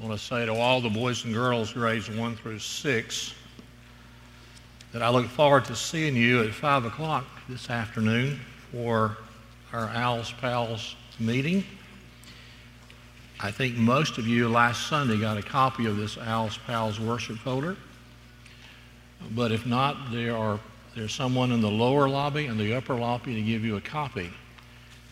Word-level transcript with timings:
I 0.00 0.06
want 0.06 0.18
to 0.18 0.26
say 0.26 0.46
to 0.46 0.54
all 0.54 0.80
the 0.80 0.88
boys 0.88 1.26
and 1.26 1.34
girls 1.34 1.74
grades 1.74 2.08
1 2.08 2.36
through 2.36 2.60
6 2.60 3.34
that 4.92 5.02
I 5.02 5.10
look 5.10 5.26
forward 5.26 5.66
to 5.66 5.76
seeing 5.76 6.16
you 6.16 6.42
at 6.42 6.54
5 6.54 6.86
o'clock 6.86 7.26
this 7.50 7.68
afternoon 7.68 8.40
for 8.72 9.18
our 9.74 9.88
Owls 9.88 10.32
Pals 10.40 10.96
meeting. 11.18 11.64
I 13.40 13.50
think 13.50 13.76
most 13.76 14.16
of 14.16 14.26
you 14.26 14.48
last 14.48 14.86
Sunday 14.88 15.20
got 15.20 15.36
a 15.36 15.42
copy 15.42 15.84
of 15.84 15.98
this 15.98 16.16
Owls 16.16 16.58
Pals 16.66 16.98
worship 16.98 17.36
folder. 17.36 17.76
But 19.32 19.52
if 19.52 19.66
not, 19.66 20.10
there 20.10 20.34
are, 20.34 20.58
there's 20.96 21.12
someone 21.12 21.52
in 21.52 21.60
the 21.60 21.70
lower 21.70 22.08
lobby 22.08 22.46
and 22.46 22.58
the 22.58 22.74
upper 22.74 22.94
lobby 22.94 23.34
to 23.34 23.42
give 23.42 23.66
you 23.66 23.76
a 23.76 23.82
copy. 23.82 24.30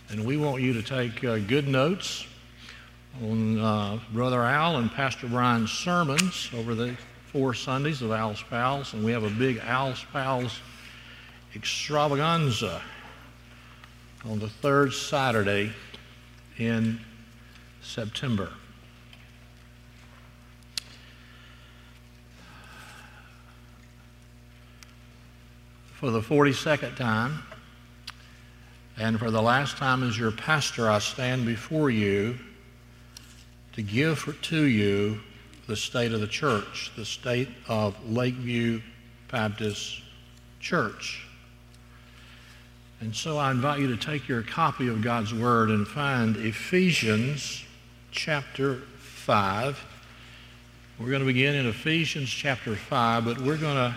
And 0.09 0.25
we 0.25 0.39
want 0.39 0.63
you 0.63 0.73
to 0.73 0.83
take 0.83 1.23
uh, 1.25 1.37
good 1.41 1.69
notes 1.69 2.25
on 3.23 3.59
uh, 3.59 3.99
Brother 4.13 4.43
Al 4.43 4.77
and 4.77 4.91
Pastor 4.91 5.27
Brian's 5.27 5.73
sermons 5.73 6.51
over 6.55 6.75
the 6.75 6.97
four 7.33 7.55
Sundays 7.55 8.03
of 8.03 8.13
Owls 8.13 8.43
Pals. 8.49 8.95
And 8.95 9.05
we 9.05 9.13
have 9.13 9.25
a 9.25 9.31
big 9.31 9.61
Owls 9.65 10.05
Pals 10.13 10.61
extravaganza 11.55 12.81
on 14.25 14.39
the 14.39 14.49
third 14.49 14.93
Saturday 14.93 15.73
in 16.59 17.01
September. 17.83 18.51
For 25.95 26.11
the 26.11 26.21
42nd 26.21 26.95
time, 26.97 27.43
and 28.97 29.19
for 29.19 29.31
the 29.31 29.43
last 29.43 29.77
time 29.77 30.03
as 30.03 30.17
your 30.17 30.31
pastor, 30.31 30.89
I 30.89 31.01
stand 31.01 31.45
before 31.45 31.91
you 31.91 32.39
to 33.79 33.83
give 33.85 34.37
to 34.43 34.65
you 34.65 35.21
the 35.69 35.77
state 35.77 36.13
of 36.13 36.21
the 36.21 36.27
church, 36.27 36.91
the 36.97 37.05
state 37.05 37.49
of 37.69 37.95
Lakeview 38.11 38.83
Baptist 39.31 40.03
Church. 40.59 41.25
And 43.01 43.15
so 43.15 43.39
I 43.39 43.53
invite 43.53 43.79
you 43.79 43.87
to 43.87 43.97
take 43.97 44.27
your 44.27 44.43
copy 44.43 44.89
of 44.89 45.01
God's 45.01 45.33
Word 45.33 45.71
and 45.71 45.87
find 45.87 46.37
Ephesians 46.39 47.63
chapter 48.11 48.81
5. 48.99 49.87
We're 50.99 51.11
going 51.11 51.21
to 51.21 51.27
begin 51.27 51.55
in 51.55 51.67
Ephesians 51.67 52.31
chapter 52.31 52.75
5, 52.75 53.25
but 53.27 53.41
we're 53.41 53.59
going 53.59 53.93
to 53.93 53.95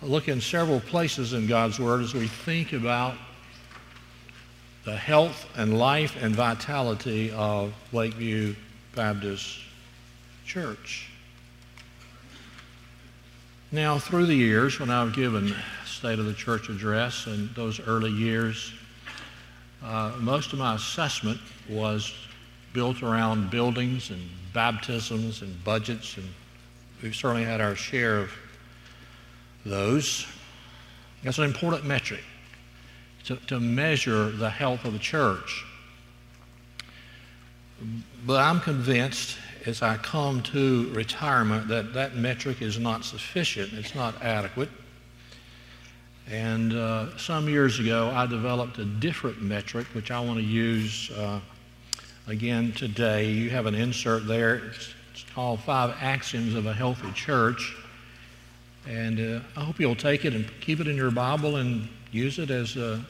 look 0.00 0.26
in 0.26 0.40
several 0.40 0.80
places 0.80 1.34
in 1.34 1.46
God's 1.46 1.78
Word 1.78 2.00
as 2.00 2.14
we 2.14 2.28
think 2.28 2.72
about 2.72 3.16
the 4.84 4.96
health 4.96 5.46
and 5.56 5.78
life 5.78 6.16
and 6.22 6.34
vitality 6.34 7.30
of 7.32 7.74
Lakeview 7.92 8.54
Baptist 8.94 9.58
Church. 10.46 11.08
Now, 13.72 13.98
through 13.98 14.26
the 14.26 14.34
years, 14.34 14.80
when 14.80 14.90
I've 14.90 15.12
given 15.12 15.54
State 15.84 16.18
of 16.18 16.24
the 16.24 16.32
Church 16.32 16.68
address 16.68 17.26
in 17.26 17.50
those 17.54 17.78
early 17.78 18.10
years, 18.10 18.72
uh, 19.84 20.12
most 20.18 20.52
of 20.52 20.58
my 20.58 20.74
assessment 20.74 21.38
was 21.68 22.12
built 22.72 23.02
around 23.02 23.50
buildings 23.50 24.10
and 24.10 24.20
baptisms 24.52 25.42
and 25.42 25.62
budgets, 25.62 26.16
and 26.16 26.26
we've 27.02 27.14
certainly 27.14 27.44
had 27.44 27.60
our 27.60 27.76
share 27.76 28.18
of 28.18 28.32
those. 29.64 30.26
That's 31.22 31.38
an 31.38 31.44
important 31.44 31.84
metric 31.84 32.24
to, 33.24 33.36
to 33.36 33.60
measure 33.60 34.30
the 34.30 34.50
health 34.50 34.84
of 34.84 34.92
the 34.92 34.98
church. 34.98 35.64
But 38.26 38.40
I'm 38.40 38.60
convinced 38.60 39.38
as 39.66 39.82
I 39.82 39.96
come 39.98 40.42
to 40.42 40.90
retirement 40.92 41.68
that 41.68 41.92
that 41.94 42.16
metric 42.16 42.62
is 42.62 42.78
not 42.78 43.04
sufficient, 43.04 43.72
it's 43.72 43.94
not 43.94 44.20
adequate. 44.22 44.68
And 46.30 46.72
uh, 46.74 47.16
some 47.18 47.48
years 47.48 47.80
ago, 47.80 48.10
I 48.14 48.26
developed 48.26 48.78
a 48.78 48.84
different 48.84 49.42
metric, 49.42 49.86
which 49.94 50.10
I 50.10 50.20
want 50.20 50.38
to 50.38 50.44
use 50.44 51.10
uh, 51.10 51.40
again 52.28 52.72
today. 52.72 53.30
You 53.30 53.50
have 53.50 53.66
an 53.66 53.74
insert 53.74 54.28
there. 54.28 54.56
It's, 54.56 54.94
it's, 55.12 55.24
called 55.34 55.60
Five 55.60 55.96
Axioms 56.00 56.54
of 56.54 56.66
a 56.66 56.72
Healthy 56.72 57.12
Church. 57.12 57.76
And 58.88 59.20
uh, 59.20 59.40
I 59.56 59.64
hope 59.64 59.80
you'll 59.80 59.94
take 59.94 60.24
it 60.24 60.34
and 60.34 60.48
keep 60.60 60.80
it 60.80 60.86
in 60.86 60.96
your 60.96 61.10
Bible 61.10 61.56
and 61.56 61.88
use 62.12 62.38
it 62.38 62.50
as 62.50 62.76
a, 62.76 63.04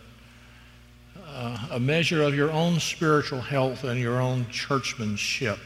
a 1.71 1.81
measure 1.81 2.23
of 2.23 2.35
your 2.35 2.51
own 2.51 2.81
spiritual 2.81 3.41
health 3.41 3.85
and 3.85 3.99
your 4.01 4.21
own 4.21 4.47
churchmanship. 4.51 5.59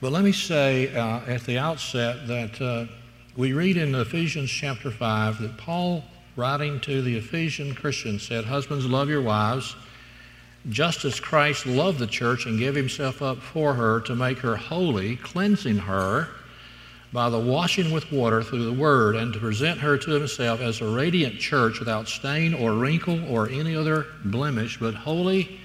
But 0.00 0.12
let 0.12 0.24
me 0.24 0.32
say 0.32 0.94
uh, 0.94 1.20
at 1.26 1.44
the 1.44 1.58
outset 1.58 2.28
that 2.28 2.60
uh, 2.60 2.86
we 3.36 3.52
read 3.52 3.76
in 3.76 3.94
Ephesians 3.94 4.50
chapter 4.50 4.90
5 4.90 5.40
that 5.40 5.56
Paul, 5.56 6.04
writing 6.36 6.80
to 6.80 7.02
the 7.02 7.16
Ephesian 7.16 7.74
Christians, 7.74 8.22
said, 8.22 8.44
Husbands, 8.44 8.86
love 8.86 9.08
your 9.08 9.22
wives, 9.22 9.74
just 10.68 11.04
as 11.04 11.20
Christ 11.20 11.66
loved 11.66 11.98
the 11.98 12.06
church 12.06 12.46
and 12.46 12.58
gave 12.58 12.74
himself 12.74 13.22
up 13.22 13.38
for 13.38 13.74
her 13.74 14.00
to 14.00 14.14
make 14.14 14.38
her 14.38 14.56
holy, 14.56 15.16
cleansing 15.16 15.78
her 15.78 16.28
by 17.12 17.30
the 17.30 17.38
washing 17.38 17.92
with 17.92 18.10
water 18.10 18.42
through 18.42 18.64
the 18.64 18.72
Word, 18.72 19.16
and 19.16 19.32
to 19.32 19.38
present 19.38 19.80
her 19.80 19.96
to 19.98 20.10
himself 20.10 20.60
as 20.60 20.80
a 20.80 20.88
radiant 20.88 21.38
church 21.38 21.78
without 21.78 22.08
stain 22.08 22.54
or 22.54 22.74
wrinkle 22.74 23.24
or 23.32 23.48
any 23.48 23.74
other 23.74 24.06
blemish, 24.24 24.78
but 24.78 24.94
holy 24.94 25.60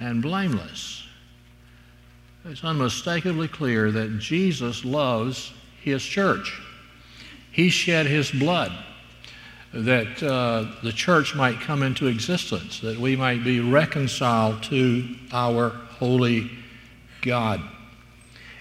and 0.00 0.22
blameless. 0.22 1.04
It's 2.44 2.64
unmistakably 2.64 3.48
clear 3.48 3.90
that 3.92 4.18
Jesus 4.18 4.84
loves 4.84 5.52
his 5.82 6.02
church. 6.02 6.60
He 7.50 7.70
shed 7.70 8.06
his 8.06 8.30
blood 8.30 8.72
that 9.72 10.22
uh, 10.22 10.66
the 10.82 10.92
church 10.92 11.34
might 11.34 11.60
come 11.60 11.82
into 11.82 12.06
existence, 12.06 12.80
that 12.80 12.98
we 12.98 13.16
might 13.16 13.44
be 13.44 13.60
reconciled 13.60 14.62
to 14.64 15.14
our 15.32 15.70
holy 15.70 16.50
God. 17.20 17.60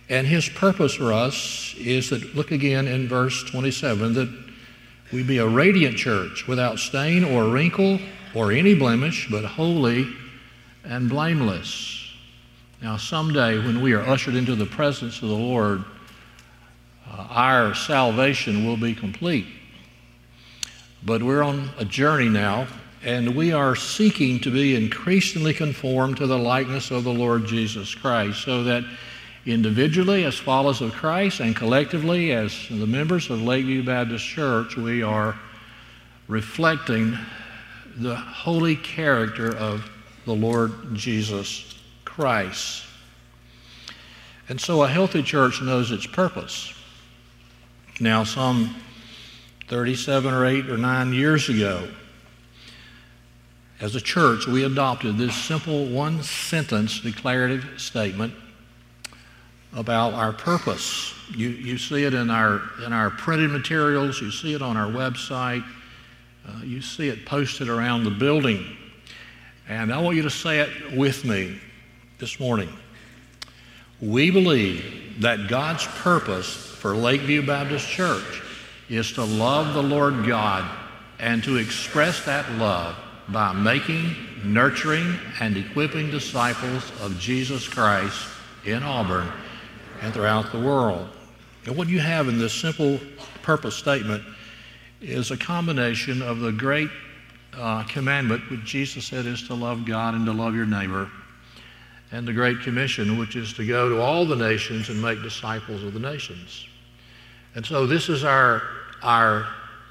And 0.10 0.26
his 0.26 0.48
purpose 0.48 0.94
for 0.94 1.12
us 1.12 1.76
is 1.78 2.10
that, 2.12 2.36
look 2.36 2.52
again 2.52 2.88
in 2.88 3.08
verse 3.08 3.44
27, 3.44 4.14
that 4.14 4.30
we 5.12 5.24
be 5.24 5.38
a 5.38 5.48
radiant 5.48 5.98
church 5.98 6.48
without 6.48 6.80
stain 6.80 7.24
or 7.24 7.50
wrinkle 7.50 8.00
or 8.34 8.52
any 8.52 8.74
blemish, 8.74 9.28
but 9.30 9.44
holy 9.44 10.08
and 10.84 11.10
blameless. 11.10 12.12
Now, 12.82 12.98
someday 12.98 13.58
when 13.58 13.82
we 13.82 13.94
are 13.94 14.08
ushered 14.08 14.36
into 14.36 14.56
the 14.56 14.66
presence 14.66 15.22
of 15.22 15.30
the 15.30 15.36
Lord, 15.36 15.84
uh, 17.10 17.28
our 17.30 17.74
salvation 17.74 18.66
will 18.66 18.78
be 18.78 18.94
complete. 18.94 19.48
But 21.04 21.24
we're 21.24 21.44
on 21.44 21.70
a 21.78 21.86
journey 21.86 22.30
now, 22.30 22.68
and 23.04 23.36
we 23.36 23.52
are 23.52 23.76
seeking 23.76 24.40
to 24.42 24.52
be 24.52 24.76
increasingly 24.76 25.54
conformed 25.54 26.18
to 26.18 26.28
the 26.28 26.38
likeness 26.38 26.92
of 26.92 27.04
the 27.04 27.14
Lord 27.14 27.46
Jesus 27.46 27.94
Christ 27.96 28.44
so 28.44 28.64
that 28.64 28.84
individually 29.48 30.26
as 30.26 30.36
followers 30.36 30.82
of 30.82 30.92
Christ 30.92 31.40
and 31.40 31.56
collectively 31.56 32.34
as 32.34 32.68
the 32.70 32.86
members 32.86 33.30
of 33.30 33.42
Lakeview 33.42 33.84
Baptist 33.84 34.26
Church, 34.26 34.76
we 34.76 35.02
are 35.02 35.40
reflecting 36.28 37.18
the 37.96 38.16
holy 38.16 38.76
character 38.76 39.56
of 39.56 39.90
the 40.26 40.34
Lord 40.34 40.74
Jesus 40.94 41.76
Christ. 42.04 42.84
And 44.50 44.60
so 44.60 44.84
a 44.84 44.88
healthy 44.88 45.24
church 45.24 45.62
knows 45.62 45.92
its 45.92 46.06
purpose. 46.06 46.74
Now, 48.02 48.26
some 48.26 48.76
37 49.70 50.34
or 50.34 50.46
8 50.46 50.70
or 50.70 50.78
9 50.78 51.14
years 51.14 51.48
ago, 51.48 51.88
as 53.80 53.96
a 53.96 54.02
church, 54.02 54.46
we 54.46 54.64
adopted 54.64 55.18
this 55.18 55.36
simple 55.36 55.86
one 55.86 56.22
sentence 56.24 57.00
declarative 57.00 57.66
statement 57.78 58.34
about 59.78 60.16
our 60.16 60.34
purpose. 60.34 61.14
You, 61.36 61.50
you 61.50 61.78
see 61.78 62.04
it 62.04 62.16
in 62.16 62.32
our, 62.32 62.64
in 62.84 62.92
our 62.92 63.12
printed 63.12 63.52
materials, 63.52 64.20
you 64.20 64.32
see 64.32 64.56
it 64.56 64.62
on 64.64 64.76
our 64.76 64.92
website, 64.92 65.64
uh, 66.48 66.64
you 66.64 66.82
see 66.82 67.10
it 67.10 67.28
posted 67.28 67.70
around 67.70 68.04
the 68.04 68.10
building. 68.10 68.66
And 69.70 69.94
I 69.94 70.02
want 70.02 70.16
you 70.16 70.24
to 70.24 70.32
say 70.32 70.62
it 70.62 70.98
with 70.98 71.24
me 71.26 71.60
this 72.18 72.40
morning. 72.40 72.70
We 74.02 74.32
believe 74.32 75.22
that 75.22 75.48
God's 75.48 75.86
purpose 75.86 76.48
for 76.48 76.96
Lakeview 76.96 77.46
Baptist 77.46 77.88
Church 77.88 78.42
is 78.90 79.12
to 79.14 79.24
love 79.24 79.76
the 79.76 79.84
Lord 79.84 80.26
God 80.26 80.68
and 81.20 81.44
to 81.44 81.58
express 81.58 82.26
that 82.26 82.50
love 82.54 82.96
by 83.30 83.54
making, 83.54 84.16
nurturing, 84.44 85.20
and 85.40 85.56
equipping 85.56 86.10
disciples 86.10 86.92
of 87.02 87.20
Jesus 87.20 87.68
Christ 87.68 88.28
in 88.66 88.82
Auburn 88.82 89.32
and 90.02 90.14
throughout 90.14 90.52
the 90.52 90.60
world. 90.60 91.10
And 91.66 91.76
what 91.76 91.88
you 91.88 92.00
have 92.00 92.28
in 92.28 92.38
this 92.38 92.54
simple 92.54 93.00
purpose 93.42 93.76
statement 93.76 94.24
is 95.02 95.32
a 95.32 95.38
combination 95.38 96.22
of 96.22 96.40
the 96.40 96.52
great 96.52 96.90
uh, 97.54 97.84
commandment 97.84 98.50
which 98.50 98.64
Jesus 98.64 99.06
said 99.06 99.26
is 99.26 99.48
to 99.48 99.54
love 99.54 99.86
God 99.86 100.14
and 100.14 100.26
to 100.26 100.32
love 100.32 100.56
your 100.56 100.66
neighbor, 100.66 101.10
and 102.12 102.28
the 102.28 102.34
Great 102.34 102.62
Commission, 102.62 103.18
which 103.18 103.36
is 103.36 103.54
to 103.54 103.66
go 103.66 103.90
to 103.90 104.02
all 104.02 104.26
the 104.26 104.36
nations 104.36 104.90
and 104.90 105.02
make 105.02 105.22
disciples 105.22 105.84
of 105.84 105.94
the 105.94 106.00
nations. 106.00 106.68
And 107.56 107.66
so 107.66 107.86
this 107.86 108.10
is 108.10 108.24
our, 108.24 108.62
our 109.02 109.48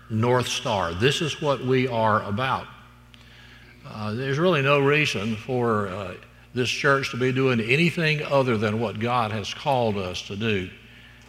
North 0.08 0.48
Star. 0.48 0.94
This 0.94 1.20
is 1.20 1.42
what 1.42 1.60
we 1.60 1.88
are 1.88 2.22
about. 2.22 2.66
Uh, 3.88 4.14
there's 4.14 4.38
really 4.38 4.62
no 4.62 4.80
reason 4.80 5.36
for 5.36 5.88
uh, 5.88 6.14
this 6.56 6.70
church 6.70 7.10
to 7.10 7.16
be 7.16 7.32
doing 7.32 7.60
anything 7.60 8.22
other 8.22 8.56
than 8.56 8.80
what 8.80 8.98
God 8.98 9.30
has 9.30 9.52
called 9.52 9.96
us 9.96 10.22
to 10.22 10.36
do. 10.36 10.70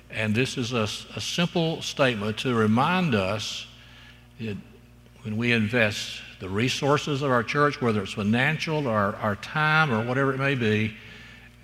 And 0.09 0.33
this 0.33 0.57
is 0.57 0.73
a, 0.73 0.87
a 1.15 1.21
simple 1.21 1.81
statement 1.81 2.37
to 2.39 2.55
remind 2.55 3.13
us 3.13 3.67
that 4.39 4.57
when 5.23 5.37
we 5.37 5.51
invest 5.51 6.21
the 6.39 6.47
resources 6.47 7.21
of 7.21 7.29
our 7.29 7.43
church, 7.43 7.81
whether 7.81 8.01
it's 8.01 8.13
financial 8.13 8.87
or 8.87 9.15
our 9.17 9.35
time 9.35 9.91
or 9.91 10.03
whatever 10.05 10.33
it 10.33 10.37
may 10.37 10.55
be, 10.55 10.95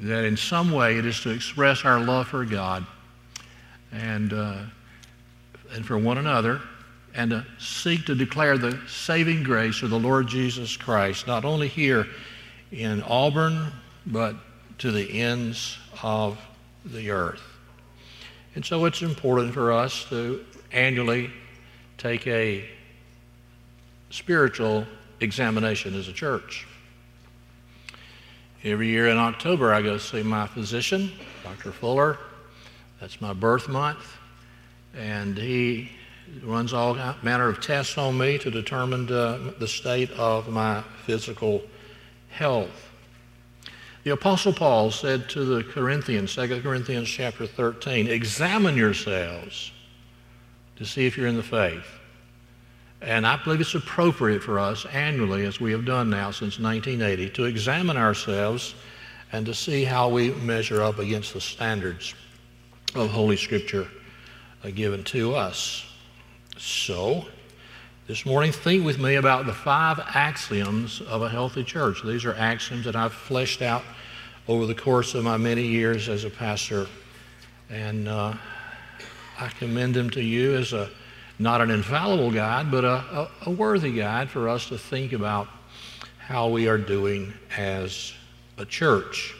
that 0.01 0.25
in 0.25 0.35
some 0.35 0.71
way 0.71 0.97
it 0.97 1.05
is 1.05 1.21
to 1.21 1.29
express 1.29 1.85
our 1.85 1.99
love 1.99 2.27
for 2.27 2.43
God 2.43 2.85
and, 3.93 4.33
uh, 4.33 4.57
and 5.71 5.85
for 5.85 5.97
one 5.97 6.17
another 6.17 6.59
and 7.15 7.31
to 7.31 7.45
seek 7.59 8.05
to 8.07 8.15
declare 8.15 8.57
the 8.57 8.77
saving 8.87 9.43
grace 9.43 9.83
of 9.83 9.89
the 9.89 9.99
Lord 9.99 10.27
Jesus 10.27 10.75
Christ, 10.75 11.27
not 11.27 11.45
only 11.45 11.67
here 11.67 12.07
in 12.73 13.03
Auburn, 13.03 13.71
but 14.05 14.35
to 14.79 14.91
the 14.91 15.21
ends 15.21 15.77
of 16.01 16.39
the 16.83 17.11
earth. 17.11 17.41
And 18.55 18.65
so 18.65 18.85
it's 18.85 19.01
important 19.01 19.53
for 19.53 19.71
us 19.71 20.05
to 20.09 20.43
annually 20.71 21.29
take 21.97 22.25
a 22.27 22.65
spiritual 24.09 24.85
examination 25.19 25.95
as 25.95 26.07
a 26.07 26.13
church. 26.13 26.67
Every 28.63 28.87
year 28.87 29.07
in 29.07 29.17
October, 29.17 29.73
I 29.73 29.81
go 29.81 29.97
see 29.97 30.23
my 30.23 30.47
physician, 30.47 31.11
Dr. 31.43 31.71
Fuller. 31.71 32.17
That's 32.99 33.21
my 33.21 33.33
birth 33.33 33.67
month. 33.67 34.17
And 34.95 35.37
he 35.37 35.91
runs 36.43 36.73
all 36.73 36.95
manner 37.21 37.49
of 37.49 37.61
tests 37.61 37.97
on 37.97 38.17
me 38.17 38.37
to 38.39 38.49
determine 38.49 39.05
the, 39.05 39.53
the 39.59 39.67
state 39.67 40.11
of 40.11 40.47
my 40.47 40.81
physical 41.05 41.61
health. 42.33 42.89
The 44.03 44.11
Apostle 44.11 44.53
Paul 44.53 44.91
said 44.91 45.29
to 45.29 45.45
the 45.45 45.63
Corinthians, 45.63 46.35
2 46.35 46.61
Corinthians 46.61 47.07
chapter 47.07 47.47
13, 47.47 48.07
examine 48.07 48.75
yourselves 48.75 49.71
to 50.75 50.85
see 50.85 51.05
if 51.05 51.15
you're 51.15 51.27
in 51.27 51.37
the 51.37 51.43
faith. 51.43 51.85
And 53.01 53.27
I 53.27 53.41
believe 53.41 53.61
it's 53.61 53.75
appropriate 53.75 54.41
for 54.41 54.59
us 54.59 54.85
annually, 54.85 55.45
as 55.45 55.59
we 55.59 55.71
have 55.71 55.85
done 55.85 56.09
now 56.09 56.31
since 56.31 56.59
1980, 56.59 57.29
to 57.31 57.45
examine 57.45 57.97
ourselves 57.97 58.75
and 59.31 59.45
to 59.45 59.53
see 59.53 59.83
how 59.83 60.09
we 60.09 60.31
measure 60.31 60.81
up 60.81 60.99
against 60.99 61.33
the 61.33 61.41
standards 61.41 62.13
of 62.95 63.09
Holy 63.09 63.37
Scripture 63.37 63.87
uh, 64.63 64.69
given 64.69 65.03
to 65.05 65.35
us. 65.35 65.85
So, 66.57 67.25
this 68.05 68.25
morning, 68.25 68.51
think 68.51 68.85
with 68.85 68.99
me 68.99 69.15
about 69.15 69.45
the 69.45 69.53
five 69.53 69.97
axioms 69.97 70.99
of 71.01 71.21
a 71.21 71.29
healthy 71.29 71.63
church. 71.63 72.03
These 72.03 72.25
are 72.25 72.35
axioms 72.35 72.83
that 72.83 72.97
I've 72.97 73.13
fleshed 73.13 73.61
out 73.61 73.81
over 74.45 74.65
the 74.65 74.75
course 74.75 75.15
of 75.15 75.23
my 75.23 75.37
many 75.37 75.65
years 75.65 76.09
as 76.09 76.25
a 76.25 76.29
pastor. 76.29 76.87
And 77.69 78.09
uh, 78.09 78.33
I 79.39 79.47
commend 79.47 79.93
them 79.93 80.09
to 80.11 80.21
you 80.21 80.53
as 80.55 80.73
a 80.73 80.89
not 81.39 81.61
an 81.61 81.71
infallible 81.71 82.29
guide, 82.29 82.69
but 82.69 82.83
a, 82.83 82.89
a, 82.89 83.31
a 83.45 83.49
worthy 83.49 83.93
guide 83.93 84.29
for 84.29 84.49
us 84.49 84.67
to 84.67 84.77
think 84.77 85.13
about 85.13 85.47
how 86.17 86.49
we 86.49 86.67
are 86.67 86.77
doing 86.77 87.33
as 87.57 88.13
a 88.57 88.65
church. 88.65 89.33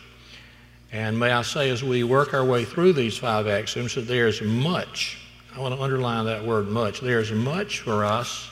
And 0.94 1.20
may 1.20 1.32
I 1.32 1.42
say, 1.42 1.70
as 1.70 1.84
we 1.84 2.06
work 2.06 2.34
our 2.34 2.46
way 2.46 2.64
through 2.64 2.94
these 2.94 3.18
five 3.18 3.46
axioms, 3.46 3.96
that 3.96 4.08
there's 4.08 4.42
much, 4.42 5.18
I 5.54 5.60
want 5.60 5.76
to 5.76 5.82
underline 5.82 6.26
that 6.26 6.46
word 6.46 6.70
much, 6.70 7.02
there's 7.02 7.32
much 7.32 7.82
for 7.82 8.06
us 8.06 8.52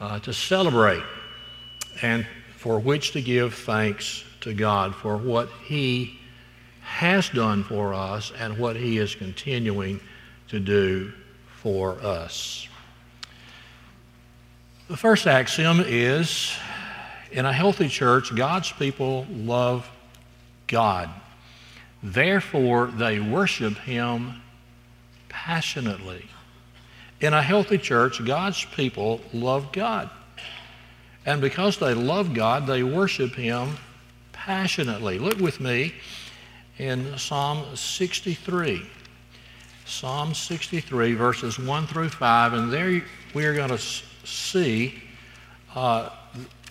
uh, 0.00 0.18
to 0.20 0.32
celebrate 0.32 1.02
and 2.02 2.26
for 2.56 2.78
which 2.78 3.12
to 3.12 3.22
give 3.22 3.54
thanks 3.54 4.24
to 4.40 4.54
God 4.54 4.94
for 4.94 5.16
what 5.16 5.48
He 5.64 6.18
has 6.82 7.28
done 7.28 7.64
for 7.64 7.94
us 7.94 8.32
and 8.38 8.58
what 8.58 8.76
He 8.76 8.98
is 8.98 9.14
continuing 9.14 10.00
to 10.48 10.60
do 10.60 11.12
for 11.62 11.92
us. 12.02 12.68
The 14.88 14.96
first 14.96 15.26
axiom 15.26 15.80
is 15.80 16.54
in 17.32 17.46
a 17.46 17.52
healthy 17.52 17.88
church, 17.88 18.34
God's 18.34 18.70
people 18.70 19.26
love 19.30 19.90
God. 20.66 21.10
Therefore, 22.02 22.86
they 22.86 23.18
worship 23.18 23.78
Him 23.78 24.42
passionately. 25.28 26.26
In 27.20 27.32
a 27.32 27.42
healthy 27.42 27.78
church, 27.78 28.24
God's 28.24 28.64
people 28.64 29.20
love 29.32 29.72
God. 29.72 30.10
And 31.26 31.40
because 31.40 31.78
they 31.78 31.94
love 31.94 32.34
God, 32.34 32.66
they 32.66 32.82
worship 32.82 33.34
Him 33.34 33.76
passionately. 34.32 35.18
Look 35.18 35.38
with 35.38 35.60
me 35.60 35.94
in 36.78 37.16
Psalm 37.16 37.76
63. 37.76 38.82
Psalm 39.86 40.34
63, 40.34 41.14
verses 41.14 41.58
1 41.58 41.86
through 41.86 42.08
5, 42.08 42.52
and 42.54 42.72
there 42.72 43.02
we 43.34 43.44
are 43.44 43.54
going 43.54 43.68
to 43.68 43.78
see 43.78 45.02
uh, 45.74 46.08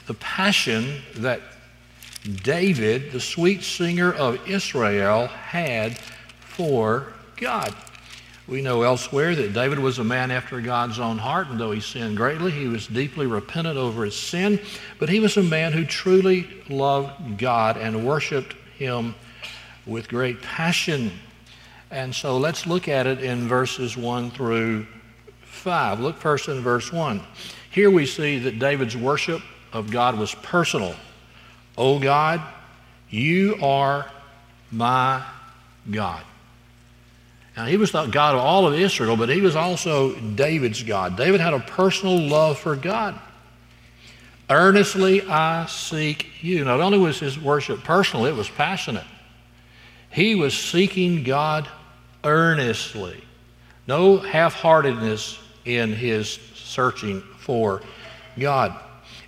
the 0.07 0.15
passion 0.15 1.01
that 1.15 1.41
David, 2.43 3.11
the 3.11 3.19
sweet 3.19 3.63
singer 3.63 4.11
of 4.13 4.47
Israel, 4.47 5.27
had 5.27 5.99
for 6.39 7.13
God. 7.37 7.73
We 8.47 8.61
know 8.61 8.81
elsewhere 8.81 9.35
that 9.35 9.53
David 9.53 9.79
was 9.79 9.99
a 9.99 10.03
man 10.03 10.29
after 10.29 10.59
God's 10.59 10.99
own 10.99 11.17
heart, 11.17 11.47
and 11.47 11.59
though 11.59 11.71
he 11.71 11.79
sinned 11.79 12.17
greatly, 12.17 12.51
he 12.51 12.67
was 12.67 12.87
deeply 12.87 13.25
repentant 13.25 13.77
over 13.77 14.03
his 14.03 14.17
sin. 14.17 14.59
But 14.99 15.07
he 15.07 15.21
was 15.21 15.37
a 15.37 15.43
man 15.43 15.71
who 15.71 15.85
truly 15.85 16.47
loved 16.67 17.37
God 17.37 17.77
and 17.77 18.05
worshiped 18.05 18.53
him 18.77 19.15
with 19.85 20.09
great 20.09 20.41
passion. 20.41 21.11
And 21.89 22.13
so 22.13 22.37
let's 22.37 22.67
look 22.67 22.89
at 22.89 23.07
it 23.07 23.23
in 23.23 23.47
verses 23.47 23.95
1 23.95 24.31
through 24.31 24.87
5. 25.43 26.01
Look 26.01 26.17
first 26.17 26.49
in 26.49 26.59
verse 26.59 26.91
1. 26.91 27.21
Here 27.71 27.89
we 27.89 28.05
see 28.05 28.39
that 28.39 28.59
David's 28.59 28.97
worship 28.97 29.41
of 29.71 29.89
God 29.89 30.17
was 30.17 30.35
personal. 30.35 30.95
O 31.77 31.97
God, 31.97 32.41
you 33.09 33.57
are 33.61 34.05
my 34.69 35.23
God. 35.89 36.23
Now, 37.55 37.65
he 37.65 37.77
was 37.77 37.91
the 37.91 38.07
God 38.07 38.33
of 38.36 38.41
all 38.41 38.65
of 38.65 38.74
Israel, 38.74 39.15
but 39.15 39.29
he 39.29 39.39
was 39.39 39.55
also 39.55 40.15
David's 40.15 40.81
God. 40.81 41.15
David 41.15 41.39
had 41.39 41.53
a 41.53 41.60
personal 41.60 42.19
love 42.19 42.57
for 42.57 42.75
God. 42.75 43.19
Earnestly 44.50 45.22
I 45.22 45.67
seek 45.67 46.27
you. 46.41 46.65
Not 46.65 46.81
only 46.81 46.98
was 46.98 47.19
his 47.19 47.39
worship 47.39 47.83
personal, 47.83 48.25
it 48.25 48.36
was 48.36 48.50
passionate. 48.50 49.05
He 50.10 50.36
was 50.36 50.57
seeking 50.57 51.24
God 51.24 51.67
earnestly. 52.24 53.24
No 53.88 54.17
half 54.17 54.53
heartedness 54.53 55.39
in 55.65 55.93
his 55.93 56.39
searching 56.55 57.22
for 57.39 57.81
God. 58.38 58.75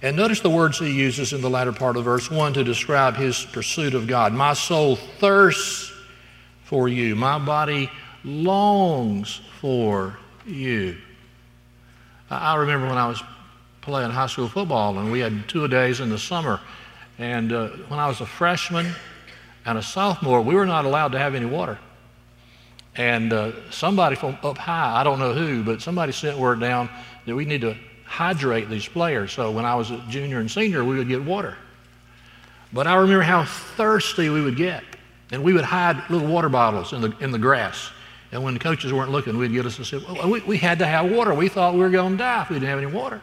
And 0.01 0.17
notice 0.17 0.41
the 0.41 0.49
words 0.49 0.79
he 0.79 0.91
uses 0.91 1.33
in 1.33 1.41
the 1.41 1.49
latter 1.49 1.73
part 1.73 1.97
of 1.97 2.05
verse 2.05 2.29
1 2.29 2.53
to 2.53 2.63
describe 2.63 3.15
his 3.15 3.43
pursuit 3.43 3.93
of 3.93 4.07
God. 4.07 4.33
My 4.33 4.53
soul 4.53 4.95
thirsts 4.95 5.91
for 6.63 6.87
you, 6.87 7.15
my 7.15 7.39
body 7.39 7.89
longs 8.25 9.39
for 9.61 10.17
you. 10.45 10.97
I 12.29 12.55
remember 12.55 12.87
when 12.87 12.97
I 12.97 13.07
was 13.07 13.21
playing 13.81 14.09
high 14.09 14.27
school 14.27 14.47
football 14.47 14.97
and 14.97 15.11
we 15.11 15.19
had 15.19 15.47
two 15.47 15.67
days 15.67 15.99
in 15.99 16.09
the 16.09 16.17
summer. 16.17 16.59
And 17.19 17.53
uh, 17.53 17.69
when 17.87 17.99
I 17.99 18.07
was 18.07 18.19
a 18.19 18.25
freshman 18.25 18.93
and 19.65 19.77
a 19.77 19.83
sophomore, 19.83 20.41
we 20.41 20.55
were 20.55 20.65
not 20.65 20.85
allowed 20.85 21.11
to 21.11 21.19
have 21.19 21.35
any 21.35 21.45
water. 21.45 21.77
And 22.95 23.31
uh, 23.31 23.51
somebody 23.69 24.15
from 24.15 24.37
up 24.41 24.57
high, 24.57 24.99
I 24.99 25.03
don't 25.03 25.19
know 25.19 25.33
who, 25.33 25.63
but 25.63 25.81
somebody 25.81 26.11
sent 26.11 26.37
word 26.37 26.59
down 26.59 26.89
that 27.25 27.35
we 27.35 27.45
need 27.45 27.61
to 27.61 27.77
hydrate 28.05 28.69
these 28.69 28.87
players. 28.87 29.31
So 29.33 29.51
when 29.51 29.65
I 29.65 29.75
was 29.75 29.91
a 29.91 30.03
junior 30.09 30.39
and 30.39 30.49
senior, 30.49 30.83
we 30.83 30.97
would 30.97 31.07
get 31.07 31.23
water. 31.23 31.57
But 32.73 32.87
I 32.87 32.95
remember 32.95 33.23
how 33.23 33.45
thirsty 33.45 34.29
we 34.29 34.41
would 34.41 34.55
get. 34.55 34.83
And 35.31 35.43
we 35.43 35.53
would 35.53 35.65
hide 35.65 36.09
little 36.09 36.27
water 36.27 36.49
bottles 36.49 36.93
in 36.93 37.01
the, 37.01 37.15
in 37.19 37.31
the 37.31 37.39
grass. 37.39 37.89
And 38.35 38.43
when 38.43 38.53
the 38.53 38.59
coaches 38.59 38.91
weren't 38.91 39.11
looking, 39.11 39.37
we'd 39.37 39.53
get 39.53 39.65
us 39.65 39.75
say, 39.87 39.97
well, 39.97 40.29
we, 40.29 40.41
we 40.41 40.57
had 40.57 40.79
to 40.79 40.85
have 40.85 41.09
water. 41.09 41.33
We 41.33 41.47
thought 41.47 41.73
we 41.73 41.79
were 41.79 41.89
going 41.89 42.11
to 42.11 42.17
die 42.17 42.41
if 42.41 42.49
we 42.49 42.57
didn't 42.57 42.67
have 42.67 42.79
any 42.79 42.91
water. 42.91 43.21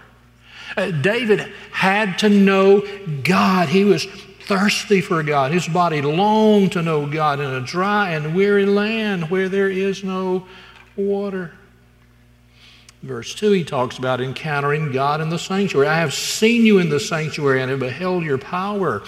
Uh, 0.75 0.91
David 0.91 1.53
had 1.71 2.19
to 2.21 2.31
know 2.31 2.83
God. 3.23 3.69
He 3.69 3.85
was 3.85 4.07
thirsty 4.07 5.03
for 5.03 5.23
God. 5.23 5.53
His 5.53 5.69
body 5.69 6.01
longed 6.01 6.73
to 6.73 6.83
know 6.83 7.07
God 7.07 7.41
in 7.41 7.51
a 7.51 7.61
dry 7.61 8.13
and 8.13 8.35
weary 8.35 8.65
land 8.65 9.29
where 9.29 9.51
there 9.51 9.69
is 9.69 10.03
no 10.03 10.47
water. 10.97 11.53
Verse 13.03 13.35
2, 13.35 13.53
he 13.53 13.65
talks 13.65 13.99
about 13.99 14.19
encountering 14.23 14.93
God 14.93 15.21
in 15.21 15.29
the 15.29 15.39
sanctuary. 15.39 15.89
I 15.89 15.99
have 15.99 16.15
seen 16.15 16.65
you 16.65 16.79
in 16.79 16.89
the 16.89 17.01
sanctuary 17.01 17.61
and 17.61 17.71
have 17.71 17.81
beheld 17.81 18.25
your 18.25 18.39
power. 18.39 19.03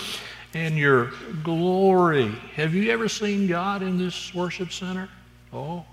and 0.53 0.77
your 0.77 1.13
glory. 1.43 2.31
Have 2.57 2.75
you 2.75 2.93
ever 2.93 3.09
seen 3.09 3.47
God 3.47 3.83
in 3.83 3.97
this 3.97 4.35
worship 4.35 4.71
center? 4.71 5.09
Oh, 5.53 5.85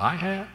I 0.00 0.16
have. 0.16 0.48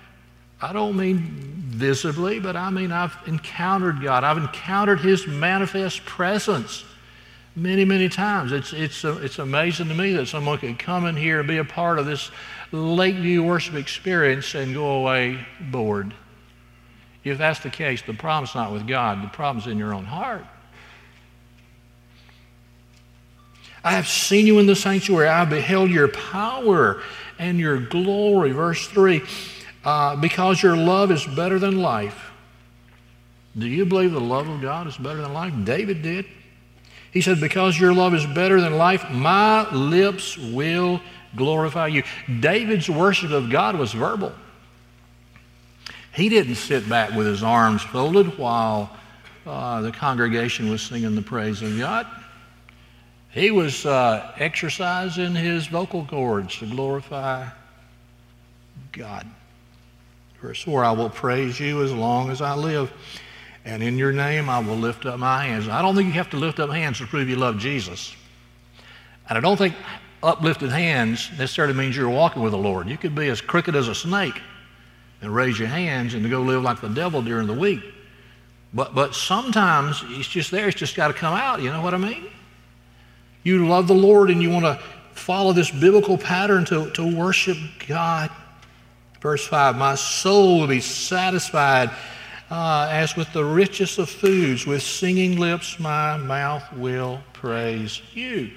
I 0.61 0.73
don't 0.73 0.97
mean 0.97 1.19
visibly, 1.67 2.39
but 2.39 2.55
I 2.55 2.69
mean 2.69 2.91
I've 2.91 3.15
encountered 3.27 4.01
God. 4.01 4.23
I've 4.23 4.37
encountered 4.37 4.99
His 4.99 5.27
manifest 5.27 6.03
presence 6.05 6.83
many, 7.55 7.85
many 7.85 8.09
times. 8.09 8.51
It's, 8.51 8.73
it's, 8.73 9.05
uh, 9.05 9.19
it's 9.21 9.39
amazing 9.39 9.87
to 9.89 9.93
me 9.93 10.13
that 10.13 10.27
someone 10.27 10.57
can 10.57 10.75
come 10.75 11.05
in 11.05 11.15
here 11.15 11.39
and 11.39 11.47
be 11.47 11.57
a 11.57 11.65
part 11.65 11.99
of 11.99 12.05
this 12.05 12.31
Lakeview 12.71 13.43
worship 13.43 13.75
experience 13.75 14.55
and 14.55 14.73
go 14.73 14.99
away 14.99 15.45
bored. 15.59 16.13
If 17.23 17.37
that's 17.37 17.59
the 17.59 17.69
case, 17.69 18.01
the 18.01 18.13
problem's 18.13 18.55
not 18.55 18.71
with 18.71 18.87
God, 18.87 19.23
the 19.23 19.27
problem's 19.27 19.67
in 19.67 19.77
your 19.77 19.93
own 19.93 20.05
heart. 20.05 20.45
I 23.83 23.91
have 23.91 24.07
seen 24.07 24.47
you 24.47 24.57
in 24.57 24.65
the 24.65 24.75
sanctuary. 24.75 25.27
I 25.27 25.39
have 25.39 25.49
beheld 25.51 25.91
your 25.91 26.07
power 26.07 27.03
and 27.39 27.59
your 27.59 27.79
glory. 27.79 28.51
Verse 28.51 28.87
3 28.87 29.21
uh, 29.85 30.15
because 30.15 30.63
your 30.63 30.75
love 30.75 31.11
is 31.11 31.25
better 31.25 31.59
than 31.59 31.81
life. 31.81 32.31
Do 33.57 33.67
you 33.67 33.85
believe 33.85 34.11
the 34.11 34.19
love 34.19 34.49
of 34.49 34.61
God 34.61 34.87
is 34.87 34.97
better 34.97 35.21
than 35.21 35.31
life? 35.31 35.53
David 35.63 36.01
did. 36.01 36.25
He 37.11 37.21
said, 37.21 37.39
Because 37.39 37.79
your 37.79 37.93
love 37.93 38.13
is 38.13 38.25
better 38.25 38.59
than 38.59 38.77
life, 38.77 39.09
my 39.11 39.71
lips 39.71 40.37
will 40.37 40.99
glorify 41.35 41.87
you. 41.87 42.03
David's 42.39 42.89
worship 42.89 43.31
of 43.31 43.49
God 43.49 43.77
was 43.77 43.93
verbal. 43.93 44.33
He 46.13 46.29
didn't 46.29 46.55
sit 46.55 46.89
back 46.89 47.11
with 47.11 47.27
his 47.27 47.43
arms 47.43 47.81
folded 47.81 48.37
while 48.37 48.95
uh, 49.45 49.81
the 49.81 49.91
congregation 49.91 50.69
was 50.69 50.81
singing 50.81 51.15
the 51.15 51.21
praise 51.21 51.61
of 51.61 51.77
God. 51.77 52.07
He 53.35 53.51
was 53.51 53.85
uh, 53.85 54.31
exercising 54.37 55.35
his 55.35 55.67
vocal 55.67 56.05
cords 56.05 56.57
to 56.59 56.65
glorify 56.65 57.49
God. 58.93 59.27
Verse 60.41 60.61
4 60.61 60.85
I 60.85 60.93
will 60.93 61.09
praise 61.09 61.59
you 61.59 61.83
as 61.83 61.91
long 61.91 62.29
as 62.29 62.41
I 62.41 62.55
live, 62.55 62.93
and 63.65 63.83
in 63.83 63.97
your 63.97 64.13
name 64.13 64.49
I 64.49 64.59
will 64.59 64.77
lift 64.77 65.05
up 65.05 65.19
my 65.19 65.43
hands. 65.43 65.67
I 65.67 65.81
don't 65.81 65.95
think 65.97 66.07
you 66.07 66.13
have 66.13 66.29
to 66.29 66.37
lift 66.37 66.61
up 66.61 66.69
hands 66.69 66.99
to 66.99 67.07
prove 67.07 67.27
you 67.27 67.35
love 67.35 67.57
Jesus. 67.57 68.15
And 69.27 69.37
I 69.37 69.41
don't 69.41 69.57
think 69.57 69.75
uplifted 70.23 70.71
hands 70.71 71.29
necessarily 71.31 71.73
means 71.73 71.97
you're 71.97 72.09
walking 72.09 72.41
with 72.41 72.53
the 72.53 72.57
Lord. 72.57 72.87
You 72.87 72.97
could 72.97 73.15
be 73.15 73.27
as 73.27 73.41
crooked 73.41 73.75
as 73.75 73.89
a 73.89 73.95
snake 73.95 74.39
and 75.21 75.35
raise 75.35 75.59
your 75.59 75.67
hands 75.67 76.13
and 76.13 76.23
to 76.23 76.29
go 76.29 76.41
live 76.41 76.63
like 76.63 76.79
the 76.79 76.87
devil 76.87 77.21
during 77.21 77.47
the 77.47 77.53
week. 77.53 77.81
But, 78.73 78.95
but 78.95 79.13
sometimes 79.13 80.01
it's 80.05 80.29
just 80.29 80.51
there, 80.51 80.69
it's 80.69 80.79
just 80.79 80.95
got 80.95 81.09
to 81.09 81.13
come 81.13 81.33
out. 81.33 81.61
You 81.61 81.69
know 81.73 81.81
what 81.81 81.93
I 81.93 81.97
mean? 81.97 82.29
You 83.45 83.67
love 83.67 83.87
the 83.87 83.93
Lord 83.93 84.31
and 84.31 84.41
you 84.41 84.49
want 84.49 84.65
to 84.65 84.79
follow 85.13 85.53
this 85.53 85.69
biblical 85.69 86.17
pattern 86.17 86.65
to, 86.65 86.89
to 86.91 87.15
worship 87.15 87.57
God. 87.87 88.31
Verse 89.21 89.45
5 89.45 89.77
My 89.77 89.93
soul 89.93 90.59
will 90.59 90.67
be 90.67 90.81
satisfied 90.81 91.91
uh, 92.49 92.89
as 92.91 93.15
with 93.15 93.31
the 93.33 93.45
richest 93.45 93.99
of 93.99 94.09
foods. 94.09 94.65
With 94.65 94.81
singing 94.81 95.37
lips, 95.37 95.79
my 95.79 96.17
mouth 96.17 96.63
will 96.73 97.21
praise 97.33 98.01
you. 98.13 98.51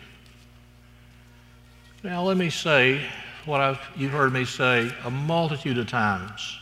Now, 2.03 2.23
let 2.23 2.39
me 2.39 2.49
say 2.49 3.05
what 3.45 3.61
I've, 3.61 3.81
you've 3.95 4.13
heard 4.13 4.33
me 4.33 4.47
say 4.47 4.91
a 5.05 5.11
multitude 5.11 5.77
of 5.77 5.87
times 5.87 6.59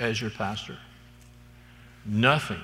as 0.00 0.20
your 0.20 0.30
pastor. 0.30 0.76
Nothing, 2.04 2.60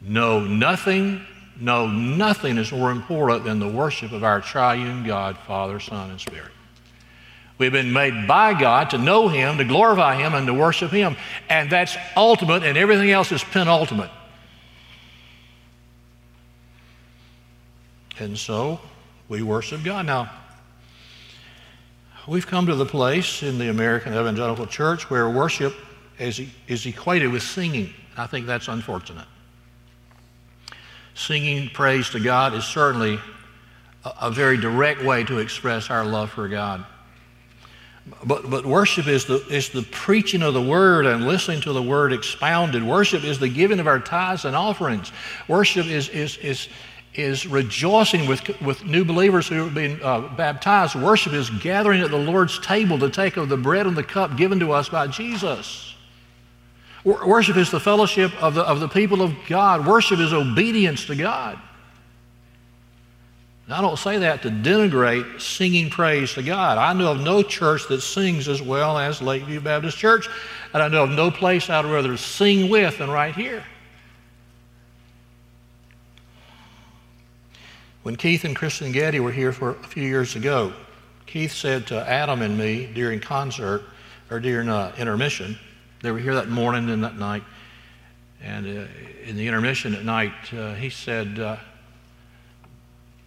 no, 0.00 0.38
nothing 0.38 1.26
no, 1.60 1.86
nothing 1.86 2.56
is 2.56 2.72
more 2.72 2.90
important 2.90 3.44
than 3.44 3.58
the 3.58 3.68
worship 3.68 4.12
of 4.12 4.24
our 4.24 4.40
triune 4.40 5.04
God, 5.04 5.36
Father, 5.46 5.78
Son, 5.78 6.10
and 6.10 6.18
Spirit. 6.18 6.50
We've 7.58 7.70
been 7.70 7.92
made 7.92 8.26
by 8.26 8.58
God 8.58 8.90
to 8.90 8.98
know 8.98 9.28
Him, 9.28 9.58
to 9.58 9.64
glorify 9.64 10.16
Him, 10.16 10.32
and 10.32 10.46
to 10.46 10.54
worship 10.54 10.90
Him. 10.90 11.16
And 11.50 11.68
that's 11.68 11.94
ultimate, 12.16 12.62
and 12.62 12.78
everything 12.78 13.10
else 13.10 13.30
is 13.30 13.44
penultimate. 13.44 14.10
And 18.18 18.38
so 18.38 18.80
we 19.28 19.42
worship 19.42 19.84
God. 19.84 20.06
Now, 20.06 20.30
we've 22.26 22.46
come 22.46 22.66
to 22.66 22.74
the 22.74 22.86
place 22.86 23.42
in 23.42 23.58
the 23.58 23.68
American 23.68 24.14
Evangelical 24.14 24.66
Church 24.66 25.10
where 25.10 25.28
worship 25.28 25.74
is, 26.18 26.40
is 26.66 26.86
equated 26.86 27.30
with 27.30 27.42
singing. 27.42 27.92
I 28.16 28.26
think 28.26 28.46
that's 28.46 28.68
unfortunate 28.68 29.26
singing 31.14 31.68
praise 31.70 32.10
to 32.10 32.20
God 32.20 32.54
is 32.54 32.64
certainly 32.64 33.18
a, 34.04 34.12
a 34.22 34.30
very 34.30 34.56
direct 34.56 35.02
way 35.02 35.24
to 35.24 35.38
express 35.38 35.90
our 35.90 36.04
love 36.04 36.30
for 36.30 36.48
God. 36.48 36.84
But, 38.24 38.50
but 38.50 38.66
worship 38.66 39.06
is 39.06 39.26
the, 39.26 39.46
is 39.48 39.68
the 39.68 39.82
preaching 39.82 40.42
of 40.42 40.54
the 40.54 40.62
word 40.62 41.06
and 41.06 41.26
listening 41.26 41.60
to 41.62 41.72
the 41.72 41.82
word 41.82 42.12
expounded. 42.12 42.82
Worship 42.82 43.24
is 43.24 43.38
the 43.38 43.48
giving 43.48 43.78
of 43.78 43.86
our 43.86 44.00
tithes 44.00 44.44
and 44.44 44.56
offerings. 44.56 45.12
Worship 45.48 45.86
is, 45.86 46.08
is, 46.08 46.36
is, 46.38 46.68
is 47.14 47.46
rejoicing 47.46 48.26
with, 48.26 48.60
with 48.62 48.84
new 48.84 49.04
believers 49.04 49.48
who 49.48 49.56
have 49.56 49.74
been 49.74 50.00
uh, 50.02 50.20
baptized. 50.36 50.96
Worship 50.96 51.32
is 51.32 51.50
gathering 51.50 52.00
at 52.00 52.10
the 52.10 52.18
Lord's 52.18 52.58
table 52.60 52.98
to 52.98 53.10
take 53.10 53.36
of 53.36 53.48
the 53.48 53.56
bread 53.56 53.86
and 53.86 53.96
the 53.96 54.02
cup 54.02 54.36
given 54.36 54.58
to 54.60 54.72
us 54.72 54.88
by 54.88 55.06
Jesus. 55.06 55.89
Worship 57.04 57.56
is 57.56 57.70
the 57.70 57.80
fellowship 57.80 58.30
of 58.42 58.54
the, 58.54 58.62
of 58.62 58.80
the 58.80 58.88
people 58.88 59.22
of 59.22 59.34
God. 59.48 59.86
Worship 59.86 60.18
is 60.18 60.32
obedience 60.32 61.06
to 61.06 61.16
God. 61.16 61.58
I 63.70 63.80
don't 63.80 63.98
say 63.98 64.18
that 64.18 64.42
to 64.42 64.50
denigrate 64.50 65.40
singing 65.40 65.90
praise 65.90 66.34
to 66.34 66.42
God. 66.42 66.76
I 66.76 66.92
know 66.92 67.12
of 67.12 67.20
no 67.20 67.42
church 67.42 67.86
that 67.88 68.00
sings 68.00 68.48
as 68.48 68.60
well 68.60 68.98
as 68.98 69.22
Lakeview 69.22 69.60
Baptist 69.60 69.96
Church, 69.96 70.28
and 70.74 70.82
I 70.82 70.88
know 70.88 71.04
of 71.04 71.10
no 71.10 71.30
place 71.30 71.70
I'd 71.70 71.84
rather 71.84 72.16
sing 72.16 72.68
with 72.68 72.98
than 72.98 73.10
right 73.10 73.34
here. 73.34 73.62
When 78.02 78.16
Keith 78.16 78.44
and 78.44 78.56
Kristyn 78.56 78.90
Getty 78.90 79.20
were 79.20 79.30
here 79.30 79.52
for 79.52 79.70
a 79.70 79.86
few 79.86 80.02
years 80.02 80.34
ago, 80.34 80.72
Keith 81.26 81.52
said 81.52 81.86
to 81.88 82.08
Adam 82.10 82.42
and 82.42 82.58
me 82.58 82.90
during 82.92 83.20
concert 83.20 83.82
or 84.30 84.40
during 84.40 84.68
uh, 84.68 84.92
intermission, 84.98 85.56
they 86.02 86.10
were 86.10 86.18
here 86.18 86.34
that 86.34 86.48
morning 86.48 86.88
and 86.90 87.04
that 87.04 87.16
night. 87.16 87.42
And 88.42 88.66
uh, 88.66 88.86
in 89.26 89.36
the 89.36 89.46
intermission 89.46 89.94
at 89.94 90.04
night, 90.04 90.32
uh, 90.52 90.74
he 90.74 90.88
said, 90.88 91.38
uh, 91.38 91.56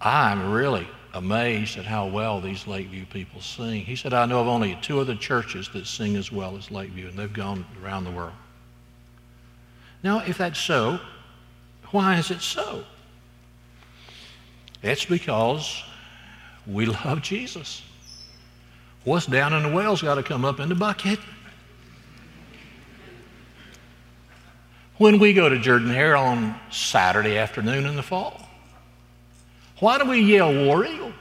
I'm 0.02 0.52
really 0.52 0.88
amazed 1.14 1.78
at 1.78 1.86
how 1.86 2.08
well 2.08 2.42
these 2.42 2.66
Lakeview 2.66 3.06
people 3.06 3.40
sing. 3.40 3.82
He 3.82 3.96
said, 3.96 4.14
I 4.14 4.26
know 4.26 4.42
of 4.42 4.48
only 4.48 4.78
two 4.82 5.00
other 5.00 5.16
churches 5.16 5.70
that 5.74 5.86
sing 5.86 6.16
as 6.16 6.32
well 6.32 6.58
as 6.58 6.72
Lakeview, 6.72 7.10
and 7.10 7.18
they've 7.18 7.32
gone 7.32 7.66
around 7.84 8.06
the 8.06 8.12
world. 8.12 8.34
Now, 10.02 10.20
if 10.20 10.40
that's 10.40 10.60
so, 10.60 11.00
why 11.92 12.18
is 12.18 12.32
it 12.32 12.42
so? 12.42 12.84
It's 14.82 15.06
because 15.06 15.84
we 16.66 16.86
love 17.06 17.22
Jesus. 17.22 17.84
What's 19.04 19.28
down 19.28 19.54
in 19.54 19.64
the 19.64 19.70
well's 19.70 20.02
got 20.02 20.16
to 20.16 20.24
come 20.24 20.44
up 20.44 20.60
in 20.60 20.70
the 20.70 20.76
bucket. 20.76 21.20
When 24.98 25.20
we 25.20 25.34
go 25.34 25.50
to 25.50 25.60
Jordan-Hare 25.60 26.16
on 26.16 26.60
Saturday 26.70 27.38
afternoon 27.38 27.86
in 27.86 27.96
the 27.96 28.04
fall? 28.04 28.42
Why 29.80 29.98
do 29.98 30.06
we 30.06 30.22
yell 30.22 30.54
War 30.66 30.86
Eagle? 30.86 31.14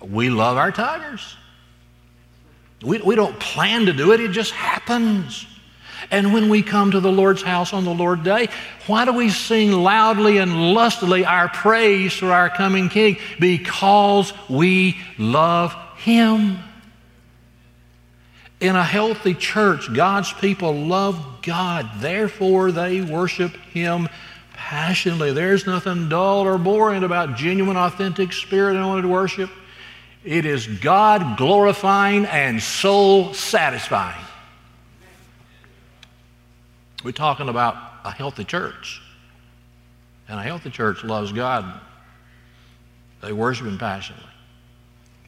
We 0.00 0.30
love 0.30 0.56
our 0.56 0.72
Tigers. 0.72 1.36
We, 2.82 2.98
we 2.98 3.14
don't 3.14 3.38
plan 3.38 3.86
to 3.86 3.92
do 3.92 4.12
it, 4.12 4.20
it 4.20 4.30
just 4.30 4.52
happens. 4.52 5.46
And 6.10 6.32
when 6.32 6.48
we 6.48 6.62
come 6.62 6.92
to 6.92 7.00
the 7.00 7.12
Lord's 7.12 7.42
house 7.42 7.72
on 7.72 7.84
the 7.84 7.92
Lord's 7.92 8.24
day, 8.24 8.48
why 8.86 9.04
do 9.04 9.12
we 9.12 9.28
sing 9.28 9.70
loudly 9.70 10.38
and 10.38 10.72
lustily 10.72 11.26
our 11.26 11.48
praise 11.48 12.14
for 12.14 12.32
our 12.32 12.48
coming 12.48 12.88
King? 12.88 13.18
Because 13.38 14.32
we 14.48 14.98
love 15.18 15.76
Him. 15.98 16.58
In 18.60 18.76
a 18.76 18.84
healthy 18.84 19.34
church, 19.34 19.92
God's 19.92 20.32
people 20.34 20.74
love 20.74 21.40
God. 21.40 21.88
Therefore, 21.96 22.70
they 22.70 23.00
worship 23.00 23.56
Him 23.72 24.08
passionately. 24.52 25.32
There's 25.32 25.66
nothing 25.66 26.10
dull 26.10 26.42
or 26.42 26.58
boring 26.58 27.02
about 27.02 27.36
genuine, 27.36 27.78
authentic 27.78 28.34
spirit 28.34 28.76
anointed 28.76 29.06
worship. 29.06 29.50
It 30.24 30.44
is 30.44 30.66
God 30.66 31.38
glorifying 31.38 32.26
and 32.26 32.62
soul 32.62 33.32
satisfying. 33.32 34.22
We're 37.02 37.12
talking 37.12 37.48
about 37.48 37.76
a 38.04 38.10
healthy 38.10 38.44
church. 38.44 39.00
And 40.28 40.38
a 40.38 40.42
healthy 40.42 40.68
church 40.68 41.02
loves 41.02 41.32
God. 41.32 41.80
They 43.22 43.32
worship 43.32 43.66
Him 43.66 43.78
passionately. 43.78 44.26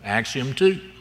Axiom 0.04 0.52
2. 0.54 0.91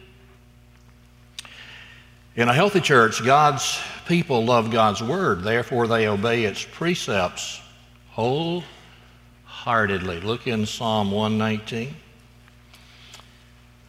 In 2.34 2.48
a 2.48 2.54
healthy 2.54 2.80
church, 2.80 3.26
God's 3.26 3.78
people 4.08 4.46
love 4.46 4.72
God's 4.72 5.04
word, 5.04 5.44
therefore, 5.44 5.88
they 5.88 6.08
obey 6.08 6.46
its 6.46 6.64
precepts 6.64 7.60
wholeheartedly. 8.12 10.22
Look 10.22 10.48
in 10.48 10.66
Psalm 10.66 11.12
119, 11.12 11.94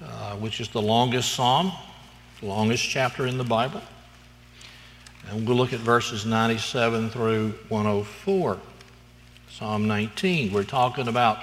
uh, 0.05 0.35
which 0.37 0.61
is 0.61 0.69
the 0.71 0.83
longest 0.83 1.33
psalm, 1.33 1.71
longest 2.43 2.83
chapter 2.83 3.29
in 3.29 3.39
the 3.39 3.45
Bible. 3.45 3.81
And 5.31 5.47
we'll 5.47 5.57
look 5.57 5.73
at 5.73 5.79
verses 5.79 6.27
97 6.27 7.11
through 7.11 7.55
104. 7.69 8.59
Psalm 9.51 9.87
19. 9.87 10.53
We're 10.53 10.65
talking 10.65 11.07
about 11.07 11.39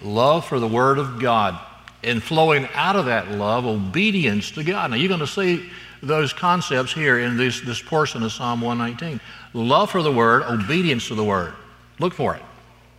love 0.00 0.46
for 0.46 0.58
the 0.58 0.66
Word 0.66 0.96
of 0.96 1.20
God 1.20 1.60
and 2.02 2.22
flowing 2.22 2.66
out 2.72 2.96
of 2.96 3.04
that 3.04 3.30
love, 3.30 3.66
obedience 3.66 4.50
to 4.52 4.64
God. 4.64 4.92
Now, 4.92 4.96
you're 4.96 5.08
going 5.08 5.20
to 5.20 5.26
see 5.26 5.68
those 6.02 6.32
concepts 6.32 6.92
here 6.92 7.20
in 7.20 7.36
this, 7.36 7.60
this 7.60 7.80
portion 7.80 8.22
of 8.22 8.32
Psalm 8.32 8.60
119. 8.60 9.20
Love 9.54 9.90
for 9.90 10.02
the 10.02 10.12
Word, 10.12 10.42
obedience 10.42 11.08
to 11.08 11.14
the 11.14 11.24
Word. 11.24 11.54
Look 11.98 12.14
for 12.14 12.34
it. 12.34 12.42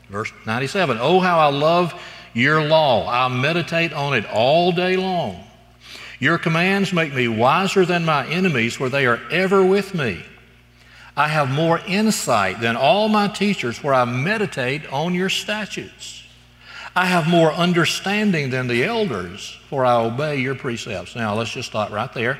Verse 0.09 0.31
97 0.45 0.97
Oh, 0.99 1.19
how 1.19 1.39
I 1.39 1.49
love 1.49 1.93
your 2.33 2.63
law. 2.63 3.07
I 3.09 3.27
meditate 3.27 3.93
on 3.93 4.13
it 4.13 4.25
all 4.25 4.71
day 4.71 4.95
long. 4.95 5.43
Your 6.19 6.37
commands 6.37 6.93
make 6.93 7.13
me 7.13 7.27
wiser 7.27 7.85
than 7.85 8.05
my 8.05 8.25
enemies, 8.27 8.75
for 8.75 8.89
they 8.89 9.05
are 9.05 9.19
ever 9.29 9.65
with 9.65 9.93
me. 9.93 10.23
I 11.15 11.27
have 11.27 11.51
more 11.51 11.79
insight 11.85 12.61
than 12.61 12.75
all 12.75 13.09
my 13.09 13.27
teachers, 13.27 13.77
for 13.77 13.93
I 13.93 14.05
meditate 14.05 14.91
on 14.91 15.13
your 15.13 15.29
statutes. 15.29 16.23
I 16.95 17.05
have 17.05 17.27
more 17.27 17.51
understanding 17.51 18.51
than 18.51 18.67
the 18.67 18.83
elders, 18.83 19.57
for 19.69 19.83
I 19.83 19.95
obey 19.95 20.37
your 20.37 20.55
precepts. 20.55 21.15
Now, 21.15 21.35
let's 21.35 21.51
just 21.51 21.69
stop 21.69 21.91
right 21.91 22.11
there. 22.13 22.39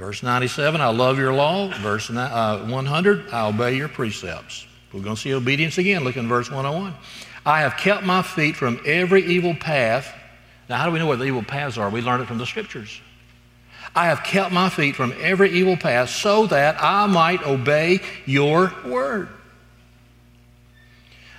Verse 0.00 0.22
97, 0.22 0.80
I 0.80 0.88
love 0.88 1.18
your 1.18 1.34
law. 1.34 1.68
Verse 1.82 2.08
uh, 2.08 2.64
100, 2.66 3.28
I 3.32 3.46
obey 3.48 3.76
your 3.76 3.88
precepts. 3.88 4.66
We're 4.94 5.02
going 5.02 5.14
to 5.14 5.20
see 5.20 5.34
obedience 5.34 5.76
again. 5.76 6.04
Look 6.04 6.16
in 6.16 6.26
verse 6.26 6.48
101. 6.48 6.94
I 7.44 7.60
have 7.60 7.76
kept 7.76 8.02
my 8.02 8.22
feet 8.22 8.56
from 8.56 8.80
every 8.86 9.26
evil 9.26 9.54
path. 9.54 10.10
Now, 10.70 10.78
how 10.78 10.86
do 10.86 10.92
we 10.92 10.98
know 10.98 11.06
what 11.06 11.18
the 11.18 11.26
evil 11.26 11.42
paths 11.42 11.76
are? 11.76 11.90
We 11.90 12.00
learned 12.00 12.22
it 12.22 12.28
from 12.28 12.38
the 12.38 12.46
scriptures. 12.46 12.98
I 13.94 14.06
have 14.06 14.22
kept 14.22 14.52
my 14.54 14.70
feet 14.70 14.96
from 14.96 15.12
every 15.20 15.50
evil 15.50 15.76
path 15.76 16.08
so 16.08 16.46
that 16.46 16.82
I 16.82 17.04
might 17.04 17.46
obey 17.46 18.00
your 18.24 18.72
word. 18.86 19.28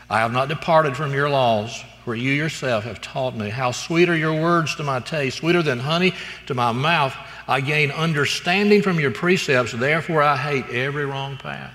I 0.08 0.20
have 0.20 0.34
not 0.34 0.50
departed 0.50 0.96
from 0.96 1.16
your 1.16 1.32
laws, 1.32 1.84
for 2.06 2.14
you 2.14 2.32
yourself 2.32 2.84
have 2.84 3.02
taught 3.02 3.36
me. 3.36 3.50
How 3.50 3.72
sweet 3.72 4.08
are 4.08 4.16
your 4.16 4.40
words 4.40 4.76
to 4.76 4.84
my 4.84 5.00
taste, 5.00 5.38
sweeter 5.38 5.64
than 5.64 5.80
honey 5.80 6.14
to 6.46 6.54
my 6.54 6.72
mouth. 6.74 7.16
I 7.52 7.60
gain 7.60 7.92
understanding 7.92 8.82
from 8.82 8.98
your 8.98 9.12
precepts, 9.12 9.74
therefore 9.74 10.24
I 10.24 10.38
hate 10.38 10.70
every 10.70 11.06
wrong 11.06 11.36
path. 11.36 11.74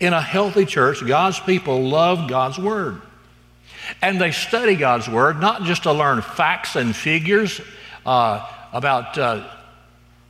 In 0.00 0.12
a 0.12 0.20
healthy 0.20 0.66
church, 0.66 1.06
God's 1.06 1.38
people 1.38 1.80
love 1.88 2.28
God's 2.28 2.58
Word. 2.58 3.00
And 4.02 4.20
they 4.20 4.32
study 4.32 4.74
God's 4.74 5.08
Word 5.08 5.40
not 5.40 5.62
just 5.62 5.84
to 5.84 5.92
learn 5.92 6.22
facts 6.22 6.74
and 6.74 6.94
figures 6.94 7.60
uh, 8.04 8.44
about 8.72 9.16
uh, 9.16 9.48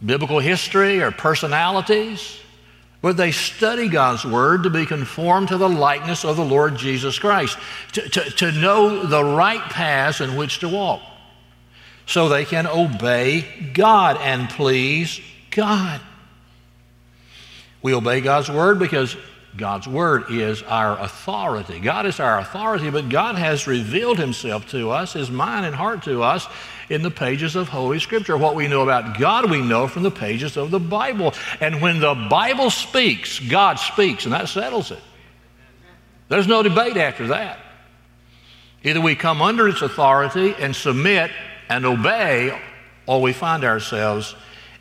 biblical 0.05 0.41
history 0.41 1.01
or 1.01 1.11
personalities, 1.11 2.39
but 3.01 3.17
they 3.17 3.33
study 3.33 3.89
God's 3.89 4.27
Word 4.27 4.65
to 4.65 4.71
be 4.71 4.85
conformed 4.85 5.49
to 5.49 5.57
the 5.57 5.71
likeness 5.71 6.23
of 6.23 6.37
the 6.37 6.45
Lord 6.45 6.77
Jesus 6.77 7.19
Christ, 7.19 7.57
to, 7.93 8.07
to, 8.11 8.31
to 8.31 8.53
know 8.53 9.07
the 9.07 9.25
right 9.25 9.63
paths 9.63 10.21
in 10.21 10.37
which 10.37 10.59
to 10.59 10.69
walk, 10.69 11.01
so 12.13 12.29
they 12.29 12.45
can 12.45 12.67
obey 12.67 13.45
God 13.73 14.19
and 14.21 14.49
please 14.51 15.19
God. 15.51 15.99
We 17.81 17.95
obey 17.95 18.21
God's 18.21 18.51
Word 18.51 18.79
because 18.79 19.17
God's 19.57 19.89
Word 19.89 20.25
is 20.31 20.63
our 20.63 20.99
authority. 21.01 21.81
God 21.81 22.05
is 22.05 22.21
our 22.21 22.39
authority, 22.39 22.91
but 22.91 23.09
God 23.09 23.37
has 23.37 23.67
revealed 23.67 24.19
Himself 24.19 24.69
to 24.71 24.91
us, 24.91 25.15
His 25.15 25.31
mind 25.31 25.65
and 25.65 25.75
heart 25.75 26.03
to 26.05 26.23
us, 26.23 26.47
in 26.91 27.03
the 27.03 27.11
pages 27.11 27.57
of 27.57 27.69
Holy 27.69 27.99
Scripture. 27.99 28.37
What 28.37 28.55
we 28.55 28.69
know 28.69 28.83
about 28.83 29.19
God, 29.19 29.51
we 29.51 29.63
know 29.63 29.89
from 29.89 30.03
the 30.03 30.11
pages 30.11 30.59
of 30.59 30.71
the 30.71 30.81
Bible. 30.81 31.33
And 31.61 31.81
when 31.81 31.99
the 31.99 32.15
Bible 32.15 32.69
speaks, 32.69 33.39
God 33.41 33.79
speaks, 33.79 34.25
and 34.25 34.35
that 34.35 34.51
settles 34.51 34.91
it. 34.91 35.01
There's 36.29 36.47
no 36.47 36.63
debate 36.63 36.99
after 36.99 37.29
that. 37.29 37.59
Either 38.85 39.01
we 39.01 39.15
come 39.15 39.41
under 39.41 39.67
its 39.67 39.81
authority 39.81 40.55
and 40.59 40.77
submit 40.77 41.31
and 41.73 41.87
obey, 41.87 42.59
or 43.07 43.23
we 43.23 43.33
find 43.33 43.65
ourselves 43.65 44.35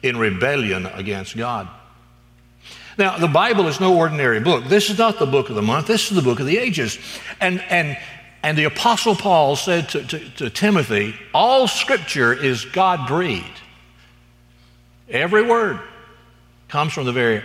in 0.03 0.17
rebellion 0.17 0.85
against 0.87 1.37
God. 1.37 1.69
Now, 2.97 3.17
the 3.17 3.29
Bible 3.29 3.67
is 3.67 3.79
no 3.79 3.97
ordinary 3.97 4.41
book. 4.41 4.65
This 4.65 4.89
is 4.89 4.97
not 4.97 5.17
the 5.17 5.25
book 5.25 5.49
of 5.49 5.55
the 5.55 5.61
month, 5.61 5.87
this 5.87 6.11
is 6.11 6.15
the 6.15 6.21
book 6.21 6.41
of 6.41 6.45
the 6.45 6.57
ages. 6.57 6.99
And, 7.39 7.61
and, 7.69 7.97
and 8.43 8.57
the 8.57 8.65
Apostle 8.65 9.15
Paul 9.15 9.55
said 9.55 9.87
to, 9.89 10.03
to, 10.05 10.29
to 10.31 10.49
Timothy, 10.49 11.15
All 11.33 11.67
scripture 11.69 12.33
is 12.33 12.65
God 12.65 13.07
breathed. 13.07 13.45
Every 15.07 15.43
word 15.43 15.79
comes 16.67 16.91
from 16.91 17.05
the 17.05 17.13
very 17.13 17.41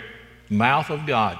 mouth 0.50 0.90
of 0.90 1.06
God 1.06 1.38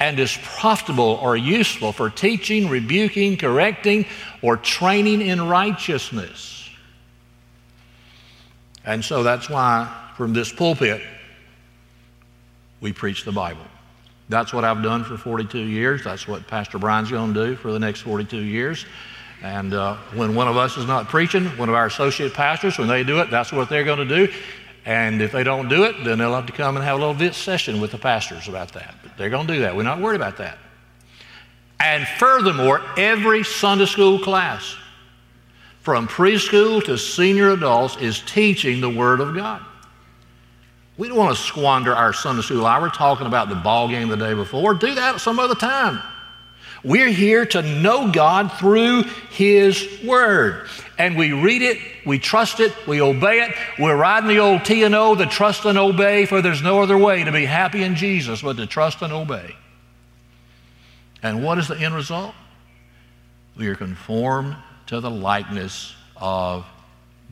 and 0.00 0.18
is 0.18 0.36
profitable 0.42 1.18
or 1.22 1.36
useful 1.36 1.92
for 1.92 2.08
teaching, 2.08 2.70
rebuking, 2.70 3.36
correcting, 3.36 4.06
or 4.40 4.56
training 4.56 5.20
in 5.20 5.46
righteousness. 5.46 6.51
And 8.84 9.04
so 9.04 9.22
that's 9.22 9.48
why, 9.48 9.88
from 10.16 10.32
this 10.32 10.52
pulpit, 10.52 11.02
we 12.80 12.92
preach 12.92 13.24
the 13.24 13.32
Bible. 13.32 13.64
That's 14.28 14.52
what 14.52 14.64
I've 14.64 14.82
done 14.82 15.04
for 15.04 15.16
42 15.16 15.58
years. 15.58 16.04
That's 16.04 16.26
what 16.26 16.46
Pastor 16.46 16.78
Brian's 16.78 17.10
going 17.10 17.34
to 17.34 17.46
do 17.46 17.56
for 17.56 17.72
the 17.72 17.78
next 17.78 18.00
42 18.00 18.38
years. 18.38 18.86
And 19.42 19.74
uh, 19.74 19.96
when 20.14 20.34
one 20.34 20.48
of 20.48 20.56
us 20.56 20.76
is 20.76 20.86
not 20.86 21.08
preaching, 21.08 21.46
one 21.58 21.68
of 21.68 21.74
our 21.74 21.86
associate 21.86 22.32
pastors, 22.32 22.78
when 22.78 22.88
they 22.88 23.04
do 23.04 23.20
it, 23.20 23.30
that's 23.30 23.52
what 23.52 23.68
they're 23.68 23.84
going 23.84 24.06
to 24.06 24.26
do. 24.26 24.32
And 24.84 25.20
if 25.20 25.32
they 25.32 25.44
don't 25.44 25.68
do 25.68 25.84
it, 25.84 25.96
then 26.04 26.18
they'll 26.18 26.34
have 26.34 26.46
to 26.46 26.52
come 26.52 26.76
and 26.76 26.84
have 26.84 27.00
a 27.00 27.06
little 27.06 27.32
session 27.32 27.80
with 27.80 27.92
the 27.92 27.98
pastors 27.98 28.48
about 28.48 28.72
that. 28.72 28.94
But 29.02 29.16
they're 29.16 29.30
going 29.30 29.46
to 29.46 29.54
do 29.54 29.60
that. 29.60 29.76
We're 29.76 29.82
not 29.82 30.00
worried 30.00 30.16
about 30.16 30.38
that. 30.38 30.58
And 31.78 32.06
furthermore, 32.06 32.80
every 32.96 33.42
Sunday 33.42 33.86
school 33.86 34.18
class, 34.18 34.76
from 35.82 36.08
preschool 36.08 36.82
to 36.84 36.96
senior 36.96 37.50
adults, 37.50 37.96
is 37.98 38.20
teaching 38.20 38.80
the 38.80 38.88
Word 38.88 39.20
of 39.20 39.34
God. 39.34 39.62
We 40.96 41.08
don't 41.08 41.16
want 41.16 41.36
to 41.36 41.42
squander 41.42 41.94
our 41.94 42.12
Sunday 42.12 42.42
school 42.42 42.64
hour 42.64 42.88
talking 42.88 43.26
about 43.26 43.48
the 43.48 43.56
ball 43.56 43.88
game 43.88 44.08
the 44.08 44.16
day 44.16 44.34
before. 44.34 44.74
Do 44.74 44.94
that 44.94 45.20
some 45.20 45.38
other 45.38 45.56
time. 45.56 46.00
We're 46.84 47.08
here 47.08 47.46
to 47.46 47.62
know 47.62 48.10
God 48.12 48.52
through 48.52 49.04
His 49.30 50.00
Word. 50.04 50.68
And 50.98 51.16
we 51.16 51.32
read 51.32 51.62
it, 51.62 51.78
we 52.06 52.18
trust 52.18 52.60
it, 52.60 52.72
we 52.86 53.00
obey 53.00 53.40
it. 53.40 53.54
We're 53.78 53.96
riding 53.96 54.28
the 54.28 54.38
old 54.38 54.64
T 54.64 54.84
and 54.84 54.94
O, 54.94 55.14
the 55.16 55.26
trust 55.26 55.64
and 55.64 55.78
obey, 55.78 56.26
for 56.26 56.42
there's 56.42 56.62
no 56.62 56.80
other 56.80 56.98
way 56.98 57.24
to 57.24 57.32
be 57.32 57.44
happy 57.44 57.82
in 57.82 57.96
Jesus 57.96 58.42
but 58.42 58.56
to 58.58 58.66
trust 58.66 59.02
and 59.02 59.12
obey. 59.12 59.56
And 61.22 61.42
what 61.42 61.58
is 61.58 61.66
the 61.66 61.76
end 61.76 61.94
result? 61.94 62.34
We 63.56 63.66
are 63.68 63.74
conformed 63.74 64.56
to 64.92 65.00
the 65.00 65.10
likeness 65.10 65.94
of 66.18 66.66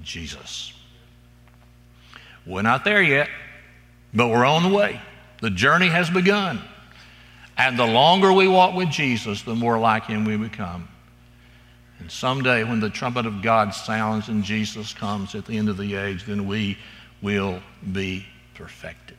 Jesus. 0.03 0.73
We're 2.47 2.63
not 2.63 2.87
there 2.87 3.03
yet. 3.03 3.29
But 4.15 4.29
we're 4.29 4.47
on 4.47 4.63
the 4.63 4.75
way. 4.75 4.99
The 5.43 5.51
journey 5.51 5.89
has 5.89 6.09
begun. 6.09 6.59
And 7.59 7.79
the 7.79 7.85
longer 7.85 8.33
we 8.33 8.49
walk 8.49 8.75
with 8.75 8.89
Jesus, 8.89 9.43
the 9.43 9.55
more 9.55 9.79
like 9.79 10.07
Him 10.07 10.25
we 10.25 10.39
become. 10.39 10.89
And 11.99 12.11
someday, 12.11 12.65
when 12.65 12.81
the 12.81 12.89
trumpet 12.89 13.27
of 13.27 13.43
God 13.43 13.75
sounds 13.75 14.29
and 14.29 14.43
Jesus 14.43 14.95
comes 14.95 15.35
at 15.35 15.45
the 15.45 15.59
end 15.59 15.69
of 15.69 15.77
the 15.77 15.97
age, 15.97 16.25
then 16.25 16.47
we 16.47 16.79
will 17.21 17.61
be 17.93 18.25
perfected. 18.55 19.10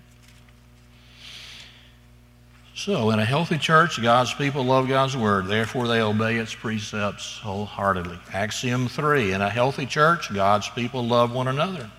So, 2.74 3.12
in 3.12 3.20
a 3.20 3.26
healthy 3.26 3.58
church, 3.58 4.02
God's 4.02 4.34
people 4.34 4.64
love 4.64 4.88
God's 4.88 5.16
word. 5.18 5.48
Therefore, 5.48 5.88
they 5.88 6.02
obey 6.02 6.38
its 6.38 6.56
precepts 6.56 7.38
wholeheartedly. 7.40 8.18
Axiom 8.32 8.88
three 8.88 9.34
In 9.34 9.42
a 9.42 9.50
healthy 9.50 9.86
church, 9.86 10.34
God's 10.34 10.70
people 10.70 11.06
love 11.06 11.34
one 11.34 11.50
another. 11.50 11.92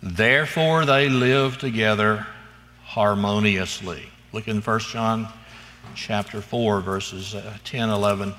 Therefore, 0.00 0.84
they 0.84 1.08
live 1.08 1.58
together 1.58 2.26
harmoniously. 2.84 4.08
Look 4.32 4.46
in 4.46 4.60
1 4.60 4.78
John 4.80 5.28
chapter 5.96 6.40
4, 6.40 6.80
verses 6.80 7.34
uh, 7.34 7.56
10, 7.64 7.90
11, 7.90 8.34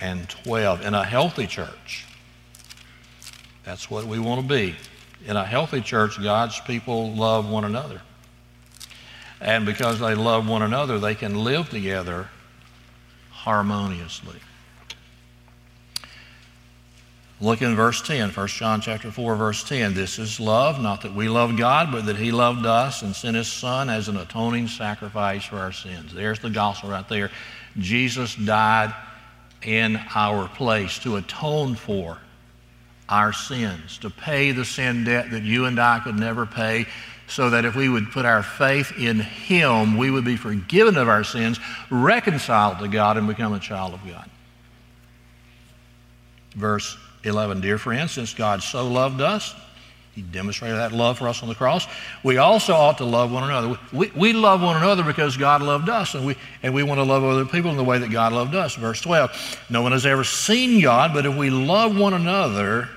and 0.00 0.28
12. 0.28 0.84
In 0.84 0.94
a 0.94 1.04
healthy 1.04 1.46
church, 1.46 2.06
that's 3.64 3.88
what 3.88 4.04
we 4.04 4.18
want 4.18 4.40
to 4.40 4.46
be. 4.46 4.74
In 5.26 5.36
a 5.36 5.44
healthy 5.44 5.80
church, 5.80 6.20
God's 6.20 6.58
people 6.60 7.14
love 7.14 7.48
one 7.48 7.64
another. 7.64 8.02
And 9.40 9.64
because 9.64 10.00
they 10.00 10.14
love 10.14 10.48
one 10.48 10.62
another, 10.62 10.98
they 10.98 11.14
can 11.14 11.44
live 11.44 11.70
together 11.70 12.28
harmoniously. 13.30 14.40
Look 17.40 17.62
in 17.62 17.76
verse 17.76 18.02
10, 18.02 18.30
1 18.30 18.48
John 18.48 18.80
chapter 18.80 19.12
4, 19.12 19.36
verse 19.36 19.62
10. 19.62 19.94
This 19.94 20.18
is 20.18 20.40
love, 20.40 20.82
not 20.82 21.02
that 21.02 21.14
we 21.14 21.28
loved 21.28 21.56
God, 21.56 21.92
but 21.92 22.06
that 22.06 22.16
He 22.16 22.32
loved 22.32 22.66
us 22.66 23.02
and 23.02 23.14
sent 23.14 23.36
His 23.36 23.46
Son 23.46 23.88
as 23.88 24.08
an 24.08 24.16
atoning 24.16 24.66
sacrifice 24.66 25.44
for 25.44 25.56
our 25.56 25.70
sins. 25.70 26.12
There's 26.12 26.40
the 26.40 26.50
gospel 26.50 26.90
right 26.90 27.08
there. 27.08 27.30
Jesus 27.78 28.34
died 28.34 28.92
in 29.62 30.00
our 30.16 30.48
place 30.48 30.98
to 31.00 31.14
atone 31.16 31.76
for 31.76 32.18
our 33.08 33.32
sins, 33.32 33.98
to 33.98 34.10
pay 34.10 34.50
the 34.50 34.64
sin 34.64 35.04
debt 35.04 35.30
that 35.30 35.44
you 35.44 35.66
and 35.66 35.78
I 35.78 36.00
could 36.00 36.16
never 36.16 36.44
pay, 36.44 36.86
so 37.28 37.50
that 37.50 37.64
if 37.64 37.76
we 37.76 37.88
would 37.88 38.10
put 38.10 38.24
our 38.24 38.42
faith 38.42 38.92
in 38.98 39.20
Him, 39.20 39.96
we 39.96 40.10
would 40.10 40.24
be 40.24 40.36
forgiven 40.36 40.96
of 40.96 41.08
our 41.08 41.22
sins, 41.22 41.60
reconciled 41.90 42.78
to 42.78 42.88
God, 42.88 43.16
and 43.16 43.28
become 43.28 43.52
a 43.52 43.60
child 43.60 43.94
of 43.94 44.00
God. 44.06 44.28
Verse 46.54 46.96
11 47.24 47.60
Dear 47.60 47.78
friends, 47.78 48.12
since 48.12 48.32
God 48.32 48.62
so 48.62 48.88
loved 48.88 49.20
us, 49.20 49.54
He 50.14 50.22
demonstrated 50.22 50.78
that 50.78 50.92
love 50.92 51.18
for 51.18 51.28
us 51.28 51.42
on 51.42 51.50
the 51.50 51.54
cross. 51.54 51.86
We 52.24 52.38
also 52.38 52.72
ought 52.72 52.96
to 52.98 53.04
love 53.04 53.30
one 53.30 53.44
another. 53.44 53.78
We, 53.92 54.10
we 54.16 54.32
love 54.32 54.62
one 54.62 54.78
another 54.78 55.02
because 55.02 55.36
God 55.36 55.60
loved 55.60 55.90
us, 55.90 56.14
and 56.14 56.24
we, 56.24 56.34
and 56.62 56.72
we 56.72 56.82
want 56.82 56.98
to 56.98 57.04
love 57.04 57.24
other 57.24 57.44
people 57.44 57.70
in 57.70 57.76
the 57.76 57.84
way 57.84 57.98
that 57.98 58.10
God 58.10 58.32
loved 58.32 58.54
us. 58.54 58.74
Verse 58.74 59.02
12 59.02 59.66
No 59.68 59.82
one 59.82 59.92
has 59.92 60.06
ever 60.06 60.24
seen 60.24 60.80
God, 60.80 61.12
but 61.12 61.26
if 61.26 61.36
we 61.36 61.50
love 61.50 61.96
one 61.96 62.14
another, 62.14 62.88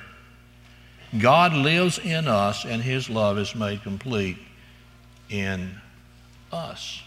God 1.18 1.54
lives 1.54 2.00
in 2.00 2.28
us, 2.28 2.66
and 2.66 2.82
His 2.82 3.10
love 3.10 3.38
is 3.38 3.54
made 3.54 3.84
complete 3.84 4.38
in 5.30 5.72
us. 6.52 7.02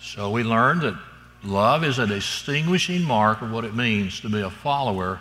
So 0.00 0.30
we 0.30 0.42
learned 0.42 0.82
that 0.82 0.98
love 1.44 1.84
is 1.84 1.98
a 1.98 2.06
distinguishing 2.06 3.02
mark 3.02 3.42
of 3.42 3.50
what 3.50 3.64
it 3.64 3.74
means 3.74 4.20
to 4.20 4.30
be 4.30 4.40
a 4.40 4.50
follower 4.50 5.20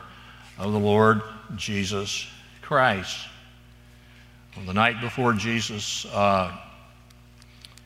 of 0.57 0.71
the 0.71 0.79
Lord 0.79 1.21
Jesus 1.55 2.25
Christ. 2.61 3.27
On 4.57 4.65
the 4.65 4.73
night 4.73 5.01
before 5.01 5.33
Jesus' 5.33 6.05
uh, 6.05 6.55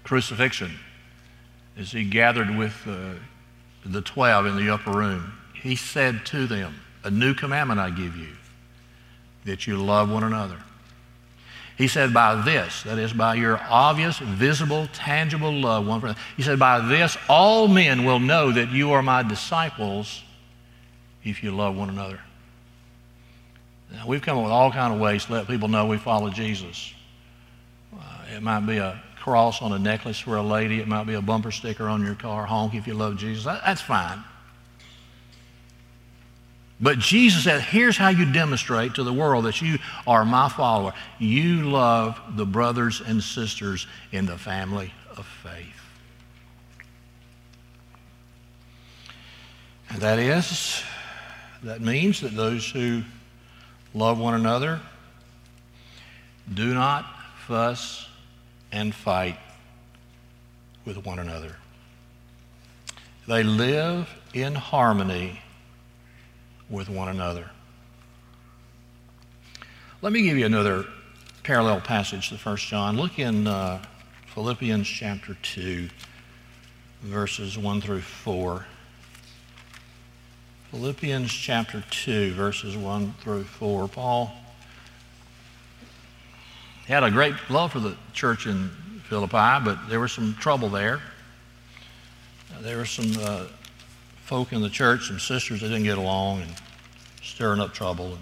crucifixion, 0.04 0.72
as 1.78 1.92
he 1.92 2.04
gathered 2.04 2.56
with 2.56 2.76
uh, 2.88 3.14
the 3.86 4.02
twelve 4.02 4.46
in 4.46 4.58
the 4.58 4.72
upper 4.72 4.92
room, 4.92 5.34
he 5.56 5.76
said 5.76 6.24
to 6.28 6.46
them, 6.46 6.76
A 7.04 7.10
new 7.10 7.34
commandment 7.34 7.80
I 7.80 7.90
give 7.90 8.16
you 8.16 8.30
that 9.46 9.68
you 9.68 9.78
love 9.78 10.10
one 10.10 10.24
another. 10.24 10.58
He 11.78 11.88
said, 11.88 12.14
by 12.14 12.36
this, 12.36 12.84
that 12.84 13.00
is, 13.00 13.14
by 13.14 13.34
your 13.36 13.60
obvious, 13.68 14.20
visible, 14.20 14.88
tangible 14.94 15.52
love 15.52 15.88
one 15.88 16.00
for 16.00 16.08
another. 16.08 16.22
He 16.38 16.44
said, 16.44 16.60
by 16.60 16.80
this, 16.80 17.18
all 17.28 17.68
men 17.68 18.06
will 18.06 18.20
know 18.20 18.52
that 18.52 18.70
you 18.72 18.92
are 18.92 19.02
my 19.02 19.24
disciples 19.24 20.24
if 21.24 21.44
you 21.44 21.52
love 21.52 21.76
one 21.76 21.90
another. 21.90 22.20
Now, 23.92 24.08
we've 24.08 24.22
come 24.22 24.38
up 24.38 24.44
with 24.44 24.52
all 24.52 24.72
kinds 24.72 24.94
of 24.94 25.02
ways 25.02 25.26
to 25.26 25.34
let 25.34 25.48
people 25.48 25.68
know 25.68 25.88
we 25.88 25.98
follow 25.98 26.30
Jesus. 26.30 26.94
Uh, 27.94 28.36
it 28.36 28.44
might 28.44 28.62
be 28.62 28.78
a 28.78 29.02
cross 29.20 29.62
on 29.62 29.72
a 29.72 29.80
necklace 29.80 30.20
for 30.20 30.36
a 30.36 30.44
lady. 30.44 30.80
It 30.80 30.88
might 30.88 31.06
be 31.06 31.14
a 31.14 31.22
bumper 31.22 31.52
sticker 31.52 31.88
on 31.88 32.04
your 32.04 32.16
car, 32.16 32.46
honk 32.46 32.76
if 32.76 32.86
you 32.88 32.94
love 32.94 33.18
Jesus. 33.18 33.46
That, 33.46 33.62
that's 33.66 33.82
fine. 33.82 34.24
But 36.84 37.00
Jesus 37.00 37.46
said, 37.46 37.62
here's 37.62 37.96
how 37.96 38.10
you 38.10 38.30
demonstrate 38.30 38.96
to 38.96 39.04
the 39.04 39.14
world 39.14 39.46
that 39.46 39.62
you 39.62 39.80
are 40.06 40.26
my 40.26 40.50
follower. 40.50 40.94
You 41.18 41.70
love 41.70 42.20
the 42.36 42.46
brothers 42.46 43.00
and 43.00 43.24
sisters 43.24 43.88
in 44.12 44.26
the 44.26 44.38
family 44.38 44.94
of 45.16 45.26
faith. 45.26 45.82
And 49.90 50.02
that 50.02 50.20
is, 50.20 50.84
that 51.64 51.80
means 51.80 52.20
that 52.20 52.36
those 52.36 52.70
who 52.70 53.04
love 53.94 54.20
one 54.20 54.34
another 54.34 54.82
do 56.54 56.74
not 56.74 57.06
fuss 57.48 58.10
and 58.74 58.94
fight 58.94 59.40
with 60.84 61.06
one 61.06 61.20
another. 61.20 61.56
They 63.26 63.44
live 63.44 64.10
in 64.34 64.54
harmony 64.54 65.40
with 66.70 66.90
one 66.90 67.10
another. 67.10 67.50
Let 70.02 70.12
me 70.12 70.22
give 70.22 70.38
you 70.38 70.46
another 70.46 70.86
parallel 71.44 71.82
passage 71.82 72.30
to 72.30 72.36
1 72.36 72.58
John. 72.58 72.98
Look 72.98 73.20
in 73.20 73.48
uh, 73.48 73.82
Philippians 74.28 74.88
chapter 74.88 75.38
2, 75.42 75.90
verses 77.04 77.58
1 77.58 77.82
through 77.82 78.02
4. 78.02 78.66
Philippians 80.72 81.32
chapter 81.32 81.84
2, 81.90 82.34
verses 82.34 82.76
1 82.76 83.14
through 83.22 83.44
4. 83.44 83.88
Paul 83.88 84.32
had 86.88 87.04
a 87.04 87.12
great 87.12 87.36
love 87.50 87.72
for 87.72 87.80
the 87.80 87.96
church 88.12 88.48
in 88.48 88.70
Philippi, 89.08 89.64
but 89.64 89.78
there 89.88 90.00
was 90.00 90.12
some 90.12 90.34
trouble 90.36 90.70
there. 90.70 91.02
There 92.62 92.78
were 92.78 92.86
some 92.86 93.12
uh, 93.22 93.46
folk 94.34 94.52
in 94.52 94.64
the 94.64 94.70
church, 94.70 95.10
some 95.10 95.20
sisters 95.20 95.62
that 95.62 95.68
didn't 95.68 95.84
get 95.84 96.00
along 96.00 96.42
and 96.42 96.52
stirring 97.22 97.60
up 97.60 97.72
trouble. 97.72 98.18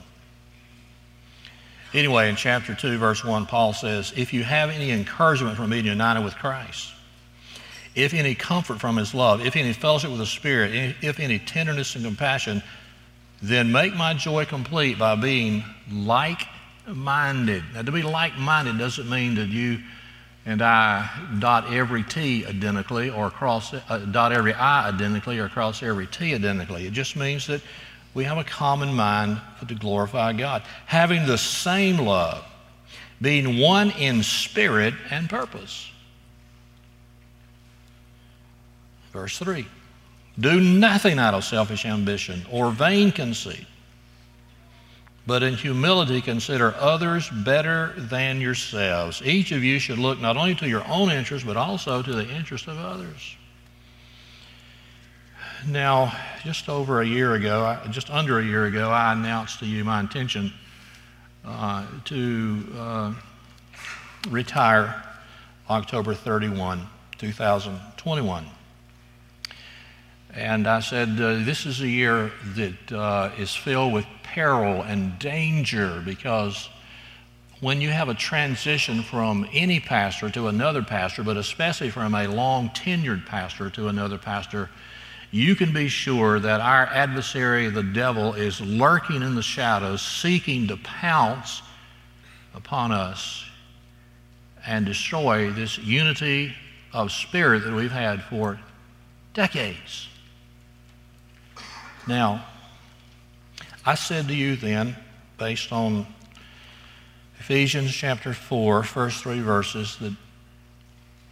Anyway, 1.94 2.28
in 2.28 2.36
chapter 2.36 2.76
2, 2.76 2.98
verse 2.98 3.24
1, 3.24 3.46
Paul 3.46 3.72
says, 3.72 4.12
If 4.18 4.34
you 4.34 4.44
have 4.44 4.70
any 4.70 4.92
encouragement 4.92 5.56
from 5.56 5.70
being 5.70 5.86
united 5.86 6.22
with 6.22 6.36
Christ, 6.36 6.92
if 7.96 8.14
any 8.14 8.36
comfort 8.36 8.82
from 8.82 8.98
his 8.98 9.14
love, 9.14 9.46
if 9.46 9.56
any 9.56 9.72
fellowship 9.72 10.10
with 10.10 10.20
the 10.20 10.26
Spirit, 10.26 10.98
if 11.02 11.18
any 11.22 11.40
tenderness 11.40 11.96
and 11.96 12.04
compassion, 12.04 12.62
then 13.42 13.72
make 13.72 13.96
my 13.96 14.14
joy 14.14 14.44
complete 14.44 15.00
by 15.00 15.16
being 15.16 15.64
like 15.90 16.42
minded. 16.88 17.64
Now, 17.74 17.84
to 17.84 17.92
be 17.94 18.02
like 18.02 18.38
minded 18.38 18.78
doesn't 18.78 19.10
mean 19.10 19.36
that 19.36 19.48
you 19.48 19.80
and 20.46 20.62
I 20.62 21.10
dot 21.40 21.72
every 21.72 22.04
T 22.04 22.46
identically 22.46 23.10
or 23.10 23.30
cross, 23.30 23.74
uh, 23.74 23.98
dot 24.12 24.32
every 24.32 24.54
I 24.54 24.90
identically 24.90 25.38
or 25.40 25.50
cross 25.50 25.84
every 25.84 26.08
T 26.08 26.34
identically. 26.34 26.88
It 26.88 26.94
just 26.94 27.16
means 27.16 27.48
that 27.48 27.62
we 28.14 28.24
have 28.24 28.38
a 28.38 28.44
common 28.44 28.94
mind 28.94 29.40
to 29.68 29.76
glorify 29.76 30.34
God. 30.34 30.64
Having 30.86 31.28
the 31.28 31.38
same 31.38 31.98
love, 31.98 32.44
being 33.22 33.60
one 33.60 33.92
in 33.92 34.24
spirit 34.24 34.94
and 35.12 35.30
purpose. 35.30 35.90
Verse 39.14 39.38
3 39.38 39.68
Do 40.40 40.60
nothing 40.60 41.20
out 41.20 41.34
of 41.34 41.44
selfish 41.44 41.86
ambition 41.86 42.46
or 42.50 42.72
vain 42.72 43.12
conceit 43.12 43.66
but 45.28 45.44
in 45.44 45.54
humility 45.54 46.22
consider 46.22 46.74
others 46.76 47.30
better 47.30 47.94
than 47.98 48.42
yourselves. 48.42 49.22
Each 49.24 49.52
of 49.52 49.64
you 49.64 49.80
should 49.80 50.00
look 50.00 50.20
not 50.20 50.38
only 50.38 50.56
to 50.56 50.68
your 50.68 50.86
own 50.88 51.12
interest, 51.12 51.46
but 51.46 51.58
also 51.58 52.02
to 52.02 52.14
the 52.14 52.28
interest 52.30 52.68
of 52.68 52.78
others. 52.78 53.36
Now, 55.68 56.12
just 56.44 56.70
over 56.70 57.02
a 57.02 57.06
year 57.06 57.36
ago, 57.36 57.78
just 57.92 58.10
under 58.10 58.40
a 58.40 58.44
year 58.44 58.66
ago, 58.66 58.90
I 58.90 59.14
announced 59.14 59.60
to 59.60 59.66
you 59.68 59.84
my 59.84 60.00
intention 60.00 60.52
uh, 61.46 61.86
to 62.06 62.68
uh, 62.76 63.14
retire 64.30 65.04
October 65.70 66.16
31, 66.16 66.88
2021. 67.20 68.46
And 70.34 70.66
I 70.68 70.80
said, 70.80 71.10
uh, 71.20 71.44
This 71.44 71.66
is 71.66 71.82
a 71.82 71.88
year 71.88 72.32
that 72.56 72.92
uh, 72.92 73.32
is 73.38 73.54
filled 73.54 73.94
with 73.94 74.06
peril 74.24 74.82
and 74.82 75.20
danger 75.20 76.02
because 76.06 76.70
when 77.60 77.82
you 77.82 77.90
have 77.90 78.10
a 78.10 78.14
transition 78.14 79.04
from 79.04 79.48
any 79.54 79.80
pastor 79.80 80.30
to 80.32 80.48
another 80.48 80.82
pastor, 80.82 81.24
but 81.24 81.38
especially 81.38 81.90
from 81.90 82.16
a 82.16 82.28
long 82.28 82.70
tenured 82.70 83.26
pastor 83.26 83.70
to 83.70 83.88
another 83.88 84.18
pastor, 84.18 84.70
you 85.32 85.56
can 85.56 85.74
be 85.74 85.88
sure 85.88 86.40
that 86.40 86.60
our 86.60 86.88
adversary, 86.88 87.70
the 87.70 87.84
devil, 87.84 88.34
is 88.34 88.60
lurking 88.60 89.22
in 89.22 89.36
the 89.36 89.44
shadows, 89.44 90.02
seeking 90.02 90.68
to 90.68 90.78
pounce 90.78 91.62
upon 92.56 92.92
us 92.92 93.46
and 94.66 94.86
destroy 94.86 95.52
this 95.52 95.78
unity 95.78 96.54
of 96.94 97.12
spirit 97.12 97.64
that 97.64 97.74
we've 97.74 97.92
had 97.92 98.24
for 98.24 98.60
decades. 99.34 100.08
Now, 102.08 102.46
I 103.86 103.96
said 103.96 104.28
to 104.28 104.34
you 104.34 104.56
then, 104.56 104.96
based 105.38 105.72
on 105.72 106.06
Ephesians 107.40 107.92
chapter 107.92 108.34
4, 108.34 108.84
first 108.84 109.24
three 109.24 109.42
verses, 109.42 109.98
that 109.98 110.16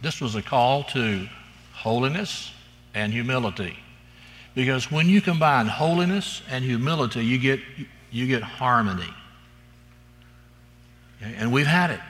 this 0.02 0.20
was 0.20 0.34
a 0.34 0.42
call 0.42 0.84
to 0.84 1.28
holiness 1.72 2.52
and 2.94 3.12
humility. 3.12 3.78
Because 4.54 4.90
when 4.90 5.08
you 5.08 5.20
combine 5.20 5.66
holiness 5.66 6.42
and 6.50 6.64
humility, 6.64 7.24
you 7.24 7.38
get, 7.38 7.60
you 8.10 8.26
get 8.26 8.42
harmony. 8.42 9.12
And 11.20 11.52
we've 11.52 11.66
had 11.66 11.90
it. 11.90 12.00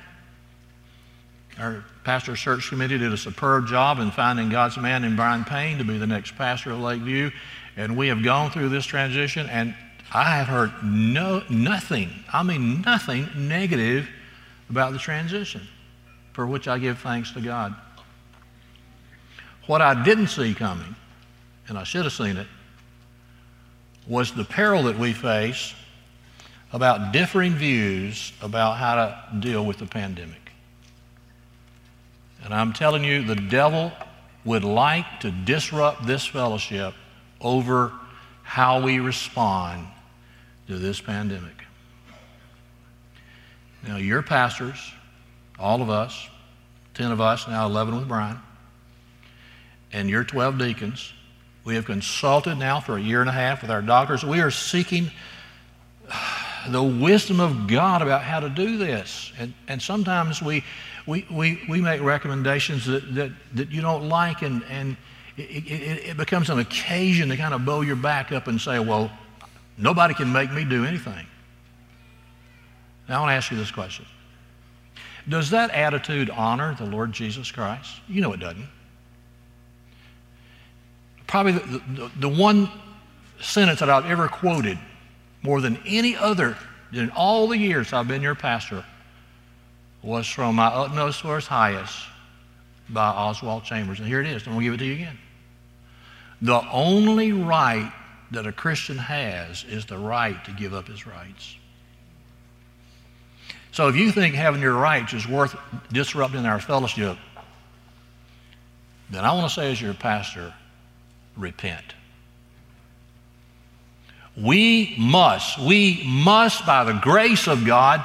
Our 1.58 1.84
pastor 2.04 2.36
search 2.36 2.70
committee 2.70 2.96
did 2.96 3.12
a 3.12 3.16
superb 3.18 3.66
job 3.66 3.98
in 3.98 4.10
finding 4.10 4.48
God's 4.48 4.78
man 4.78 5.04
in 5.04 5.16
Brian 5.16 5.44
Payne 5.44 5.78
to 5.78 5.84
be 5.84 5.98
the 5.98 6.06
next 6.06 6.36
pastor 6.36 6.70
of 6.70 6.80
Lakeview. 6.80 7.30
And 7.76 7.96
we 7.96 8.08
have 8.08 8.22
gone 8.22 8.50
through 8.50 8.68
this 8.68 8.84
transition, 8.84 9.48
and 9.48 9.74
I 10.12 10.36
have 10.36 10.48
heard 10.48 10.72
no, 10.82 11.42
nothing, 11.48 12.10
I 12.32 12.42
mean 12.42 12.82
nothing 12.82 13.28
negative 13.36 14.08
about 14.68 14.92
the 14.92 14.98
transition, 14.98 15.66
for 16.32 16.46
which 16.46 16.68
I 16.68 16.78
give 16.78 16.98
thanks 16.98 17.32
to 17.32 17.40
God. 17.40 17.74
What 19.66 19.80
I 19.80 20.02
didn't 20.02 20.28
see 20.28 20.54
coming 20.54 20.96
and 21.70 21.78
I 21.78 21.84
should 21.84 22.02
have 22.02 22.12
seen 22.12 22.36
it, 22.36 22.48
was 24.06 24.32
the 24.32 24.44
peril 24.44 24.82
that 24.82 24.98
we 24.98 25.12
face 25.12 25.72
about 26.72 27.12
differing 27.12 27.54
views 27.54 28.32
about 28.42 28.76
how 28.76 28.96
to 28.96 29.38
deal 29.38 29.64
with 29.64 29.78
the 29.78 29.86
pandemic. 29.86 30.50
And 32.42 32.52
I'm 32.52 32.72
telling 32.72 33.04
you, 33.04 33.24
the 33.24 33.36
devil 33.36 33.92
would 34.44 34.64
like 34.64 35.20
to 35.20 35.30
disrupt 35.30 36.06
this 36.06 36.26
fellowship 36.26 36.92
over 37.40 37.92
how 38.42 38.82
we 38.82 38.98
respond 39.00 39.86
to 40.66 40.78
this 40.78 41.00
pandemic. 41.00 41.52
Now, 43.86 43.96
your 43.96 44.22
pastors, 44.22 44.92
all 45.58 45.80
of 45.82 45.88
us, 45.88 46.28
10 46.94 47.12
of 47.12 47.20
us, 47.20 47.48
now 47.48 47.66
11 47.66 47.96
with 47.96 48.08
Brian, 48.08 48.38
and 49.92 50.10
your 50.10 50.24
12 50.24 50.58
deacons, 50.58 51.12
we 51.64 51.74
have 51.74 51.84
consulted 51.84 52.56
now 52.56 52.80
for 52.80 52.96
a 52.96 53.00
year 53.00 53.20
and 53.20 53.28
a 53.28 53.32
half 53.32 53.62
with 53.62 53.70
our 53.70 53.82
doctors. 53.82 54.24
We 54.24 54.40
are 54.40 54.50
seeking 54.50 55.10
the 56.68 56.82
wisdom 56.82 57.40
of 57.40 57.66
God 57.66 58.02
about 58.02 58.22
how 58.22 58.40
to 58.40 58.48
do 58.48 58.76
this. 58.78 59.32
And, 59.38 59.54
and 59.68 59.80
sometimes 59.80 60.42
we, 60.42 60.64
we, 61.06 61.26
we, 61.30 61.62
we 61.68 61.80
make 61.80 62.00
recommendations 62.00 62.86
that, 62.86 63.14
that, 63.14 63.30
that 63.54 63.70
you 63.70 63.80
don't 63.80 64.08
like, 64.08 64.42
and, 64.42 64.62
and 64.64 64.96
it, 65.40 65.66
it, 65.66 66.08
it 66.10 66.16
becomes 66.16 66.50
an 66.50 66.58
occasion 66.58 67.28
to 67.28 67.36
kind 67.36 67.54
of 67.54 67.64
bow 67.64 67.80
your 67.80 67.96
back 67.96 68.32
up 68.32 68.46
and 68.46 68.60
say, 68.60 68.78
well, 68.78 69.10
nobody 69.76 70.14
can 70.14 70.32
make 70.32 70.52
me 70.52 70.64
do 70.64 70.84
anything. 70.84 71.26
Now, 73.08 73.18
I 73.18 73.20
want 73.20 73.30
to 73.30 73.34
ask 73.34 73.50
you 73.50 73.56
this 73.56 73.70
question 73.70 74.06
Does 75.28 75.50
that 75.50 75.70
attitude 75.70 76.30
honor 76.30 76.74
the 76.74 76.86
Lord 76.86 77.12
Jesus 77.12 77.50
Christ? 77.50 77.90
You 78.08 78.20
know 78.20 78.32
it 78.32 78.40
doesn't. 78.40 78.68
Probably 81.26 81.52
the, 81.52 81.82
the, 81.94 82.10
the 82.20 82.28
one 82.28 82.68
sentence 83.40 83.80
that 83.80 83.90
I've 83.90 84.06
ever 84.06 84.28
quoted 84.28 84.78
more 85.42 85.60
than 85.60 85.78
any 85.86 86.16
other 86.16 86.56
in 86.92 87.10
all 87.10 87.46
the 87.46 87.56
years 87.56 87.92
I've 87.92 88.08
been 88.08 88.22
your 88.22 88.34
pastor 88.34 88.84
was 90.02 90.26
from 90.26 90.56
my 90.56 90.66
Utmost 90.66 91.22
for 91.22 91.36
His 91.36 91.46
Highest 91.46 91.96
by 92.88 93.08
Oswald 93.08 93.64
Chambers. 93.64 93.98
And 93.98 94.08
here 94.08 94.20
it 94.20 94.26
is. 94.26 94.46
I'm 94.46 94.54
going 94.54 94.60
to 94.60 94.64
give 94.64 94.74
it 94.74 94.78
to 94.78 94.84
you 94.84 94.94
again. 94.94 95.18
The 96.42 96.62
only 96.70 97.32
right 97.32 97.92
that 98.30 98.46
a 98.46 98.52
Christian 98.52 98.96
has 98.96 99.64
is 99.64 99.86
the 99.86 99.98
right 99.98 100.42
to 100.44 100.52
give 100.52 100.72
up 100.72 100.88
his 100.88 101.06
rights. 101.06 101.56
So 103.72 103.88
if 103.88 103.96
you 103.96 104.10
think 104.10 104.34
having 104.34 104.60
your 104.60 104.74
rights 104.74 105.12
is 105.12 105.28
worth 105.28 105.56
disrupting 105.92 106.46
our 106.46 106.60
fellowship, 106.60 107.16
then 109.10 109.24
I 109.24 109.32
want 109.34 109.48
to 109.48 109.54
say 109.54 109.70
as 109.70 109.80
your 109.80 109.94
pastor, 109.94 110.54
repent. 111.36 111.94
We 114.36 114.94
must, 114.98 115.58
we 115.58 116.02
must, 116.06 116.64
by 116.64 116.84
the 116.84 116.92
grace 116.94 117.48
of 117.48 117.64
God, 117.66 118.04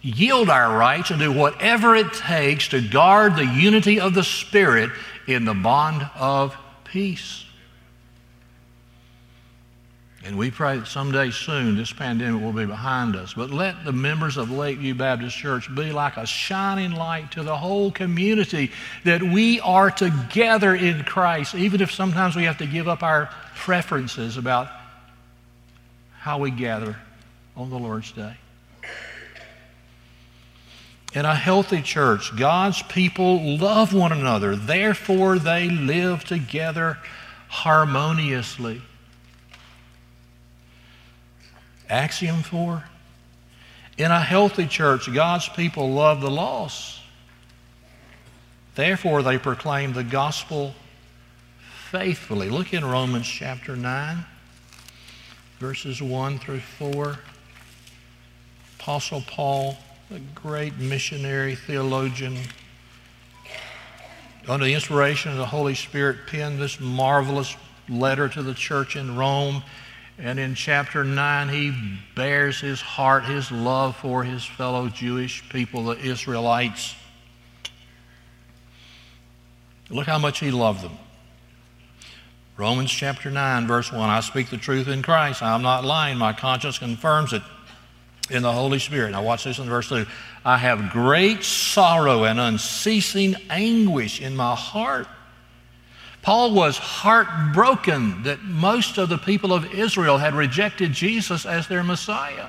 yield 0.00 0.48
our 0.48 0.76
rights 0.76 1.10
and 1.10 1.18
do 1.18 1.32
whatever 1.32 1.96
it 1.96 2.12
takes 2.12 2.68
to 2.68 2.80
guard 2.80 3.36
the 3.36 3.46
unity 3.46 4.00
of 4.00 4.14
the 4.14 4.22
Spirit 4.22 4.90
in 5.26 5.44
the 5.44 5.54
bond 5.54 6.08
of 6.16 6.56
peace. 6.94 7.44
And 10.24 10.38
we 10.38 10.52
pray 10.52 10.78
that 10.78 10.86
someday 10.86 11.32
soon 11.32 11.76
this 11.76 11.92
pandemic 11.92 12.40
will 12.40 12.52
be 12.52 12.66
behind 12.66 13.16
us. 13.16 13.34
But 13.34 13.50
let 13.50 13.84
the 13.84 13.92
members 13.92 14.36
of 14.36 14.52
Lakeview 14.52 14.94
Baptist 14.94 15.36
Church 15.36 15.68
be 15.74 15.90
like 15.90 16.16
a 16.16 16.24
shining 16.24 16.92
light 16.92 17.32
to 17.32 17.42
the 17.42 17.56
whole 17.56 17.90
community 17.90 18.70
that 19.02 19.24
we 19.24 19.58
are 19.58 19.90
together 19.90 20.72
in 20.76 21.02
Christ, 21.02 21.56
even 21.56 21.80
if 21.80 21.90
sometimes 21.90 22.36
we 22.36 22.44
have 22.44 22.58
to 22.58 22.66
give 22.66 22.86
up 22.86 23.02
our 23.02 23.28
preferences 23.56 24.36
about 24.36 24.68
how 26.20 26.38
we 26.38 26.52
gather 26.52 26.96
on 27.56 27.70
the 27.70 27.78
Lord's 27.78 28.12
Day. 28.12 28.36
In 31.14 31.24
a 31.24 31.34
healthy 31.34 31.80
church, 31.80 32.36
God's 32.36 32.82
people 32.82 33.56
love 33.56 33.94
one 33.94 34.12
another. 34.12 34.56
Therefore, 34.56 35.38
they 35.38 35.70
live 35.70 36.24
together 36.24 36.98
harmoniously. 37.48 38.82
Axiom 41.88 42.42
four. 42.42 42.84
In 43.96 44.10
a 44.10 44.20
healthy 44.20 44.66
church, 44.66 45.12
God's 45.12 45.48
people 45.48 45.92
love 45.92 46.20
the 46.20 46.30
lost. 46.30 47.00
Therefore, 48.74 49.22
they 49.22 49.38
proclaim 49.38 49.92
the 49.92 50.02
gospel 50.02 50.74
faithfully. 51.90 52.50
Look 52.50 52.74
in 52.74 52.84
Romans 52.84 53.26
chapter 53.26 53.76
9 53.76 54.24
verses 55.64 56.02
1 56.02 56.38
through 56.40 56.60
4. 56.60 57.18
Apostle 58.78 59.22
Paul, 59.26 59.78
a 60.10 60.18
great 60.34 60.76
missionary, 60.78 61.54
theologian, 61.54 62.36
under 64.46 64.66
the 64.66 64.74
inspiration 64.74 65.32
of 65.32 65.38
the 65.38 65.46
Holy 65.46 65.74
Spirit, 65.74 66.26
penned 66.26 66.60
this 66.60 66.78
marvelous 66.78 67.56
letter 67.88 68.28
to 68.28 68.42
the 68.42 68.54
church 68.54 68.96
in 68.96 69.16
Rome. 69.16 69.62
And 70.18 70.38
in 70.38 70.54
chapter 70.54 71.02
9, 71.02 71.48
he 71.48 71.98
bears 72.14 72.60
his 72.60 72.80
heart, 72.80 73.24
his 73.24 73.50
love 73.50 73.96
for 73.96 74.22
his 74.22 74.44
fellow 74.44 74.88
Jewish 74.88 75.48
people, 75.48 75.84
the 75.84 75.98
Israelites. 75.98 76.94
Look 79.90 80.06
how 80.06 80.18
much 80.18 80.38
he 80.38 80.50
loved 80.50 80.82
them. 80.82 80.96
Romans 82.56 82.92
chapter 82.92 83.30
9, 83.30 83.66
verse 83.66 83.90
1 83.90 84.00
I 84.08 84.20
speak 84.20 84.50
the 84.50 84.56
truth 84.56 84.86
in 84.86 85.02
Christ. 85.02 85.42
I 85.42 85.54
am 85.54 85.62
not 85.62 85.84
lying. 85.84 86.18
My 86.18 86.32
conscience 86.32 86.78
confirms 86.78 87.32
it 87.32 87.42
in 88.30 88.42
the 88.42 88.52
Holy 88.52 88.78
Spirit. 88.78 89.12
Now, 89.12 89.22
watch 89.22 89.44
this 89.44 89.58
in 89.58 89.68
verse 89.68 89.88
2. 89.88 90.06
I 90.44 90.58
have 90.58 90.90
great 90.90 91.44
sorrow 91.44 92.24
and 92.24 92.40
unceasing 92.40 93.36
anguish 93.50 94.20
in 94.20 94.34
my 94.36 94.54
heart. 94.54 95.06
Paul 96.22 96.54
was 96.54 96.78
heartbroken 96.78 98.22
that 98.22 98.42
most 98.42 98.96
of 98.96 99.10
the 99.10 99.18
people 99.18 99.52
of 99.52 99.74
Israel 99.74 100.16
had 100.16 100.34
rejected 100.34 100.92
Jesus 100.92 101.44
as 101.44 101.68
their 101.68 101.82
Messiah. 101.82 102.48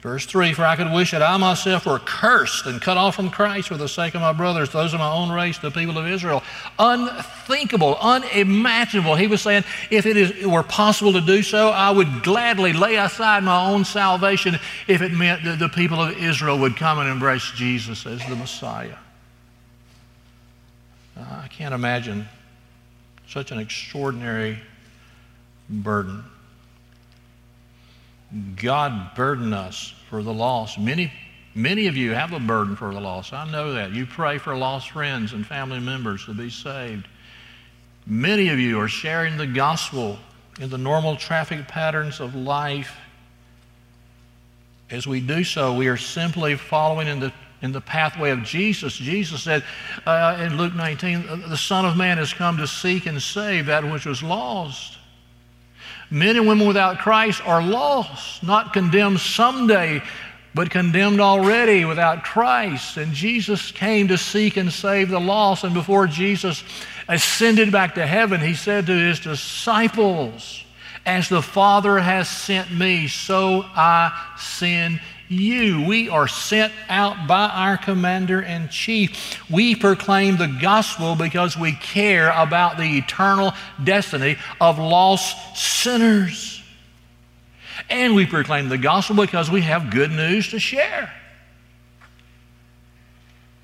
Verse 0.00 0.26
3 0.26 0.52
For 0.52 0.64
I 0.64 0.76
could 0.76 0.92
wish 0.92 1.10
that 1.12 1.22
I 1.22 1.36
myself 1.36 1.86
were 1.86 1.98
cursed 1.98 2.66
and 2.66 2.80
cut 2.80 2.96
off 2.96 3.16
from 3.16 3.30
Christ 3.30 3.68
for 3.68 3.76
the 3.76 3.88
sake 3.88 4.14
of 4.14 4.20
my 4.20 4.32
brothers, 4.32 4.70
those 4.70 4.92
of 4.92 5.00
my 5.00 5.10
own 5.10 5.30
race, 5.30 5.58
the 5.58 5.70
people 5.70 5.98
of 5.98 6.06
Israel. 6.06 6.42
Unthinkable, 6.78 7.96
unimaginable. 7.96 9.16
He 9.16 9.26
was 9.26 9.42
saying, 9.42 9.64
if 9.90 10.06
it, 10.06 10.16
is, 10.16 10.30
it 10.30 10.46
were 10.46 10.62
possible 10.62 11.12
to 11.14 11.20
do 11.20 11.42
so, 11.42 11.70
I 11.70 11.90
would 11.90 12.22
gladly 12.22 12.72
lay 12.72 12.96
aside 12.96 13.42
my 13.42 13.68
own 13.68 13.84
salvation 13.84 14.58
if 14.86 15.02
it 15.02 15.12
meant 15.12 15.44
that 15.44 15.58
the 15.58 15.68
people 15.68 16.00
of 16.00 16.16
Israel 16.18 16.58
would 16.58 16.76
come 16.76 16.98
and 16.98 17.08
embrace 17.08 17.50
Jesus 17.54 18.06
as 18.06 18.24
the 18.28 18.36
Messiah. 18.36 18.96
I 21.18 21.48
can't 21.48 21.74
imagine 21.74 22.28
such 23.26 23.50
an 23.50 23.58
extraordinary 23.58 24.58
burden. 25.68 26.24
God 28.56 29.14
burden 29.14 29.52
us 29.52 29.94
for 30.10 30.22
the 30.22 30.32
lost. 30.32 30.78
Many, 30.78 31.12
many 31.54 31.86
of 31.86 31.96
you 31.96 32.12
have 32.12 32.32
a 32.32 32.40
burden 32.40 32.76
for 32.76 32.92
the 32.92 33.00
lost. 33.00 33.32
I 33.32 33.50
know 33.50 33.74
that. 33.74 33.92
You 33.92 34.06
pray 34.06 34.38
for 34.38 34.56
lost 34.56 34.90
friends 34.90 35.32
and 35.32 35.46
family 35.46 35.80
members 35.80 36.24
to 36.26 36.34
be 36.34 36.50
saved. 36.50 37.06
Many 38.06 38.48
of 38.48 38.58
you 38.58 38.80
are 38.80 38.88
sharing 38.88 39.36
the 39.36 39.46
gospel 39.46 40.18
in 40.60 40.70
the 40.70 40.78
normal 40.78 41.16
traffic 41.16 41.68
patterns 41.68 42.20
of 42.20 42.34
life. 42.34 42.96
As 44.90 45.06
we 45.06 45.20
do 45.20 45.44
so, 45.44 45.74
we 45.74 45.88
are 45.88 45.96
simply 45.96 46.56
following 46.56 47.08
in 47.08 47.20
the, 47.20 47.32
in 47.62 47.72
the 47.72 47.80
pathway 47.80 48.30
of 48.30 48.42
Jesus. 48.42 48.94
Jesus 48.94 49.42
said 49.42 49.64
uh, 50.06 50.38
in 50.40 50.56
Luke 50.56 50.74
19, 50.74 51.48
the 51.48 51.56
Son 51.56 51.84
of 51.84 51.96
Man 51.96 52.18
has 52.18 52.32
come 52.32 52.56
to 52.58 52.66
seek 52.66 53.06
and 53.06 53.20
save 53.20 53.66
that 53.66 53.84
which 53.84 54.06
was 54.06 54.22
lost. 54.22 54.98
Men 56.10 56.36
and 56.36 56.46
women 56.46 56.66
without 56.66 56.98
Christ 56.98 57.42
are 57.46 57.62
lost, 57.62 58.42
not 58.42 58.72
condemned 58.72 59.20
someday, 59.20 60.02
but 60.54 60.70
condemned 60.70 61.20
already 61.20 61.84
without 61.84 62.24
Christ. 62.24 62.96
And 62.96 63.12
Jesus 63.12 63.70
came 63.72 64.08
to 64.08 64.16
seek 64.16 64.56
and 64.56 64.72
save 64.72 65.10
the 65.10 65.20
lost. 65.20 65.64
And 65.64 65.74
before 65.74 66.06
Jesus 66.06 66.64
ascended 67.08 67.70
back 67.70 67.94
to 67.96 68.06
heaven, 68.06 68.40
he 68.40 68.54
said 68.54 68.86
to 68.86 68.92
his 68.92 69.20
disciples, 69.20 70.64
As 71.04 71.28
the 71.28 71.42
Father 71.42 71.98
has 71.98 72.28
sent 72.28 72.70
me, 72.70 73.08
so 73.08 73.64
I 73.74 74.32
send 74.38 75.00
you. 75.28 75.84
We 75.86 76.08
are 76.08 76.28
sent 76.28 76.72
out 76.88 77.26
by 77.26 77.48
our 77.48 77.76
commander 77.76 78.40
in 78.40 78.68
chief. 78.68 79.50
We 79.50 79.74
proclaim 79.74 80.36
the 80.36 80.56
gospel 80.60 81.16
because 81.16 81.56
we 81.56 81.72
care 81.72 82.30
about 82.30 82.76
the 82.76 82.98
eternal 82.98 83.52
destiny 83.82 84.36
of 84.60 84.78
lost 84.78 85.56
sinners. 85.56 86.62
And 87.90 88.14
we 88.14 88.26
proclaim 88.26 88.68
the 88.68 88.78
gospel 88.78 89.16
because 89.16 89.50
we 89.50 89.60
have 89.62 89.90
good 89.90 90.10
news 90.10 90.50
to 90.50 90.58
share. 90.58 91.12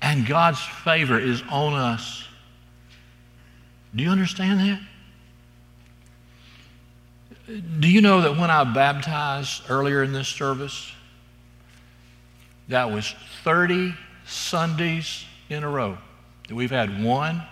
And 0.01 0.27
God's 0.27 0.61
favor 0.61 1.17
is 1.17 1.41
on 1.49 1.73
us. 1.73 2.25
Do 3.95 4.03
you 4.03 4.09
understand 4.09 4.59
that? 4.59 4.81
Do 7.79 7.89
you 7.89 8.01
know 8.01 8.21
that 8.21 8.37
when 8.37 8.49
I 8.49 8.63
baptized 8.63 9.63
earlier 9.69 10.03
in 10.03 10.13
this 10.13 10.27
service, 10.27 10.91
that 12.73 12.89
was 12.89 13.13
30 13.43 13.93
Sundays 14.25 15.25
in 15.47 15.63
a 15.63 15.69
row 15.69 15.95
that 16.47 16.55
we've 16.55 16.71
had 16.71 17.03
one 17.03 17.43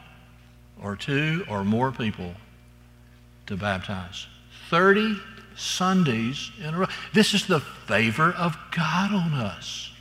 or 0.81 0.95
two 0.95 1.45
or 1.47 1.63
more 1.63 1.91
people 1.91 2.33
to 3.45 3.55
baptize. 3.55 4.25
30 4.71 5.15
Sundays 5.55 6.49
in 6.59 6.73
a 6.73 6.79
row. 6.79 6.87
This 7.13 7.35
is 7.35 7.45
the 7.45 7.59
favor 7.59 8.31
of 8.31 8.57
God 8.71 9.13
on 9.13 9.33
us. 9.33 9.91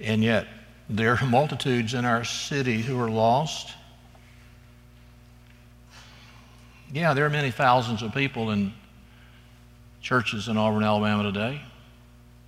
And 0.00 0.24
yet, 0.24 0.48
there 0.88 1.18
are 1.20 1.26
multitudes 1.26 1.92
in 1.92 2.06
our 2.06 2.24
city 2.24 2.80
who 2.80 2.98
are 2.98 3.10
lost. 3.10 3.74
Yeah, 6.94 7.12
there 7.12 7.26
are 7.26 7.30
many 7.30 7.50
thousands 7.50 8.02
of 8.02 8.14
people 8.14 8.52
in 8.52 8.72
churches 10.00 10.48
in 10.48 10.56
Auburn, 10.56 10.84
Alabama 10.84 11.24
today, 11.24 11.60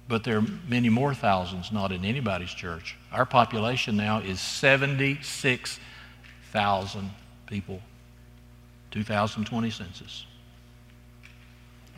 but 0.09 0.25
there 0.25 0.39
are 0.39 0.45
many 0.69 0.89
more 0.89 1.15
thousands 1.15 1.71
not 1.73 1.93
in 1.93 2.05
anybody's 2.05 2.51
church. 2.51 2.97
Our 3.13 3.25
population 3.25 3.97
now 3.97 4.19
is 4.21 4.41
76,000 4.41 7.11
people, 7.47 7.81
2020 8.91 9.71
census. 9.71 10.27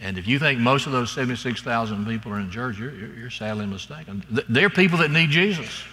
And 0.01 0.17
if 0.19 0.27
you 0.27 0.39
think 0.39 0.59
most 0.59 0.87
of 0.87 0.93
those 0.93 1.11
76,000 1.13 2.07
people 2.07 2.33
are 2.33 2.41
in 2.41 2.51
church, 2.51 2.79
you're, 2.79 2.93
you're, 2.93 3.31
sadly 3.31 3.67
mistaken. 3.67 4.25
They're 4.49 4.69
people 4.69 4.99
that 4.99 5.13
need 5.13 5.31
Jesus. 5.31 5.85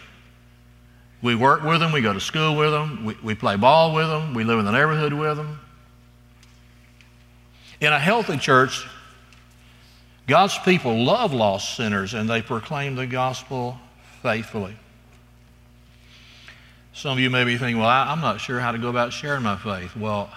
We 1.21 1.35
work 1.35 1.63
with 1.63 1.79
them, 1.79 1.91
we 1.91 2.01
go 2.01 2.13
to 2.13 2.19
school 2.19 2.55
with 2.55 2.71
them, 2.71 3.05
we, 3.05 3.15
we 3.21 3.35
play 3.35 3.55
ball 3.55 3.93
with 3.93 4.07
them, 4.07 4.33
we 4.33 4.43
live 4.43 4.57
in 4.57 4.65
the 4.65 4.71
neighborhood 4.71 5.13
with 5.13 5.37
them. 5.37 5.59
In 7.81 7.93
a 7.93 7.99
healthy 7.99 8.37
church, 8.37 8.87
God's 10.29 10.59
people 10.59 11.03
love 11.03 11.33
lost 11.33 11.75
sinners 11.75 12.13
and 12.13 12.29
they 12.29 12.43
proclaim 12.43 12.95
the 12.95 13.07
gospel 13.07 13.79
faithfully. 14.21 14.75
Some 16.93 17.13
of 17.13 17.19
you 17.19 17.31
may 17.31 17.45
be 17.45 17.57
thinking, 17.57 17.79
well, 17.79 17.89
I, 17.89 18.13
am 18.13 18.21
not 18.21 18.39
sure 18.39 18.59
how 18.59 18.71
to 18.71 18.77
go 18.77 18.89
about 18.89 19.11
sharing 19.11 19.41
my 19.41 19.55
faith. 19.55 19.95
Well, 19.95 20.29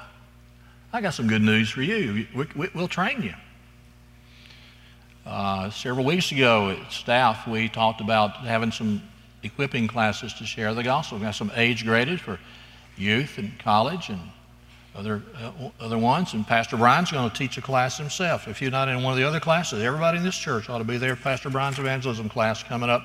I 0.94 1.02
got 1.02 1.12
some 1.12 1.26
good 1.26 1.42
news 1.42 1.68
for 1.68 1.82
you. 1.82 2.26
We, 2.34 2.46
will 2.54 2.68
we, 2.74 2.86
train 2.86 3.22
you. 3.22 3.34
Uh, 5.26 5.68
several 5.68 6.06
weeks 6.06 6.32
ago 6.32 6.70
at 6.70 6.90
staff, 6.90 7.46
we 7.46 7.68
talked 7.68 8.00
about 8.00 8.38
having 8.38 8.72
some 8.72 9.02
equipping 9.42 9.88
classes 9.88 10.32
to 10.34 10.46
share 10.46 10.72
the 10.72 10.82
gospel. 10.82 11.18
We 11.18 11.24
got 11.24 11.34
some 11.34 11.52
age 11.54 11.84
graded 11.84 12.18
for 12.18 12.38
youth 12.96 13.36
and 13.36 13.58
college 13.58 14.08
and 14.08 14.20
other, 14.94 15.22
uh, 15.40 15.70
other 15.80 15.98
ones. 15.98 16.34
And 16.34 16.46
Pastor 16.46 16.76
Brian's 16.76 17.10
going 17.10 17.28
to 17.28 17.36
teach 17.36 17.56
a 17.58 17.62
class 17.62 17.98
himself. 17.98 18.48
If 18.48 18.60
you're 18.60 18.70
not 18.70 18.88
in 18.88 19.02
one 19.02 19.12
of 19.12 19.18
the 19.18 19.24
other 19.24 19.40
classes, 19.40 19.82
everybody 19.82 20.18
in 20.18 20.24
this 20.24 20.36
church 20.36 20.68
ought 20.68 20.78
to 20.78 20.84
be 20.84 20.98
there. 20.98 21.16
Pastor 21.16 21.50
Brian's 21.50 21.78
evangelism 21.78 22.28
class 22.28 22.62
coming 22.62 22.90
up. 22.90 23.02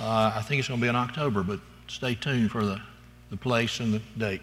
Uh, 0.00 0.32
I 0.34 0.42
think 0.42 0.60
it's 0.60 0.68
going 0.68 0.80
to 0.80 0.84
be 0.84 0.88
in 0.88 0.96
October, 0.96 1.42
but 1.42 1.60
stay 1.88 2.14
tuned 2.14 2.50
for 2.50 2.64
the, 2.64 2.80
the 3.30 3.36
place 3.36 3.80
and 3.80 3.92
the 3.92 4.02
date. 4.16 4.42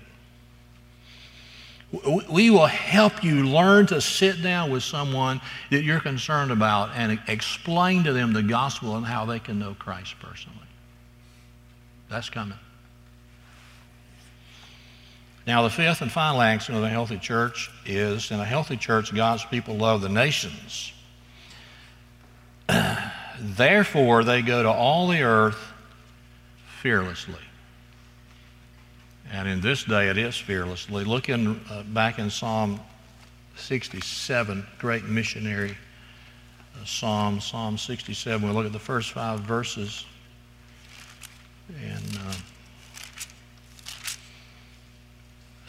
We 2.29 2.49
will 2.49 2.65
help 2.65 3.23
you 3.23 3.47
learn 3.47 3.87
to 3.87 4.01
sit 4.01 4.43
down 4.43 4.69
with 4.69 4.83
someone 4.83 5.39
that 5.71 5.83
you're 5.83 6.01
concerned 6.01 6.51
about 6.51 6.89
and 6.93 7.17
explain 7.29 8.03
to 8.03 8.11
them 8.11 8.33
the 8.33 8.43
gospel 8.43 8.97
and 8.97 9.05
how 9.05 9.23
they 9.23 9.39
can 9.39 9.57
know 9.57 9.73
Christ 9.73 10.15
personally. 10.19 10.57
That's 12.09 12.29
coming. 12.29 12.57
Now, 15.47 15.61
the 15.61 15.69
fifth 15.69 16.01
and 16.01 16.11
final 16.11 16.41
action 16.41 16.75
of 16.75 16.83
a 16.83 16.89
healthy 16.89 17.17
church 17.17 17.71
is 17.85 18.31
in 18.31 18.39
a 18.41 18.45
healthy 18.45 18.75
church, 18.75 19.15
God's 19.15 19.45
people 19.45 19.77
love 19.77 20.01
the 20.01 20.09
nations. 20.09 20.91
Therefore, 23.39 24.25
they 24.25 24.41
go 24.41 24.61
to 24.61 24.69
all 24.69 25.07
the 25.07 25.21
earth 25.21 25.71
fearlessly. 26.81 27.39
And 29.31 29.47
in 29.47 29.61
this 29.61 29.85
day, 29.85 30.09
it 30.09 30.17
is 30.17 30.35
fearlessly. 30.35 31.05
Look 31.05 31.29
in, 31.29 31.61
uh, 31.69 31.83
back 31.83 32.19
in 32.19 32.29
Psalm 32.29 32.81
67, 33.55 34.67
great 34.79 35.05
missionary 35.05 35.77
uh, 36.75 36.83
psalm, 36.83 37.39
Psalm 37.39 37.77
67. 37.77 38.45
We 38.45 38.53
look 38.53 38.65
at 38.65 38.73
the 38.73 38.79
first 38.79 39.11
five 39.11 39.39
verses. 39.39 40.05
And 41.81 42.19
uh, 42.27 42.33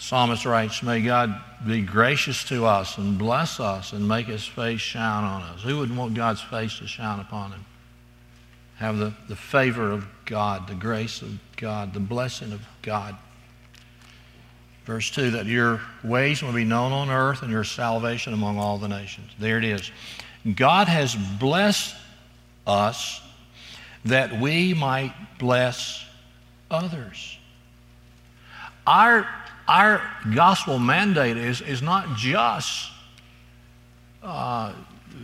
psalmist 0.09 0.47
writes, 0.47 0.83
May 0.83 1.03
God 1.03 1.39
be 1.67 1.83
gracious 1.83 2.43
to 2.45 2.65
us 2.65 2.97
and 2.97 3.19
bless 3.19 3.61
us 3.61 3.93
and 3.93 4.09
make 4.09 4.27
his 4.27 4.47
face 4.47 4.81
shine 4.81 5.23
on 5.23 5.43
us. 5.43 5.63
Who 5.63 5.77
wouldn't 5.77 5.99
want 5.99 6.15
God's 6.15 6.41
face 6.41 6.79
to 6.79 6.87
shine 6.87 7.21
upon 7.21 7.53
him? 7.53 7.65
Have 8.77 8.97
the, 8.97 9.13
the 9.29 9.37
favor 9.37 9.91
of 9.91 10.07
God, 10.25 10.67
the 10.67 10.75
grace 10.75 11.21
of 11.21 11.39
God, 11.57 11.93
the 11.93 12.01
blessing 12.01 12.53
of 12.53 12.63
God. 12.81 13.17
Verse 14.87 15.11
2 15.11 15.33
that 15.33 15.45
your 15.45 15.83
ways 16.03 16.43
will 16.43 16.55
be 16.55 16.65
known 16.65 16.93
on 16.93 17.11
earth 17.11 17.43
and 17.43 17.51
your 17.51 17.65
salvation 17.65 18.33
among 18.33 18.57
all 18.57 18.79
the 18.79 18.89
nations. 18.89 19.31
There 19.39 19.59
it 19.59 19.65
is. 19.65 19.91
God 20.57 20.89
has 20.89 21.15
blessed 21.15 21.95
us 22.67 23.21
that 24.07 24.41
we 24.41 24.73
might 24.73 25.13
bless 25.39 26.03
others. 26.71 27.37
Our, 28.87 29.29
our 29.69 30.03
gospel 30.35 30.79
mandate 30.79 31.37
is, 31.37 31.61
is 31.61 31.83
not 31.83 32.17
just 32.17 32.91
uh, 34.23 34.73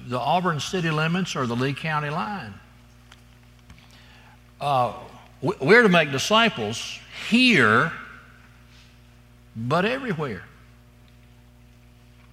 the 0.07 0.19
Auburn 0.19 0.61
city 0.61 0.91
limits 0.91 1.35
or 1.35 1.47
the 1.47 1.57
Lee 1.57 1.73
County 1.73 2.11
line. 2.11 2.53
Uh, 4.61 4.93
we're 5.41 5.83
to 5.83 5.89
make 5.89 6.11
disciples 6.13 6.99
here 7.29 7.91
but 9.57 9.85
everywhere. 9.85 10.43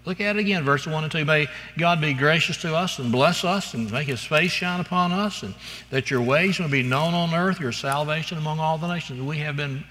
Look 0.04 0.20
at 0.20 0.36
it 0.36 0.40
again, 0.40 0.64
verse 0.64 0.88
1 0.88 1.04
and 1.04 1.12
2. 1.12 1.26
May 1.26 1.48
God 1.78 2.02
be 2.02 2.14
gracious 2.14 2.58
to 2.58 2.76
us 2.76 2.98
and 2.98 3.12
bless 3.12 3.44
us 3.44 3.76
and 3.76 3.92
make 3.92 4.08
his 4.08 4.24
face 4.24 4.52
shine 4.52 4.80
upon 4.80 5.12
us, 5.12 5.44
and 5.44 5.54
that 5.92 6.10
your 6.10 6.22
ways 6.22 6.60
may 6.60 6.68
be 6.68 6.82
known 6.82 7.14
on 7.14 7.36
earth, 7.36 7.60
your 7.60 7.72
salvation 7.72 8.38
among 8.38 8.60
all 8.60 8.80
the 8.80 8.88
nations. 8.88 9.22
We 9.22 9.38
have 9.40 9.56
been 9.56 9.84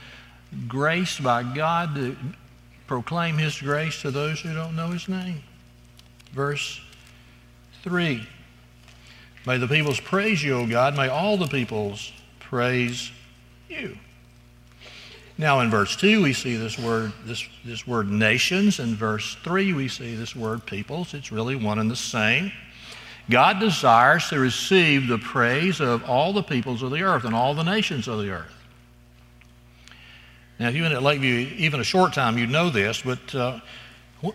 graced 0.69 1.23
by 1.23 1.43
God 1.43 1.95
to 1.95 2.17
proclaim 2.87 3.39
his 3.39 3.61
grace 3.61 4.03
to 4.03 4.11
those 4.11 4.41
who 4.41 4.53
don't 4.53 4.75
know 4.75 4.89
his 4.89 5.09
name. 5.09 5.43
Verse 6.33 6.81
3. 7.83 8.27
May 9.47 9.59
the 9.59 9.69
peoples 9.69 10.01
praise 10.01 10.43
you, 10.43 10.55
O 10.55 10.67
God. 10.67 10.97
May 10.97 11.09
all 11.09 11.37
the 11.37 11.47
peoples 11.47 12.13
praise 12.39 13.11
you. 13.69 13.97
Now 15.39 15.61
in 15.61 15.71
verse 15.71 15.97
2 15.97 16.23
we 16.23 16.35
see 16.35 16.57
this 16.57 16.79
word 16.79 17.13
this, 17.25 17.43
this 17.65 17.87
word 17.87 18.11
nations. 18.11 18.79
In 18.79 18.95
verse 18.95 19.39
3 19.43 19.73
we 19.73 19.89
see 19.89 20.15
this 20.15 20.37
word 20.37 20.67
peoples. 20.67 21.15
It's 21.15 21.33
really 21.33 21.57
one 21.57 21.79
and 21.79 21.91
the 21.91 21.97
same. 21.97 22.53
God 23.31 23.59
desires 23.59 24.29
to 24.29 24.39
receive 24.39 25.07
the 25.07 25.17
praise 25.17 25.81
of 25.81 26.05
all 26.05 26.35
the 26.35 26.43
peoples 26.43 26.83
of 26.83 26.91
the 26.91 27.03
earth 27.03 27.25
and 27.25 27.35
all 27.35 27.55
the 27.55 27.63
nations 27.63 28.07
of 28.07 28.19
the 28.19 28.31
earth. 28.31 28.60
Now, 30.61 30.69
if 30.69 30.77
you've 30.77 30.85
been 30.85 30.93
at 30.93 31.03
Lakeview 31.03 31.57
even 31.57 31.81
a 31.81 31.85
short 31.85 32.13
time, 32.13 32.37
you 32.37 32.47
know 32.47 32.69
this, 32.69 33.01
but 33.01 33.35
uh, 33.35 33.61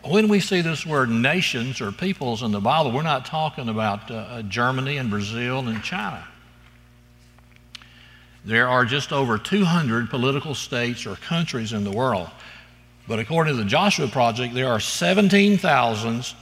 when 0.04 0.28
we 0.28 0.40
see 0.40 0.62
this 0.62 0.84
word 0.84 1.08
nations 1.08 1.80
or 1.80 1.92
peoples 1.92 2.42
in 2.42 2.52
the 2.52 2.60
Bible, 2.60 2.92
we're 2.92 3.04
not 3.04 3.28
talking 3.28 3.70
about 3.70 4.10
uh, 4.10 4.42
Germany 4.42 4.98
and 4.98 5.12
Brazil 5.12 5.60
and 5.60 5.84
China. 5.84 6.28
There 8.44 8.68
are 8.68 8.86
just 8.86 9.14
over 9.14 9.38
200 9.38 10.10
political 10.10 10.56
states 10.56 11.06
or 11.06 11.16
countries 11.16 11.74
in 11.74 11.84
the 11.84 11.92
world. 11.92 12.28
But 13.08 13.20
according 13.20 13.56
to 13.56 13.62
the 13.62 13.70
Joshua 13.70 14.08
Project, 14.08 14.56
there 14.56 14.70
are 14.70 14.80
17,000, 14.80 16.34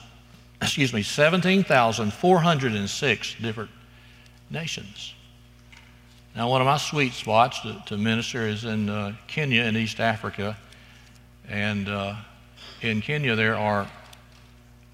excuse 0.61 0.93
me, 0.93 1.03
17,406 1.03 3.35
different 3.41 3.71
nations. 4.49 5.13
Now, 6.35 6.49
one 6.49 6.61
of 6.61 6.65
my 6.65 6.77
sweet 6.77 7.13
spots 7.13 7.59
to, 7.61 7.79
to 7.87 7.97
minister 7.97 8.47
is 8.47 8.63
in 8.63 8.89
uh, 8.89 9.13
Kenya 9.27 9.63
in 9.63 9.77
East 9.77 9.99
Africa. 9.99 10.57
And 11.47 11.87
uh, 11.87 12.15
in 12.81 13.01
Kenya, 13.01 13.35
there 13.35 13.55
are 13.55 13.87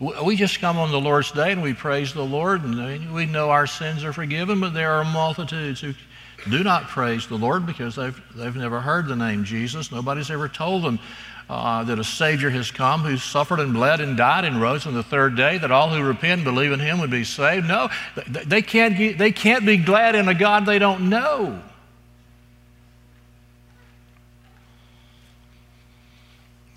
We 0.00 0.36
just 0.36 0.60
come 0.60 0.78
on 0.78 0.92
the 0.92 1.00
Lord's 1.00 1.32
day 1.32 1.50
and 1.50 1.60
we 1.60 1.74
praise 1.74 2.14
the 2.14 2.24
Lord, 2.24 2.62
and 2.62 3.12
we 3.12 3.26
know 3.26 3.50
our 3.50 3.66
sins 3.66 4.04
are 4.04 4.12
forgiven, 4.12 4.60
but 4.60 4.72
there 4.72 4.92
are 4.92 5.04
multitudes 5.04 5.80
who 5.80 5.92
do 6.48 6.62
not 6.62 6.86
praise 6.86 7.26
the 7.26 7.36
Lord 7.36 7.66
because 7.66 7.96
they've, 7.96 8.20
they've 8.36 8.54
never 8.54 8.80
heard 8.80 9.08
the 9.08 9.16
name 9.16 9.42
Jesus. 9.42 9.90
Nobody's 9.90 10.30
ever 10.30 10.48
told 10.48 10.84
them 10.84 11.00
uh, 11.50 11.82
that 11.82 11.98
a 11.98 12.04
Savior 12.04 12.50
has 12.50 12.70
come 12.70 13.00
who 13.00 13.16
suffered 13.16 13.58
and 13.58 13.72
bled 13.72 14.00
and 14.00 14.16
died 14.16 14.44
and 14.44 14.60
rose 14.60 14.86
on 14.86 14.94
the 14.94 15.02
third 15.02 15.34
day, 15.34 15.58
that 15.58 15.72
all 15.72 15.90
who 15.90 16.00
repent 16.02 16.40
and 16.40 16.44
believe 16.44 16.70
in 16.70 16.78
Him 16.78 17.00
would 17.00 17.10
be 17.10 17.24
saved. 17.24 17.66
No, 17.66 17.88
they, 18.46 18.62
can't, 18.62 18.96
get, 18.96 19.18
they 19.18 19.32
can't 19.32 19.66
be 19.66 19.78
glad 19.78 20.14
in 20.14 20.28
a 20.28 20.34
God 20.34 20.64
they 20.64 20.78
don't 20.78 21.08
know. 21.08 21.60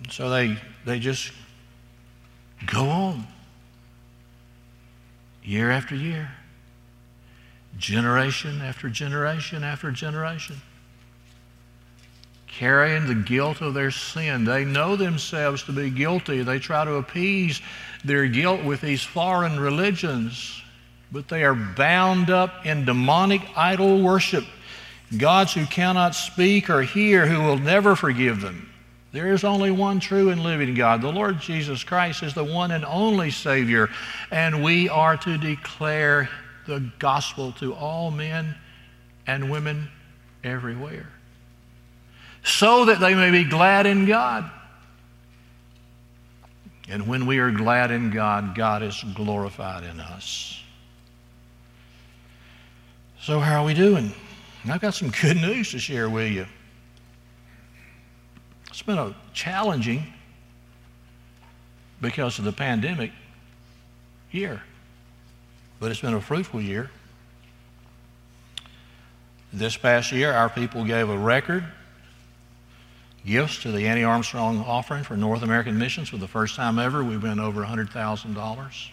So 0.10 0.30
they, 0.30 0.58
they 0.86 1.00
just 1.00 1.32
go 2.66 2.90
on 2.90 3.28
year 5.44 5.72
after 5.72 5.96
year 5.96 6.30
generation 7.78 8.62
after 8.62 8.90
generation 8.90 9.64
after 9.64 9.92
generation, 9.92 10.62
carrying 12.48 13.08
the 13.08 13.16
guilt 13.16 13.62
of 13.62 13.74
their 13.74 13.92
sin. 13.92 14.44
They 14.44 14.66
know 14.66 14.96
themselves 14.96 15.64
to 15.64 15.72
be 15.72 15.90
guilty. 15.90 16.44
They 16.44 16.60
try 16.60 16.86
to 16.86 16.96
appease 16.96 17.62
their 18.04 18.28
guilt 18.28 18.64
with 18.64 18.82
these 18.82 19.04
foreign 19.04 19.60
religions, 19.60 20.62
but 21.12 21.28
they 21.28 21.44
are 21.44 21.56
bound 21.56 22.30
up 22.30 22.66
in 22.66 22.86
demonic 22.86 23.42
idol 23.56 24.02
worship, 24.02 24.46
gods 25.18 25.54
who 25.54 25.66
cannot 25.66 26.16
speak 26.16 26.70
or 26.70 26.82
hear, 26.82 27.26
who 27.26 27.42
will 27.42 27.58
never 27.58 27.96
forgive 27.96 28.42
them. 28.42 28.71
There 29.12 29.34
is 29.34 29.44
only 29.44 29.72
one 29.72 30.00
true 30.00 30.30
and 30.30 30.42
living 30.42 30.74
God. 30.74 31.02
The 31.02 31.12
Lord 31.12 31.40
Jesus 31.40 31.84
Christ 31.84 32.24
is 32.24 32.34
the 32.34 32.44
one 32.44 32.72
and 32.72 32.86
only 32.86 33.30
Savior, 33.30 33.90
and 34.32 34.64
we 34.64 34.88
are 34.88 35.18
to 35.18 35.38
declare 35.38 36.30
the 36.66 36.92
gospel 36.98 37.52
to 37.54 37.74
all 37.74 38.10
men 38.10 38.56
and 39.28 39.52
women 39.52 39.90
everywhere, 40.44 41.10
so 42.44 42.86
that 42.86 43.00
they 43.00 43.14
may 43.14 43.32
be 43.32 43.44
glad 43.44 43.86
in 43.86 44.06
God. 44.06 44.50
And 46.88 47.08
when 47.08 47.26
we 47.26 47.40
are 47.40 47.52
glad 47.52 47.92
in 47.92 48.12
God, 48.12 48.56
God 48.56 48.82
is 48.82 49.04
glorified 49.14 49.84
in 49.84 50.00
us. 50.00 50.62
So, 53.22 53.40
how 53.40 53.62
are 53.62 53.66
we 53.66 53.74
doing? 53.74 54.14
I've 54.68 54.82
got 54.82 54.94
some 54.94 55.10
good 55.22 55.38
news 55.42 55.72
to 55.72 55.80
share 55.80 56.10
with 56.10 56.32
you. 56.32 56.46
It's 58.72 58.82
been 58.82 58.98
a 58.98 59.14
challenging, 59.34 60.14
because 62.02 62.40
of 62.40 62.46
the 62.46 62.52
pandemic, 62.52 63.12
year 64.32 64.64
but 65.82 65.90
it's 65.90 66.00
been 66.00 66.14
a 66.14 66.22
fruitful 66.22 66.62
year. 66.62 66.92
This 69.52 69.76
past 69.76 70.14
year, 70.14 70.32
our 70.32 70.48
people 70.48 70.86
gave 70.86 71.10
a 71.10 71.18
record 71.18 71.66
gifts 73.26 73.64
to 73.64 73.72
the 73.72 73.88
Annie 73.88 74.04
Armstrong 74.04 74.60
offering 74.60 75.04
for 75.04 75.18
North 75.18 75.42
American 75.42 75.78
missions 75.78 76.08
for 76.08 76.18
the 76.18 76.28
first 76.28 76.56
time 76.56 76.78
ever. 76.78 77.04
We 77.04 77.18
went 77.18 77.40
over 77.40 77.64
$100,000. 77.64 78.90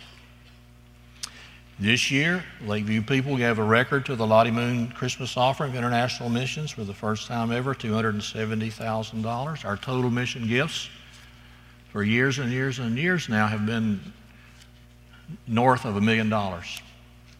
This 1.81 2.11
year, 2.11 2.45
Lakeview 2.67 3.03
people 3.03 3.37
gave 3.37 3.61
a 3.61 3.63
record 3.63 4.05
to 4.07 4.17
the 4.17 4.27
Lottie 4.27 4.51
Moon 4.51 4.89
Christmas 4.89 5.37
offering 5.37 5.71
of 5.71 5.77
international 5.77 6.29
missions 6.29 6.73
for 6.73 6.83
the 6.83 6.93
first 6.93 7.29
time 7.29 7.53
ever, 7.53 7.73
$270,000. 7.73 9.65
Our 9.65 9.77
total 9.77 10.11
mission 10.11 10.49
gifts 10.49 10.89
for 11.93 12.03
years 12.03 12.41
and 12.41 12.51
years 12.51 12.81
and 12.81 12.99
years 12.99 13.29
now 13.29 13.47
have 13.47 13.65
been 13.65 14.01
north 15.47 15.85
of 15.85 15.95
a 15.95 16.01
million 16.01 16.29
dollars 16.29 16.83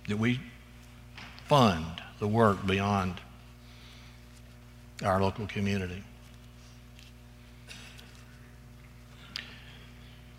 that 0.07 0.17
we 0.17 0.39
fund 1.47 2.01
the 2.21 2.29
work 2.29 2.65
beyond 2.65 3.21
our 5.05 5.21
local 5.21 5.49
community. 5.49 6.05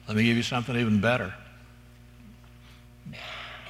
Let 0.08 0.16
me 0.16 0.24
give 0.24 0.38
you 0.38 0.44
something 0.44 0.78
even 0.78 1.02
better. 1.02 1.34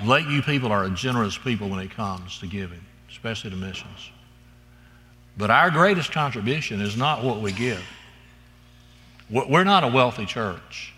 Lakeview 0.04 0.42
people 0.42 0.72
are 0.72 0.86
a 0.86 0.90
generous 0.90 1.38
people 1.38 1.70
when 1.70 1.80
it 1.80 1.92
comes 1.92 2.40
to 2.40 2.48
giving, 2.48 2.80
especially 3.10 3.50
to 3.50 3.56
missions. 3.56 4.12
But 5.38 5.52
our 5.52 5.70
greatest 5.70 6.12
contribution 6.12 6.82
is 6.82 6.98
not 6.98 7.24
what 7.24 7.42
we 7.42 7.52
give. 7.52 7.84
We're 9.30 9.64
not 9.64 9.84
a 9.84 9.88
wealthy 9.88 10.26
church. 10.26 10.94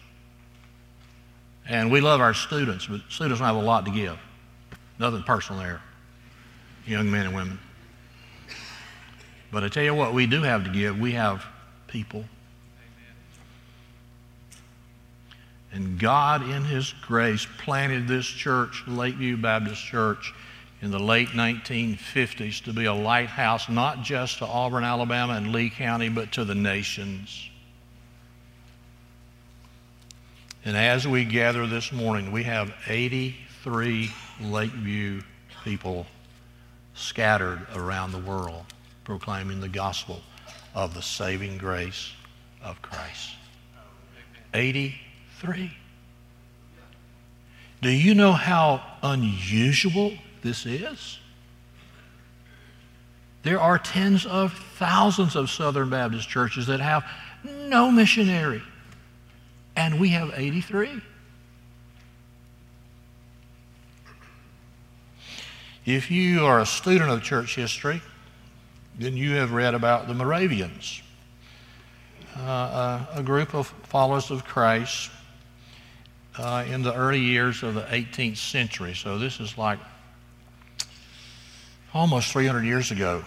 And 1.68 1.91
we 1.91 2.02
love 2.02 2.22
our 2.22 2.34
students, 2.34 2.88
but 2.88 3.02
students 3.10 3.39
don't 3.39 3.47
have 3.47 3.56
a 3.56 3.66
lot 3.66 3.86
to 3.86 3.91
give. 3.91 4.18
Nothing 4.99 5.24
personal 5.24 5.62
there, 5.62 5.82
young 6.86 7.10
men 7.10 7.28
and 7.28 7.36
women. 7.36 7.60
But 9.52 9.64
I 9.64 9.70
tell 9.70 9.84
you 9.84 9.93
what, 9.93 10.14
we 10.14 10.28
do 10.28 10.41
have 10.43 10.64
to 10.64 10.70
give. 10.70 10.99
We 10.99 11.12
have 11.14 11.45
people. 11.88 12.26
And 15.74 15.97
God, 15.97 16.43
in 16.43 16.63
His 16.65 16.93
grace, 17.07 17.47
planted 17.59 18.07
this 18.07 18.26
church, 18.26 18.84
Lakeview 18.88 19.38
Baptist 19.38 19.84
Church, 19.84 20.34
in 20.82 20.91
the 20.91 20.99
late 20.99 21.30
1950s 21.30 22.63
to 22.63 22.74
be 22.74 22.86
a 22.86 22.93
lighthouse 22.93 23.69
not 23.69 24.01
just 24.01 24.39
to 24.39 24.45
Auburn, 24.45 24.84
Alabama, 24.84 25.34
and 25.34 25.53
Lee 25.53 25.69
County, 25.69 26.09
but 26.09 26.32
to 26.34 26.43
the 26.43 26.55
nations. 26.55 27.49
And 30.65 30.76
as 30.76 31.07
we 31.07 31.24
gather 31.24 31.67
this 31.67 31.91
morning, 31.91 32.32
we 32.32 32.43
have 32.43 32.74
83 32.88 34.11
Lakeview 34.41 35.22
people 35.63 36.07
scattered 36.93 37.65
around 37.76 38.11
the 38.11 38.19
world 38.19 38.65
proclaiming 39.03 39.61
the 39.61 39.69
gospel 39.69 40.22
of 40.74 40.93
the 40.93 41.01
saving 41.01 41.57
grace 41.57 42.11
of 42.63 42.82
Christ. 42.82 43.32
83. 44.53 44.99
Do 47.82 47.89
you 47.89 48.14
know 48.14 48.34
how 48.34 48.82
unusual 49.02 50.14
this 50.44 50.66
is? 50.66 51.20
There 53.44 53.60
are 53.60 53.80
tens 53.80 54.26
of 54.26 54.54
thousands 54.78 55.36
of 55.36 55.50
Southern 55.50 55.89
Baptist 55.89 56.30
churches 56.30 56.68
that 56.68 56.80
have 56.80 57.04
no 57.44 57.92
missionary 57.92 58.62
and 59.76 60.00
we 60.00 60.10
have 60.10 60.32
83. 60.36 61.02
If 65.86 66.12
you 66.12 66.46
are 66.46 66.60
a 66.60 66.66
student 66.66 67.10
of 67.10 67.24
church 67.24 67.56
history, 67.56 68.02
then 69.00 69.18
you 69.18 69.32
have 69.36 69.52
read 69.52 69.74
about 69.74 70.08
the 70.08 70.14
Moravians, 70.14 71.02
uh, 72.38 72.42
uh, 72.44 73.06
a 73.16 73.24
group 73.24 73.56
of 73.56 73.68
followers 73.84 74.30
of 74.30 74.46
Christ 74.46 75.10
uh, 76.38 76.65
in 76.67 76.82
the 76.82 76.93
early 76.93 77.19
years 77.19 77.63
of 77.63 77.75
the 77.75 77.82
18th 77.82 78.38
century. 78.38 78.93
So 78.95 79.17
this 79.17 79.39
is 79.39 79.57
like 79.57 79.79
almost 81.93 82.32
300 82.32 82.63
years 82.63 82.91
ago. 82.91 83.23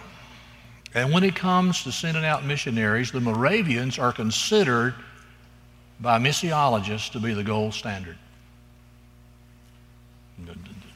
And 0.93 1.11
when 1.11 1.23
it 1.23 1.35
comes 1.35 1.83
to 1.83 1.91
sending 1.91 2.25
out 2.25 2.45
missionaries, 2.45 3.11
the 3.11 3.19
Moravians 3.19 3.99
are 3.99 4.13
considered 4.13 4.95
by 5.99 6.19
missiologists 6.19 7.11
to 7.11 7.19
be 7.19 7.33
the 7.33 7.43
gold 7.43 7.73
standard. 7.73 8.17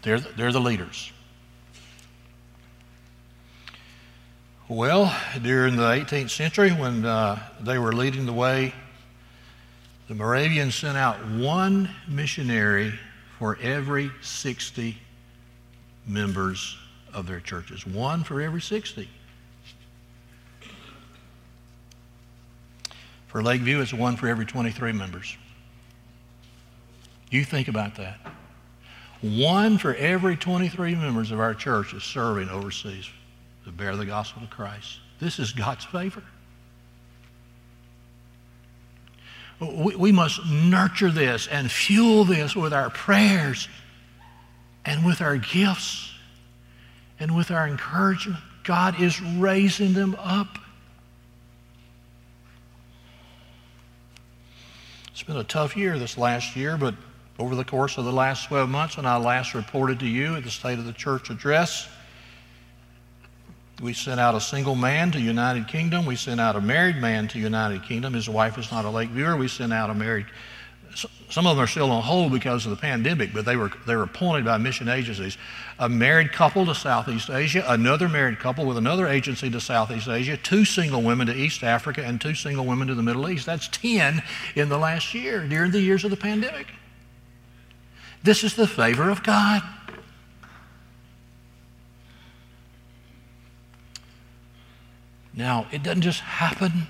They're, 0.01 0.19
they're 0.19 0.51
the 0.51 0.61
leaders. 0.61 1.11
Well, 4.69 5.13
during 5.41 5.77
the 5.77 5.83
18th 5.83 6.29
century, 6.29 6.69
when 6.69 7.03
uh, 7.03 7.39
they 7.59 7.77
were 7.77 7.91
leading 7.91 8.25
the 8.25 8.33
way, 8.33 8.73
the 10.09 10.15
Moravians 10.15 10.73
sent 10.73 10.97
out 10.97 11.23
one 11.27 11.87
missionary 12.07 12.91
for 13.37 13.59
every 13.61 14.09
60 14.23 14.97
members 16.07 16.75
of 17.13 17.27
their 17.27 17.39
churches. 17.39 17.85
One 17.85 18.23
for 18.23 18.41
every 18.41 18.59
60. 18.59 19.07
For 23.27 23.43
Lakeview, 23.43 23.81
it's 23.81 23.93
one 23.93 24.17
for 24.17 24.27
every 24.27 24.47
23 24.47 24.93
members. 24.93 25.37
You 27.29 27.43
think 27.45 27.67
about 27.67 27.95
that. 27.97 28.17
One 29.21 29.77
for 29.77 29.93
every 29.93 30.35
23 30.35 30.95
members 30.95 31.29
of 31.29 31.39
our 31.39 31.53
church 31.53 31.93
is 31.93 32.01
serving 32.01 32.49
overseas 32.49 33.07
to 33.65 33.71
bear 33.71 33.95
the 33.95 34.07
gospel 34.07 34.41
of 34.41 34.49
Christ. 34.49 35.01
This 35.19 35.37
is 35.37 35.51
God's 35.51 35.85
favor. 35.85 36.23
We, 39.59 39.95
we 39.95 40.11
must 40.11 40.45
nurture 40.45 41.11
this 41.11 41.47
and 41.47 41.69
fuel 41.69 42.23
this 42.23 42.55
with 42.55 42.73
our 42.73 42.89
prayers 42.89 43.67
and 44.85 45.05
with 45.05 45.21
our 45.21 45.37
gifts 45.37 46.11
and 47.19 47.35
with 47.35 47.51
our 47.51 47.67
encouragement. 47.67 48.39
God 48.63 49.01
is 49.01 49.21
raising 49.21 49.93
them 49.93 50.15
up. 50.19 50.59
It's 55.11 55.23
been 55.23 55.37
a 55.37 55.43
tough 55.43 55.75
year 55.75 55.99
this 55.99 56.17
last 56.17 56.55
year, 56.55 56.77
but 56.77 56.95
over 57.37 57.55
the 57.55 57.65
course 57.65 57.97
of 57.97 58.05
the 58.05 58.13
last 58.13 58.47
12 58.47 58.69
months, 58.69 58.95
when 58.95 59.05
I 59.05 59.17
last 59.17 59.53
reported 59.53 59.99
to 59.99 60.07
you 60.07 60.35
at 60.35 60.43
the 60.43 60.49
State 60.49 60.79
of 60.79 60.85
the 60.85 60.93
Church 60.93 61.29
address, 61.29 61.89
we 63.81 63.93
sent 63.93 64.19
out 64.19 64.35
a 64.35 64.41
single 64.41 64.75
man 64.75 65.11
to 65.11 65.21
United 65.21 65.67
Kingdom. 65.67 66.05
We 66.05 66.15
sent 66.15 66.41
out 66.41 66.55
a 66.55 66.61
married 66.61 66.97
man 66.97 67.27
to 67.29 67.39
United 67.39 67.83
Kingdom. 67.83 68.13
His 68.13 68.27
wife 68.27 68.57
is 68.57 68.71
not 68.71 68.85
a 68.85 68.89
Lakeviewer. 68.89 69.37
We 69.37 69.47
sent 69.47 69.71
out 69.71 69.89
a 69.89 69.93
married. 69.93 70.25
Some 71.29 71.45
of 71.45 71.55
them 71.55 71.63
are 71.63 71.67
still 71.67 71.91
on 71.91 72.01
hold 72.01 72.31
because 72.31 72.65
of 72.65 72.71
the 72.71 72.77
pandemic, 72.77 73.31
but 73.33 73.45
they 73.45 73.55
were 73.55 73.71
they 73.85 73.95
were 73.95 74.03
appointed 74.03 74.43
by 74.43 74.57
mission 74.57 74.89
agencies. 74.89 75.37
A 75.77 75.87
married 75.87 76.33
couple 76.33 76.65
to 76.65 76.75
Southeast 76.75 77.29
Asia, 77.29 77.63
another 77.67 78.09
married 78.09 78.39
couple 78.39 78.65
with 78.65 78.77
another 78.77 79.07
agency 79.07 79.49
to 79.51 79.61
Southeast 79.61 80.07
Asia, 80.07 80.35
two 80.35 80.65
single 80.65 81.01
women 81.01 81.27
to 81.27 81.35
East 81.35 81.63
Africa, 81.63 82.03
and 82.03 82.19
two 82.19 82.33
single 82.33 82.65
women 82.65 82.87
to 82.87 82.95
the 82.95 83.03
Middle 83.03 83.29
East. 83.29 83.45
That's 83.45 83.67
ten 83.67 84.23
in 84.55 84.67
the 84.67 84.77
last 84.77 85.13
year 85.13 85.47
during 85.47 85.71
the 85.71 85.79
years 85.79 86.03
of 86.03 86.09
the 86.09 86.17
pandemic. 86.17 86.67
This 88.23 88.43
is 88.43 88.55
the 88.55 88.67
favor 88.67 89.09
of 89.09 89.23
God. 89.23 89.61
Now, 95.39 95.67
it 95.71 95.83
doesn't 95.83 96.01
just 96.01 96.19
happen. 96.19 96.85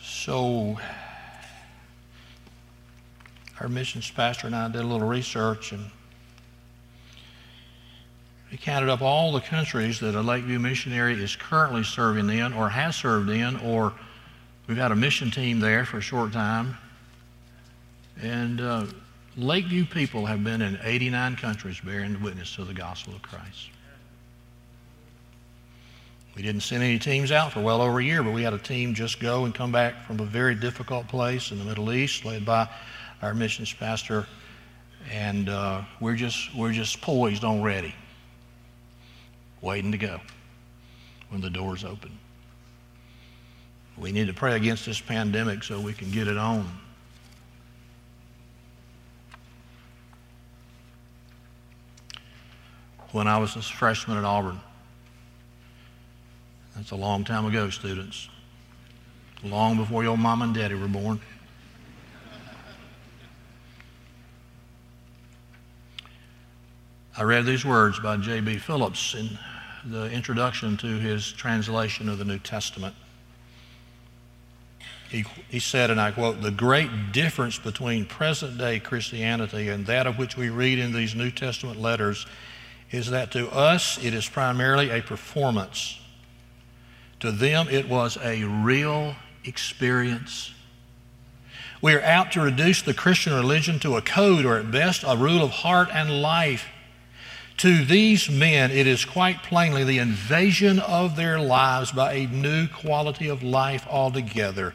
So, 0.00 0.78
our 3.58 3.68
missions 3.68 4.08
pastor 4.08 4.46
and 4.46 4.54
I 4.54 4.68
did 4.68 4.82
a 4.82 4.86
little 4.86 5.08
research 5.08 5.72
and 5.72 5.90
we 8.52 8.56
counted 8.56 8.88
up 8.88 9.02
all 9.02 9.32
the 9.32 9.40
countries 9.40 9.98
that 9.98 10.14
a 10.14 10.22
Lakeview 10.22 10.60
missionary 10.60 11.20
is 11.20 11.34
currently 11.34 11.82
serving 11.82 12.30
in 12.30 12.52
or 12.52 12.68
has 12.68 12.94
served 12.94 13.30
in, 13.30 13.56
or 13.56 13.92
we've 14.68 14.76
had 14.76 14.92
a 14.92 14.96
mission 14.96 15.32
team 15.32 15.58
there 15.58 15.84
for 15.84 15.98
a 15.98 16.00
short 16.00 16.32
time. 16.32 16.78
And 18.22 18.60
uh, 18.60 18.86
Lakeview 19.36 19.86
people 19.86 20.26
have 20.26 20.44
been 20.44 20.62
in 20.62 20.78
89 20.82 21.36
countries 21.36 21.80
bearing 21.80 22.22
witness 22.22 22.54
to 22.54 22.64
the 22.64 22.74
gospel 22.74 23.14
of 23.14 23.22
Christ. 23.22 23.70
We 26.36 26.42
didn't 26.42 26.62
send 26.62 26.82
any 26.82 26.98
teams 26.98 27.32
out 27.32 27.52
for 27.52 27.60
well 27.60 27.80
over 27.80 27.98
a 27.98 28.04
year, 28.04 28.22
but 28.22 28.32
we 28.32 28.42
had 28.42 28.52
a 28.52 28.58
team 28.58 28.94
just 28.94 29.20
go 29.20 29.44
and 29.44 29.54
come 29.54 29.72
back 29.72 30.04
from 30.06 30.20
a 30.20 30.24
very 30.24 30.54
difficult 30.54 31.08
place 31.08 31.50
in 31.50 31.58
the 31.58 31.64
Middle 31.64 31.92
East, 31.92 32.24
led 32.24 32.44
by 32.44 32.68
our 33.22 33.34
missions 33.34 33.72
pastor, 33.72 34.26
and 35.10 35.48
uh, 35.48 35.82
we're 36.00 36.16
just 36.16 36.54
we're 36.54 36.72
just 36.72 37.00
poised 37.00 37.44
on 37.44 37.62
ready, 37.62 37.94
waiting 39.60 39.92
to 39.92 39.98
go 39.98 40.20
when 41.30 41.40
the 41.40 41.50
doors 41.50 41.84
open. 41.84 42.18
We 43.96 44.10
need 44.10 44.26
to 44.26 44.34
pray 44.34 44.56
against 44.56 44.86
this 44.86 45.00
pandemic 45.00 45.62
so 45.62 45.80
we 45.80 45.92
can 45.92 46.10
get 46.10 46.26
it 46.26 46.36
on. 46.36 46.68
When 53.14 53.28
I 53.28 53.38
was 53.38 53.54
a 53.54 53.62
freshman 53.62 54.18
at 54.18 54.24
Auburn. 54.24 54.58
That's 56.74 56.90
a 56.90 56.96
long 56.96 57.22
time 57.22 57.46
ago, 57.46 57.70
students. 57.70 58.28
Long 59.44 59.76
before 59.76 60.02
your 60.02 60.18
mom 60.18 60.42
and 60.42 60.52
daddy 60.52 60.74
were 60.74 60.88
born. 60.88 61.20
I 67.16 67.22
read 67.22 67.46
these 67.46 67.64
words 67.64 68.00
by 68.00 68.16
J.B. 68.16 68.56
Phillips 68.58 69.14
in 69.14 69.38
the 69.84 70.10
introduction 70.10 70.76
to 70.78 70.98
his 70.98 71.30
translation 71.30 72.08
of 72.08 72.18
the 72.18 72.24
New 72.24 72.40
Testament. 72.40 72.96
He, 75.08 75.24
he 75.48 75.60
said, 75.60 75.90
and 75.90 76.00
I 76.00 76.10
quote, 76.10 76.42
the 76.42 76.50
great 76.50 77.12
difference 77.12 77.60
between 77.60 78.06
present 78.06 78.58
day 78.58 78.80
Christianity 78.80 79.68
and 79.68 79.86
that 79.86 80.08
of 80.08 80.18
which 80.18 80.36
we 80.36 80.48
read 80.48 80.80
in 80.80 80.92
these 80.92 81.14
New 81.14 81.30
Testament 81.30 81.80
letters 81.80 82.26
is 82.94 83.10
that 83.10 83.32
to 83.32 83.50
us 83.50 84.02
it 84.02 84.14
is 84.14 84.28
primarily 84.28 84.90
a 84.90 85.02
performance. 85.02 85.98
To 87.20 87.32
them 87.32 87.68
it 87.68 87.88
was 87.88 88.16
a 88.22 88.44
real 88.44 89.16
experience. 89.44 90.52
We 91.82 91.94
are 91.94 92.00
apt 92.00 92.34
to 92.34 92.40
reduce 92.40 92.82
the 92.82 92.94
Christian 92.94 93.34
religion 93.34 93.78
to 93.80 93.96
a 93.96 94.02
code 94.02 94.44
or 94.44 94.56
at 94.58 94.70
best 94.70 95.04
a 95.06 95.16
rule 95.16 95.42
of 95.42 95.50
heart 95.50 95.88
and 95.92 96.22
life. 96.22 96.66
To 97.58 97.84
these 97.84 98.30
men, 98.30 98.70
it 98.70 98.86
is 98.86 99.04
quite 99.04 99.42
plainly 99.42 99.84
the 99.84 99.98
invasion 99.98 100.78
of 100.78 101.14
their 101.14 101.38
lives 101.38 101.92
by 101.92 102.14
a 102.14 102.26
new 102.26 102.66
quality 102.68 103.28
of 103.28 103.42
life 103.42 103.86
altogether. 103.88 104.74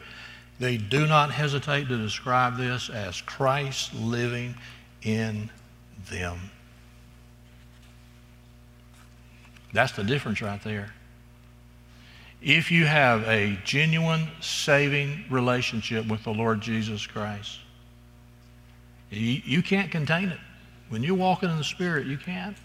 They 0.58 0.76
do 0.76 1.06
not 1.06 1.32
hesitate 1.32 1.88
to 1.88 1.96
describe 1.96 2.56
this 2.56 2.88
as 2.88 3.20
Christ 3.20 3.94
living 3.94 4.54
in 5.02 5.50
them. 6.08 6.50
That's 9.72 9.92
the 9.92 10.04
difference 10.04 10.42
right 10.42 10.62
there. 10.62 10.92
If 12.42 12.70
you 12.70 12.86
have 12.86 13.22
a 13.28 13.58
genuine 13.64 14.28
saving 14.40 15.24
relationship 15.30 16.06
with 16.06 16.24
the 16.24 16.32
Lord 16.32 16.60
Jesus 16.60 17.06
Christ, 17.06 17.58
you, 19.10 19.62
can't 19.62 19.90
contain 19.90 20.30
it. 20.30 20.38
When 20.88 21.02
you're 21.02 21.16
walking 21.16 21.50
in 21.50 21.58
the 21.58 21.64
Spirit, 21.64 22.06
you 22.06 22.16
can't. 22.16 22.56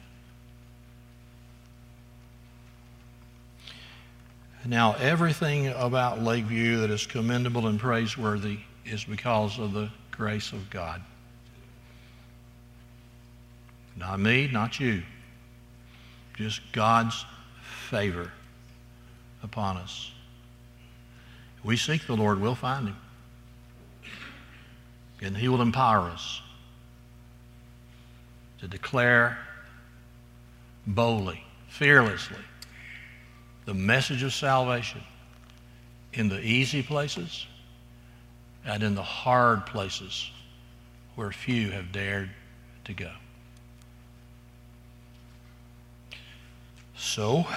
Now, 4.65 4.93
everything 4.93 5.67
about 5.67 6.21
Lakeview 6.21 6.77
that 6.77 6.89
is 6.89 7.05
commendable 7.05 7.67
and 7.67 7.79
praiseworthy 7.79 8.59
is 8.85 9.03
because 9.03 9.59
of 9.59 9.73
the 9.73 9.89
grace 10.11 10.53
of 10.53 10.69
God. 10.69 11.01
Not 13.95 14.19
me, 14.19 14.47
not 14.47 14.79
you 14.79 15.03
just 16.35 16.61
God's 16.71 17.25
favor 17.89 18.31
upon 19.43 19.77
us. 19.77 20.11
We 21.63 21.77
seek 21.77 22.05
the 22.05 22.15
Lord, 22.15 22.39
we'll 22.39 22.55
find 22.55 22.89
him. 22.89 22.97
And 25.21 25.35
he 25.35 25.47
will 25.47 25.61
empower 25.61 26.09
us 26.09 26.41
to 28.59 28.67
declare 28.67 29.37
boldly, 30.85 31.43
fearlessly, 31.69 32.43
the 33.65 33.73
message 33.73 34.21
of 34.23 34.33
salvation 34.33 35.01
in 36.13 36.29
the 36.29 36.39
easy 36.39 36.83
places 36.83 37.47
and 38.65 38.83
in 38.83 38.95
the 38.95 39.03
hard 39.03 39.65
places 39.65 40.29
where 41.15 41.31
few 41.31 41.71
have 41.71 41.91
dared 41.91 42.29
to 42.83 42.93
go. 42.93 43.11
So, 47.15 47.47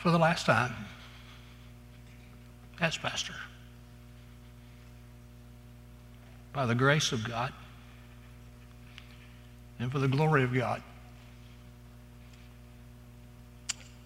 for 0.00 0.12
the 0.12 0.18
last 0.18 0.46
time, 0.46 0.72
as 2.80 2.96
pastor, 2.96 3.34
by 6.52 6.66
the 6.66 6.76
grace 6.76 7.10
of 7.10 7.24
God 7.24 7.52
and 9.80 9.90
for 9.90 9.98
the 9.98 10.06
glory 10.06 10.44
of 10.44 10.54
God, 10.54 10.80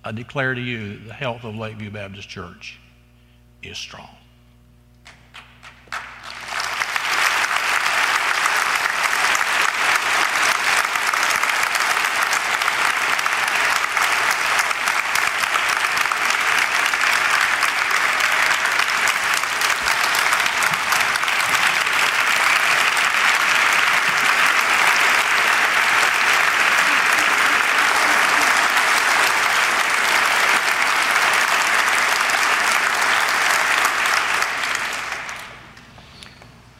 I 0.02 0.12
declare 0.12 0.54
to 0.54 0.62
you 0.62 0.94
that 0.94 1.08
the 1.08 1.12
health 1.12 1.44
of 1.44 1.56
Lakeview 1.56 1.90
Baptist 1.90 2.30
Church 2.30 2.80
is 3.62 3.76
strong. 3.76 4.08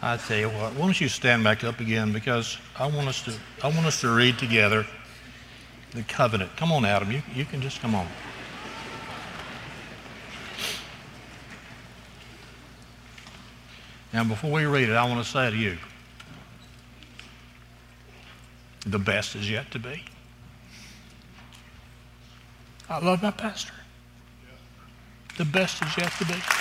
I 0.09 0.17
tell 0.29 0.37
you 0.37 0.51
what, 0.51 0.75
why 0.75 0.81
don't 0.81 1.01
you 1.01 1.09
stand 1.09 1.43
back 1.43 1.65
up 1.65 1.81
again 1.81 2.13
because 2.13 2.59
I 2.79 2.87
want 2.87 3.09
us 3.09 3.23
to 3.23 3.33
I 3.65 3.69
want 3.69 3.87
us 3.87 4.03
to 4.03 4.15
read 4.15 4.39
together 4.39 4.87
the 5.93 6.03
covenant. 6.03 6.55
Come 6.55 6.71
on, 6.71 6.85
Adam. 6.85 7.11
You, 7.11 7.23
you 7.35 7.47
can 7.47 7.63
just 7.63 7.81
come 7.81 7.95
on. 7.95 8.07
Now, 14.13 14.25
before 14.25 14.51
we 14.53 14.67
read 14.67 14.91
it, 14.91 14.97
I 14.97 15.09
want 15.09 15.25
to 15.25 15.31
say 15.31 15.51
to 15.51 15.57
you 15.57 15.79
the 18.87 18.99
best 18.99 19.35
is 19.35 19.51
yet 19.51 19.71
to 19.71 19.79
be. 19.79 20.05
I 22.91 22.99
love 22.99 23.23
my 23.23 23.31
pastor. 23.31 23.73
The 25.39 25.47
best 25.47 25.83
is 25.83 25.97
yet 25.97 26.13
to 26.19 26.27
be. 26.27 26.58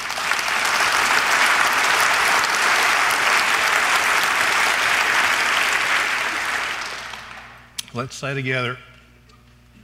Let's 7.98 8.16
say 8.16 8.36
together 8.36 8.78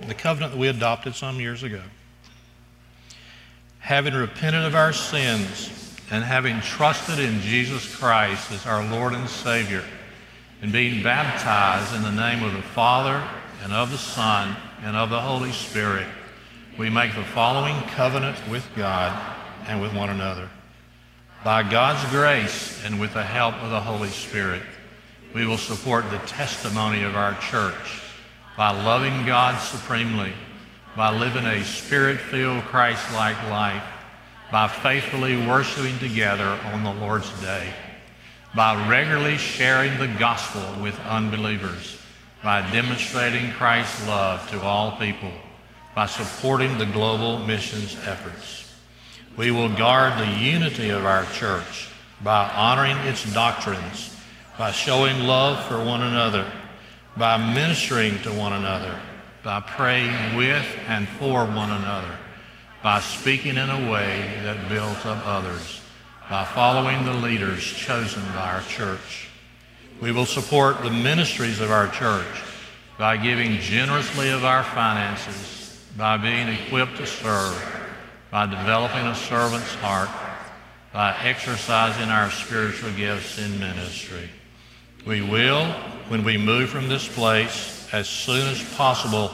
the 0.06 0.14
covenant 0.14 0.52
that 0.54 0.60
we 0.60 0.68
adopted 0.68 1.16
some 1.16 1.40
years 1.40 1.64
ago. 1.64 1.82
Having 3.80 4.14
repented 4.14 4.66
of 4.66 4.76
our 4.76 4.94
sins 4.94 5.98
and 6.12 6.24
having 6.24 6.62
trusted 6.62 7.18
in 7.18 7.40
Jesus 7.40 7.96
Christ 7.96 8.52
as 8.52 8.68
our 8.68 8.88
Lord 8.88 9.14
and 9.14 9.28
Savior, 9.28 9.84
and 10.62 10.72
being 10.72 11.02
baptized 11.02 11.96
in 11.96 12.04
the 12.04 12.12
name 12.12 12.44
of 12.44 12.54
the 12.54 12.62
Father 12.62 13.28
and 13.64 13.74
of 13.74 13.90
the 13.90 13.98
Son 13.98 14.56
and 14.84 14.96
of 14.96 15.10
the 15.10 15.20
Holy 15.20 15.52
Spirit, 15.52 16.06
we 16.78 16.92
make 16.92 17.16
the 17.16 17.24
following 17.24 17.82
covenant 17.96 18.38
with 18.48 18.70
God 18.76 19.36
and 19.66 19.82
with 19.82 19.92
one 19.92 20.12
another. 20.12 20.48
By 21.44 21.68
God's 21.68 22.08
grace 22.12 22.80
and 22.86 23.02
with 23.02 23.16
the 23.16 23.24
help 23.24 23.56
of 23.56 23.72
the 23.72 23.82
Holy 23.82 24.10
Spirit, 24.10 24.62
we 25.34 25.48
will 25.48 25.58
support 25.58 26.08
the 26.12 26.20
testimony 26.20 27.02
of 27.02 27.16
our 27.16 27.34
church 27.40 28.02
by 28.58 28.72
loving 28.84 29.26
God 29.26 29.60
supremely, 29.60 30.34
by 30.96 31.16
living 31.16 31.46
a 31.46 31.64
spirit-filled 31.64 32.64
Christ-like 32.66 33.42
life, 33.50 33.84
by 34.52 34.68
faithfully 34.68 35.36
worshiping 35.48 35.98
together 35.98 36.60
on 36.66 36.84
the 36.84 36.94
Lord's 36.94 37.30
day, 37.42 37.74
by 38.56 38.88
regularly 38.88 39.38
sharing 39.38 39.98
the 39.98 40.20
gospel 40.20 40.62
with 40.84 41.00
unbelievers, 41.02 41.98
by 42.44 42.62
demonstrating 42.72 43.52
Christ's 43.54 44.08
love 44.08 44.48
to 44.52 44.62
all 44.62 44.98
people, 44.98 45.32
by 45.96 46.06
supporting 46.06 46.78
the 46.78 46.86
global 46.86 47.40
missions 47.40 47.96
efforts. 48.06 48.72
We 49.36 49.50
will 49.50 49.70
guard 49.70 50.20
the 50.20 50.32
unity 50.40 50.90
of 50.90 51.06
our 51.06 51.26
church 51.32 51.90
by 52.22 52.50
honoring 52.50 52.98
its 53.08 53.32
doctrines, 53.34 54.16
by 54.60 54.72
showing 54.72 55.24
love 55.24 55.66
for 55.66 55.84
one 55.84 56.04
another, 56.04 56.46
by 57.16 57.38
ministering 57.38 58.20
to 58.24 58.32
one 58.34 58.54
another, 58.54 59.00
by 59.44 59.60
praying 59.60 60.36
with 60.36 60.66
and 60.88 61.08
for 61.08 61.46
one 61.46 61.70
another, 61.70 62.18
by 62.82 63.00
speaking 63.00 63.58
in 63.58 63.70
a 63.70 63.92
way 63.92 64.40
that 64.44 64.70
builds 64.70 65.06
up 65.06 65.22
others, 65.26 65.82
by 66.30 66.44
following 66.44 67.06
the 67.06 67.14
leaders 67.14 67.64
chosen 67.64 68.24
by 68.34 68.54
our 68.54 68.62
church. 68.64 69.30
We 70.02 70.12
will 70.12 70.26
support 70.26 70.82
the 70.82 70.90
ministries 70.90 71.60
of 71.62 71.72
our 71.72 71.88
church 71.90 72.26
by 72.98 73.18
giving 73.18 73.60
generously 73.60 74.30
of 74.32 74.44
our 74.44 74.64
finances, 74.64 75.84
by 75.98 76.18
being 76.18 76.48
equipped 76.48 76.98
to 76.98 77.06
serve, 77.06 77.64
by 78.32 78.48
developing 78.48 79.06
a 79.06 79.16
servant's 79.16 79.76
heart, 79.76 80.10
by 80.92 81.16
exercising 81.22 82.10
our 82.10 82.32
spiritual 82.32 82.92
gifts 82.94 83.38
in 83.38 83.60
ministry. 83.60 84.30
We 85.06 85.22
will, 85.22 85.66
when 86.08 86.24
we 86.24 86.38
move 86.38 86.70
from 86.70 86.88
this 86.88 87.08
place, 87.08 87.90
as 87.92 88.08
soon 88.08 88.48
as 88.48 88.64
possible, 88.76 89.32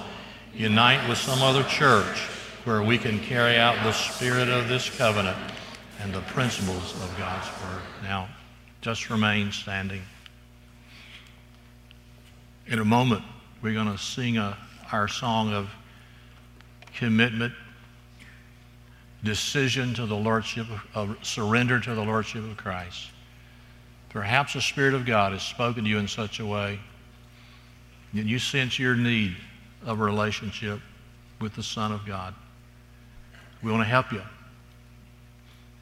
unite 0.53 1.07
with 1.07 1.19
some 1.19 1.43
other 1.43 1.63
church 1.63 2.17
where 2.65 2.81
we 2.81 2.97
can 2.97 3.19
carry 3.19 3.55
out 3.55 3.75
the 3.83 3.91
spirit 3.91 4.49
of 4.49 4.67
this 4.67 4.89
covenant 4.97 5.37
and 5.99 6.11
the 6.11 6.21
principles 6.21 6.93
of 7.03 7.15
God's 7.19 7.47
Word. 7.61 7.81
Now, 8.01 8.29
just 8.81 9.11
remain 9.11 9.51
standing. 9.51 10.01
In 12.65 12.79
a 12.79 12.85
moment, 12.85 13.23
we're 13.61 13.73
going 13.73 13.91
to 13.91 13.97
sing 13.97 14.37
a, 14.37 14.57
our 14.91 15.07
song 15.07 15.53
of 15.53 15.69
commitment, 16.95 17.53
decision 19.23 19.93
to 19.93 20.07
the 20.07 20.15
Lordship, 20.15 20.65
of, 20.95 21.09
of 21.09 21.25
surrender 21.25 21.79
to 21.79 21.93
the 21.93 22.03
Lordship 22.03 22.43
of 22.43 22.57
Christ. 22.57 23.09
Perhaps 24.09 24.53
the 24.53 24.61
Spirit 24.61 24.93
of 24.93 25.05
God 25.05 25.33
has 25.33 25.43
spoken 25.43 25.83
to 25.83 25.89
you 25.89 25.99
in 25.99 26.07
such 26.07 26.39
a 26.39 26.45
way 26.45 26.79
that 28.13 28.25
you 28.25 28.39
sense 28.39 28.79
your 28.79 28.95
need 28.95 29.35
of 29.85 29.99
a 29.99 30.03
relationship 30.03 30.79
with 31.39 31.55
the 31.55 31.63
Son 31.63 31.91
of 31.91 32.05
God. 32.05 32.33
We 33.61 33.71
want 33.71 33.83
to 33.83 33.89
help 33.89 34.11
you. 34.11 34.23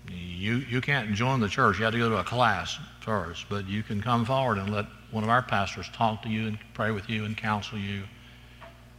You, 0.10 0.58
you 0.58 0.82
can't 0.82 1.14
join 1.14 1.40
the 1.40 1.50
church. 1.50 1.80
You 1.80 1.86
have 1.86 1.94
to 1.94 2.00
go 2.00 2.10
to 2.10 2.18
a 2.18 2.24
class 2.24 2.78
first, 3.02 3.46
but 3.50 3.68
you 3.68 3.84
can 3.84 4.02
come 4.02 4.26
forward 4.26 4.58
and 4.58 4.74
let 4.74 4.86
one 5.12 5.24
of 5.24 5.30
our 5.30 5.42
pastors 5.42 5.90
talk 5.94 6.22
to 6.24 6.30
you 6.30 6.48
and 6.48 6.60
pray 6.74 6.92
with 6.92 7.10
you 7.10 7.26
and 7.26 7.36
counsel 7.36 7.78
you 7.78 8.04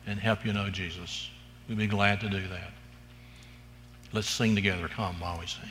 and 0.06 0.18
help 0.18 0.44
you 0.44 0.52
know 0.52 0.70
Jesus. 0.70 1.28
We'd 1.68 1.78
be 1.78 1.86
glad 1.86 2.20
to 2.20 2.28
do 2.28 2.40
that. 2.48 2.72
Let's 4.12 4.28
sing 4.28 4.54
together. 4.54 4.88
Come 4.88 5.20
while 5.20 5.38
we 5.38 5.46
sing. 5.46 5.70